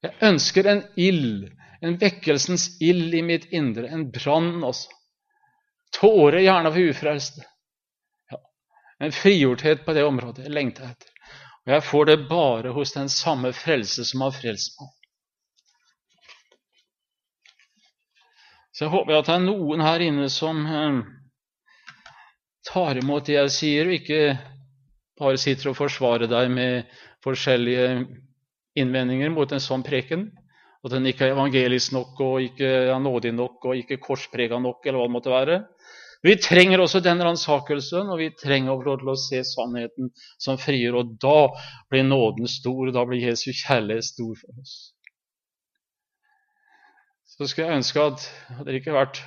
Jeg 0.00 0.16
ønsker 0.24 0.66
en 0.66 0.82
ild, 0.96 1.50
en 1.84 1.98
vekkelsens 2.00 2.70
ild 2.80 3.14
i 3.14 3.22
mitt 3.24 3.46
indre, 3.52 3.88
en 3.88 4.08
brann 4.12 4.64
også. 4.64 4.88
Tårer 5.92 6.40
gjerne 6.44 6.70
for 6.72 6.92
ufrelste. 6.92 7.44
Ja, 8.30 8.38
en 9.04 9.12
frigjorthet 9.12 9.82
på 9.84 9.94
det 9.96 10.04
området 10.06 10.46
jeg 10.46 10.54
lengter 10.54 10.86
etter. 10.86 11.10
Og 11.70 11.76
jeg 11.76 11.86
får 11.86 12.06
det 12.08 12.22
bare 12.26 12.70
hos 12.74 12.90
den 12.96 13.06
samme 13.06 13.52
frelse 13.54 14.02
som 14.02 14.24
har 14.24 14.32
frelst 14.34 14.80
meg. 14.80 14.88
Så 18.74 18.88
jeg 18.88 18.90
håper 18.90 19.14
at 19.14 19.28
det 19.28 19.36
er 19.36 19.44
noen 19.44 19.84
her 19.84 20.02
inne 20.02 20.26
som 20.34 20.64
eh, 20.66 20.98
tar 22.66 22.98
imot 22.98 23.30
det 23.30 23.36
jeg 23.36 23.52
sier, 23.54 23.86
og 23.86 24.00
ikke 24.00 24.18
bare 25.22 25.38
sitter 25.38 25.70
og 25.70 25.78
forsvarer 25.78 26.26
deg 26.26 26.50
med 26.50 26.90
forskjellige 27.22 27.86
innvendinger 28.82 29.30
mot 29.30 29.54
en 29.54 29.62
sånn 29.62 29.86
preken. 29.86 30.26
At 30.82 30.96
den 30.96 31.06
ikke 31.06 31.28
er 31.28 31.36
evangelisk 31.36 31.94
nok, 31.94 32.18
og 32.18 32.48
ikke 32.48 32.66
er 32.88 32.98
nådig 32.98 33.36
nok, 33.38 33.62
og 33.62 33.78
ikke 33.78 34.02
korsprega 34.02 34.58
nok, 34.58 34.82
eller 34.82 35.04
hva 35.04 35.06
det 35.06 35.18
måtte 35.20 35.36
være. 35.36 35.62
Vi 36.22 36.36
trenger 36.36 36.82
også 36.82 37.00
den 37.00 37.22
ransakelsen, 37.24 38.10
og 38.12 38.20
vi 38.20 38.28
trenger 38.36 38.74
å 38.74 38.82
få 38.84 38.98
til 39.00 39.12
å 39.12 39.16
se 39.18 39.40
sannheten 39.48 40.10
som 40.42 40.60
frigjør. 40.60 41.00
Og 41.00 41.14
da 41.22 41.36
blir 41.92 42.04
nåden 42.04 42.48
stor, 42.50 42.88
og 42.88 42.96
da 42.96 43.06
blir 43.08 43.24
Jesu 43.30 43.50
kjærlighet 43.54 44.10
stor 44.10 44.34
for 44.36 44.60
oss. 44.60 44.78
Så 47.30 47.48
skulle 47.48 47.70
jeg 47.70 47.80
ønske 47.80 48.04
at 48.04 48.26
det 48.66 48.80
ikke 48.82 48.98
vært 48.98 49.22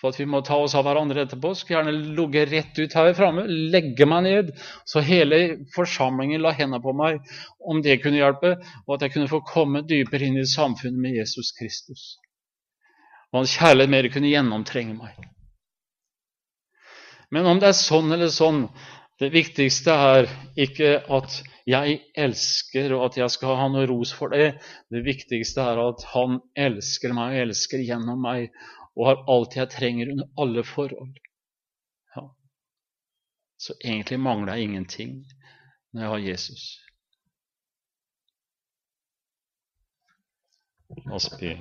for 0.00 0.14
at 0.14 0.20
vi 0.20 0.28
må 0.30 0.40
ta 0.46 0.56
oss 0.56 0.76
av 0.78 0.86
hverandre 0.86 1.26
etterpå. 1.26 1.52
Skulle 1.58 1.80
gjerne 1.80 2.14
ligget 2.16 2.52
rett 2.54 2.78
ut 2.78 2.94
her 2.96 3.10
framme, 3.18 3.44
legge 3.74 4.06
meg 4.08 4.24
ned, 4.24 4.52
så 4.88 5.02
hele 5.04 5.40
forsamlingen 5.74 6.40
la 6.40 6.54
hendene 6.56 6.80
på 6.84 6.94
meg, 6.96 7.18
om 7.60 7.82
det 7.84 7.98
kunne 8.04 8.22
hjelpe, 8.22 8.54
og 8.86 8.94
at 8.96 9.04
jeg 9.04 9.16
kunne 9.16 9.32
få 9.32 9.42
komme 9.50 9.84
dypere 9.90 10.30
inn 10.30 10.38
i 10.40 10.46
samfunnet 10.48 11.02
med 11.02 11.18
Jesus 11.18 11.52
Kristus. 11.58 12.06
Og 13.30 13.42
hans 13.42 13.58
kjærlighet 13.58 13.92
mer 13.92 14.08
kunne 14.14 14.32
gjennomtrenge 14.32 14.96
meg. 14.96 15.18
Men 17.30 17.46
om 17.46 17.60
det 17.62 17.70
er 17.70 17.78
sånn 17.78 18.10
eller 18.12 18.30
sånn, 18.34 18.64
det 19.20 19.30
viktigste 19.34 19.94
er 19.94 20.28
ikke 20.58 20.96
at 21.12 21.40
jeg 21.68 21.98
elsker, 22.18 22.94
og 22.96 23.04
at 23.10 23.18
jeg 23.20 23.32
skal 23.34 23.58
ha 23.58 23.66
noe 23.70 23.86
ros 23.90 24.12
for 24.16 24.32
det. 24.34 24.54
Det 24.90 25.02
viktigste 25.06 25.62
er 25.62 25.80
at 25.82 26.04
han 26.14 26.40
elsker 26.58 27.14
meg 27.14 27.36
og 27.36 27.42
elsker 27.44 27.84
gjennom 27.84 28.22
meg, 28.24 28.48
og 28.96 29.06
har 29.10 29.22
alt 29.34 29.56
jeg 29.58 29.70
trenger 29.76 30.10
under 30.14 30.30
alle 30.40 30.64
forhold. 30.66 31.20
Ja. 32.16 32.26
Så 33.60 33.76
egentlig 33.84 34.18
mangler 34.24 34.56
jeg 34.56 34.70
ingenting 34.70 35.18
når 35.92 36.02
jeg 36.02 36.14
har 36.14 36.26
Jesus. 36.30 36.64
La 41.04 41.14
oss 41.20 41.28
be. 41.38 41.54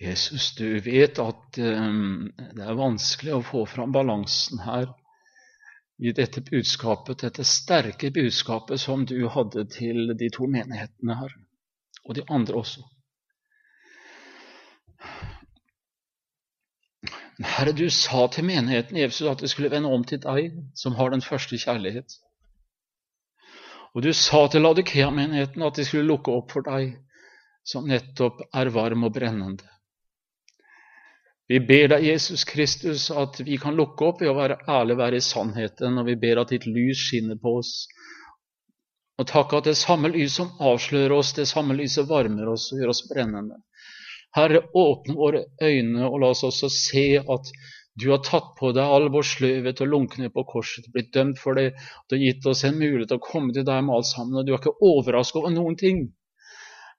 Jesus, 0.00 0.54
du 0.56 0.80
vet 0.80 1.18
at 1.20 1.58
um, 1.60 2.30
det 2.56 2.64
er 2.64 2.78
vanskelig 2.78 3.34
å 3.36 3.44
få 3.44 3.66
fram 3.68 3.92
balansen 3.92 4.62
her 4.64 4.86
i 6.00 6.14
dette 6.16 6.40
budskapet, 6.40 7.20
dette 7.20 7.44
sterke 7.44 8.08
budskapet 8.14 8.80
som 8.80 9.04
du 9.04 9.18
hadde 9.28 9.66
til 9.68 10.14
de 10.16 10.30
to 10.32 10.48
menighetene 10.48 11.18
her, 11.18 11.34
og 12.06 12.16
de 12.16 12.24
andre 12.32 12.62
også. 12.62 12.86
Herre, 17.40 17.72
du 17.76 17.84
sa 17.92 18.24
til 18.32 18.44
menigheten 18.48 18.96
Jesus 18.96 19.28
at 19.28 19.44
det 19.44 19.50
skulle 19.52 19.70
vende 19.72 19.92
om 19.92 20.04
til 20.04 20.20
deg, 20.24 20.56
som 20.76 20.96
har 20.96 21.12
den 21.12 21.24
første 21.24 21.60
kjærlighet. 21.60 22.16
Og 23.92 24.04
du 24.04 24.12
sa 24.16 24.46
til 24.48 24.64
Ladikea-menigheten 24.64 25.64
at 25.66 25.76
de 25.76 25.84
skulle 25.84 26.08
lukke 26.08 26.32
opp 26.32 26.56
for 26.56 26.64
deg, 26.64 26.96
som 27.64 27.88
nettopp 27.88 28.40
er 28.56 28.72
varm 28.72 29.04
og 29.04 29.12
brennende. 29.16 29.68
Vi 31.50 31.58
ber 31.66 31.88
deg, 31.90 32.04
Jesus 32.06 32.44
Kristus, 32.46 33.08
at 33.10 33.40
vi 33.42 33.56
kan 33.58 33.74
lukke 33.74 34.06
opp 34.06 34.20
ved 34.22 34.30
å 34.30 34.36
være 34.36 34.60
ærlige, 34.70 34.98
være 35.00 35.18
i 35.18 35.24
sannheten, 35.24 35.96
og 35.98 36.06
vi 36.06 36.14
ber 36.22 36.38
at 36.44 36.52
ditt 36.54 36.68
lys 36.70 37.00
skinner 37.08 37.40
på 37.42 37.56
oss. 37.58 37.72
Og 39.18 39.26
takk 39.26 39.56
at 39.58 39.66
det 39.66 39.74
samme 39.80 40.12
lys 40.14 40.36
som 40.38 40.52
avslører 40.62 41.16
oss, 41.16 41.32
det 41.34 41.48
samme 41.50 41.74
lyset 41.74 42.06
varmer 42.06 42.52
oss 42.52 42.68
og 42.70 42.78
gjør 42.78 42.92
oss 42.94 43.02
brennende. 43.10 43.58
Herre, 44.38 44.62
åpne 44.78 45.16
våre 45.18 45.42
øyne, 45.58 46.06
og 46.06 46.20
la 46.22 46.30
oss 46.36 46.44
også 46.46 46.70
se 46.70 47.04
at 47.18 47.50
du 47.98 48.12
har 48.12 48.22
tatt 48.22 48.54
på 48.60 48.70
deg 48.76 48.86
all 48.86 49.10
vår 49.10 49.26
sløvhet 49.26 49.82
og 49.82 49.90
lunkne 49.90 50.30
på 50.30 50.46
korset, 50.48 50.86
blitt 50.94 51.10
dømt 51.16 51.42
for 51.42 51.58
det, 51.58 51.72
du 52.06 52.14
har 52.14 52.22
gitt 52.28 52.46
oss 52.46 52.62
en 52.64 52.78
mulighet 52.78 53.10
til 53.10 53.18
å 53.18 53.26
komme 53.26 53.50
til 53.56 53.66
deg 53.66 53.82
med 53.84 53.98
alt 53.98 54.08
sammen, 54.12 54.38
og 54.38 54.46
du 54.46 54.54
er 54.54 54.62
ikke 54.62 54.78
overrasket 54.78 55.42
over 55.42 55.56
noen 55.58 55.74
ting. 55.82 56.04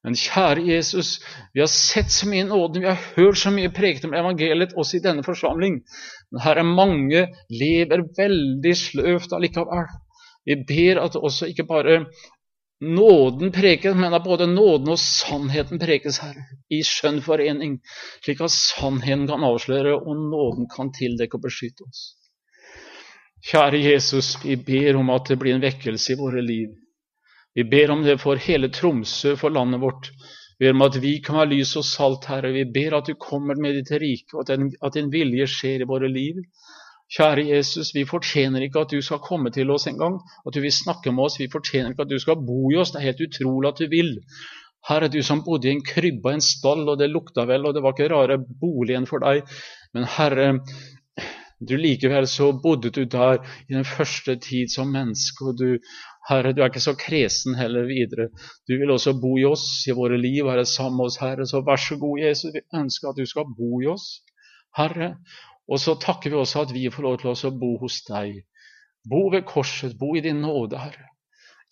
Men 0.02 0.18
kjære 0.18 0.64
Jesus, 0.66 1.20
vi 1.54 1.62
har 1.62 1.70
sett 1.70 2.10
så 2.10 2.26
mye 2.30 2.48
nåde, 2.50 2.82
vi 2.82 2.90
har 2.90 3.02
hørt 3.18 3.38
så 3.38 3.52
mye 3.54 3.70
preget 3.74 4.06
om 4.08 4.16
evangeliet 4.18 4.74
også 4.74 4.98
i 4.98 5.04
denne 5.04 5.24
forsamling. 5.26 5.82
Men 6.32 6.44
her 6.46 6.62
er 6.62 6.68
mange 6.68 7.28
lever 7.54 8.08
veldig 8.18 8.76
sløvt 8.78 9.36
allikevel. 9.38 9.92
Vi 10.50 10.58
ber 10.68 11.04
at 11.04 11.20
også 11.20 11.52
ikke 11.52 11.68
bare 11.70 12.00
nåden 12.82 13.52
prekes, 13.54 13.94
men 13.96 14.14
at 14.18 14.26
både 14.26 14.48
nåden 14.50 14.90
og 14.90 15.00
sannheten 15.00 15.80
prekes 15.80 16.18
her, 16.24 16.34
i 16.74 16.82
skjønn 16.86 17.22
forening, 17.22 17.78
slik 18.24 18.42
at 18.42 18.56
sannheten 18.56 19.28
kan 19.30 19.46
avsløre 19.46 20.00
og 20.00 20.18
nåden 20.18 20.66
kan 20.72 20.90
tildekke 20.98 21.38
og 21.38 21.46
beskytte 21.46 21.86
oss. 21.86 22.16
Kjære 23.52 23.86
Jesus, 23.86 24.36
vi 24.42 24.58
ber 24.58 24.98
om 24.98 25.14
at 25.14 25.30
det 25.30 25.38
blir 25.42 25.56
en 25.56 25.64
vekkelse 25.64 26.14
i 26.14 26.18
våre 26.18 26.42
liv. 26.46 26.74
Vi 27.56 27.64
ber 27.68 27.92
om 27.92 28.04
det 28.04 28.20
for 28.22 28.40
hele 28.40 28.70
Tromsø, 28.72 29.36
for 29.40 29.52
landet 29.52 29.82
vårt. 29.82 30.12
Vi 30.60 30.68
ber 30.68 30.76
om 30.78 30.86
at 30.86 31.00
vi 31.04 31.18
kan 31.24 31.40
være 31.42 31.52
lys 31.56 31.76
og 31.80 31.86
salt, 31.88 32.28
Herre. 32.32 32.54
Vi 32.56 32.64
ber 32.74 32.96
at 33.00 33.10
du 33.10 33.18
kommer 33.20 33.60
med 33.60 33.76
ditt 33.80 33.92
rike, 34.02 34.38
og 34.38 34.52
at 34.52 34.96
din 34.96 35.12
vilje 35.12 35.48
skjer 35.50 35.84
i 35.84 35.90
våre 35.90 36.08
liv. 36.12 36.40
Kjære 37.12 37.44
Jesus, 37.50 37.90
vi 37.92 38.06
fortjener 38.08 38.64
ikke 38.64 38.86
at 38.86 38.94
du 38.96 39.02
skal 39.04 39.20
komme 39.20 39.52
til 39.52 39.72
oss 39.74 39.90
en 39.90 40.00
gang, 40.00 40.14
at 40.48 40.56
du 40.56 40.62
vil 40.64 40.72
snakke 40.72 41.12
med 41.12 41.26
oss. 41.26 41.40
Vi 41.42 41.50
fortjener 41.52 41.92
ikke 41.92 42.06
at 42.06 42.14
du 42.14 42.20
skal 42.24 42.40
bo 42.40 42.72
i 42.72 42.78
oss. 42.80 42.94
Det 42.94 43.02
er 43.02 43.10
helt 43.10 43.26
utrolig 43.26 43.68
at 43.68 43.82
du 43.84 43.90
vil. 43.92 44.14
Herre, 44.88 45.12
du 45.12 45.20
som 45.22 45.44
bodde 45.44 45.68
i 45.68 45.76
en 45.76 45.84
krybbe, 45.86 46.32
en 46.32 46.42
stall, 46.42 46.88
og 46.88 47.02
det 47.02 47.12
lukta 47.12 47.44
vel, 47.50 47.68
og 47.68 47.76
det 47.76 47.84
var 47.84 47.94
ikke 47.98 48.14
rare 48.14 48.40
boligen 48.40 49.10
for 49.10 49.22
deg. 49.22 49.44
Men 49.94 50.08
Herre, 50.16 50.48
du 51.62 51.76
likevel 51.78 52.26
så 52.32 52.48
bodde 52.64 52.90
du 52.96 53.04
der 53.06 53.44
i 53.68 53.76
den 53.76 53.86
første 53.86 54.38
tid 54.42 54.72
som 54.74 54.90
menneske, 54.96 55.52
og 55.52 55.60
du 55.60 55.78
Herre, 56.30 56.54
du 56.54 56.62
er 56.62 56.70
ikke 56.70 56.84
så 56.84 56.94
kresen 57.00 57.56
heller 57.58 57.88
videre. 57.90 58.28
Du 58.70 58.76
vil 58.78 58.94
også 58.94 59.16
bo 59.22 59.34
i 59.42 59.46
oss, 59.50 59.66
i 59.90 59.96
våre 59.98 60.20
liv, 60.22 60.46
være 60.46 60.68
sammen 60.70 61.00
med 61.00 61.10
oss, 61.10 61.20
Herre. 61.22 61.48
Så 61.50 61.64
vær 61.66 61.82
så 61.82 61.98
god, 62.02 62.22
Jesus, 62.22 62.54
vi 62.54 62.62
ønsker 62.78 63.10
at 63.10 63.18
du 63.18 63.26
skal 63.26 63.50
bo 63.58 63.82
i 63.82 63.90
oss, 63.90 64.22
Herre. 64.78 65.16
Og 65.72 65.82
så 65.82 65.96
takker 66.02 66.30
vi 66.30 66.38
også 66.38 66.66
at 66.66 66.74
vi 66.76 66.88
får 66.94 67.08
lov 67.08 67.18
til 67.22 67.50
å 67.50 67.56
bo 67.64 67.74
hos 67.82 68.02
deg. 68.10 68.44
Bo 69.10 69.30
ved 69.34 69.48
korset, 69.50 69.98
bo 69.98 70.14
i 70.16 70.22
din 70.22 70.44
nåde, 70.46 70.78
Herre. 70.78 71.10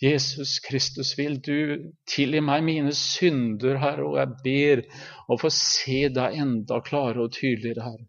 Jesus 0.02 0.58
Kristus, 0.64 1.12
vil 1.20 1.42
du 1.44 1.92
tilgi 2.08 2.40
meg 2.42 2.64
mine 2.64 2.94
synder, 2.96 3.78
Herre, 3.84 4.08
og 4.08 4.18
jeg 4.18 4.38
ber 4.46 4.86
å 5.30 5.38
få 5.38 5.52
se 5.54 6.08
deg 6.16 6.40
enda 6.40 6.80
klarere 6.86 7.28
og 7.28 7.36
tydeligere, 7.36 7.86
Herre 7.92 8.09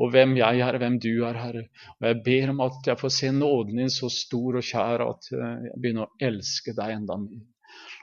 og 0.00 0.12
hvem 0.14 0.36
jeg 0.38 0.60
er, 0.64 0.78
hvem 0.80 0.96
du 1.02 1.10
er, 1.28 1.36
Herre. 1.36 1.66
Og 2.00 2.06
jeg 2.08 2.20
ber 2.24 2.52
om 2.54 2.62
at 2.64 2.86
jeg 2.88 3.00
får 3.00 3.12
se 3.12 3.32
nåden 3.36 3.82
din 3.82 3.92
så 3.92 4.08
stor 4.12 4.56
og 4.60 4.64
kjær 4.64 5.04
at 5.04 5.28
eh, 5.36 5.66
jeg 5.68 5.80
begynner 5.82 6.06
å 6.06 6.28
elske 6.30 6.74
deg 6.76 6.94
enda 6.96 7.18
mer. 7.20 7.42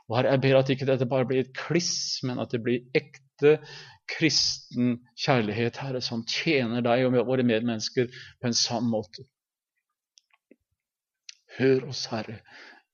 Og 0.08 0.20
Herre, 0.20 0.36
jeg 0.36 0.44
ber 0.46 0.60
at 0.60 0.70
ikke 0.74 0.90
dette 0.90 1.10
bare 1.10 1.28
blir 1.30 1.42
et 1.44 1.56
kliss, 1.58 2.20
men 2.28 2.44
at 2.44 2.54
det 2.54 2.62
blir 2.64 2.86
ekte 2.98 3.58
kristen 4.08 5.02
kjærlighet, 5.20 5.82
Herre, 5.82 6.04
som 6.06 6.24
tjener 6.30 6.86
deg 6.86 7.08
og 7.08 7.18
våre 7.28 7.46
medmennesker 7.48 8.14
på 8.14 8.50
en 8.50 8.56
sann 8.56 8.88
måte. 8.94 9.26
Hør 11.58 11.90
oss, 11.90 12.06
Herre, 12.14 12.40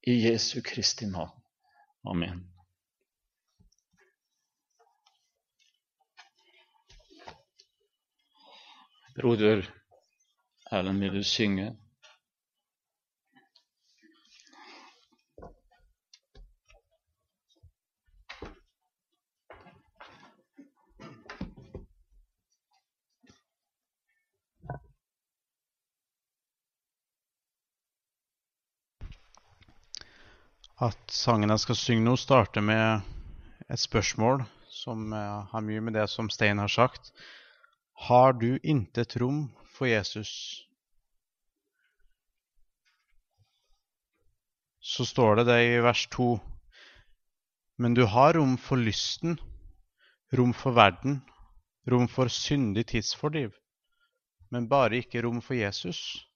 i 0.07 0.15
Jesu 0.23 0.61
Kristi 0.65 1.11
navn. 1.11 1.35
Amen. 2.07 2.52
Broder 9.15 9.61
Erlend, 10.71 10.99
vil 10.99 11.13
du 11.13 11.23
synge? 11.23 11.67
At 30.81 30.97
sangen 31.13 31.53
jeg 31.53 31.59
skal 31.61 31.75
synge 31.77 32.03
nå, 32.09 32.15
starter 32.17 32.65
med 32.65 33.05
et 33.69 33.79
spørsmål 33.79 34.41
som 34.73 35.13
har 35.13 35.61
mye 35.61 35.85
med 35.85 35.93
det 36.01 36.09
som 36.09 36.33
Stein 36.33 36.57
har 36.57 36.67
sagt. 36.81 37.13
Har 37.93 38.33
du 38.33 38.59
intet 38.63 39.17
rom 39.17 39.47
for 39.73 39.87
Jesus, 39.87 40.63
så 44.79 45.05
står 45.05 45.35
det 45.35 45.45
det 45.47 45.59
i 45.65 45.77
vers 45.81 46.07
2. 46.11 46.39
Men 47.77 47.93
du 47.93 48.03
har 48.05 48.33
rom 48.33 48.57
for 48.57 48.77
lysten, 48.77 49.37
rom 50.33 50.53
for 50.53 50.75
verden, 50.75 51.21
rom 51.89 52.07
for 52.07 52.27
syndig 52.27 52.85
tidsfordriv, 52.91 53.55
men 54.51 54.67
bare 54.69 54.99
ikke 54.99 55.23
rom 55.23 55.41
for 55.41 55.55
Jesus. 55.57 56.27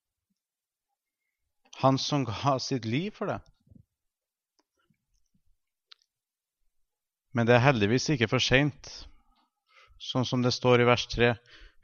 Han 1.84 1.98
som 1.98 2.26
ga 2.26 2.58
sitt 2.60 2.86
liv 2.86 3.12
for 3.12 3.30
det. 3.30 3.42
Men 7.34 7.46
det 7.46 7.56
er 7.56 7.68
heldigvis 7.68 8.10
ikke 8.10 8.32
for 8.32 8.42
seint. 8.42 9.07
Sånn 9.98 10.26
som 10.26 10.44
det 10.46 10.52
står 10.54 10.82
i 10.82 10.86
vers 10.86 11.08
3. 11.10 11.32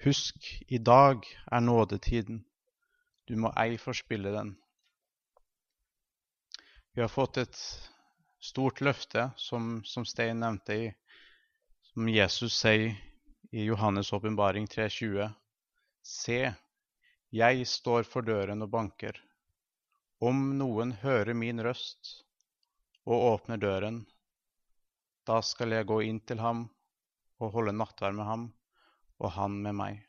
Husk, 0.05 0.49
i 0.70 0.78
dag 0.78 1.26
er 1.51 1.61
nådetiden. 1.64 2.43
Du 3.26 3.34
må 3.39 3.49
ei 3.57 3.78
forspille 3.82 4.34
den. 4.36 4.51
Vi 6.93 7.01
har 7.01 7.09
fått 7.09 7.39
et 7.41 7.57
stort 8.43 8.82
løfte, 8.86 9.32
som, 9.38 9.80
som 9.86 10.05
Stein 10.05 10.43
nevnte, 10.43 10.76
i, 10.76 10.91
som 11.89 12.09
Jesus 12.09 12.59
sier 12.59 12.91
i 13.49 13.66
Johannes' 13.66 14.14
åpenbaring 14.14 14.68
3,20. 14.70 15.34
Se, 16.05 16.39
jeg 17.34 17.66
står 17.68 18.05
for 18.05 18.22
døren 18.22 18.61
og 18.61 18.70
banker. 18.76 19.18
Om 20.22 20.51
noen 20.59 20.93
hører 21.01 21.34
min 21.34 21.64
røst 21.66 22.14
og 23.09 23.26
åpner 23.34 23.57
døren, 23.57 24.03
da 25.26 25.41
skal 25.41 25.74
jeg 25.74 25.89
gå 25.89 26.01
inn 26.05 26.22
til 26.22 26.43
ham 26.43 26.68
og 27.43 27.53
holde 27.57 27.75
nattverd 27.75 28.15
med 28.17 28.27
ham, 28.29 28.49
og 29.19 29.35
han 29.37 29.59
med 29.65 29.75
meg. 29.77 30.01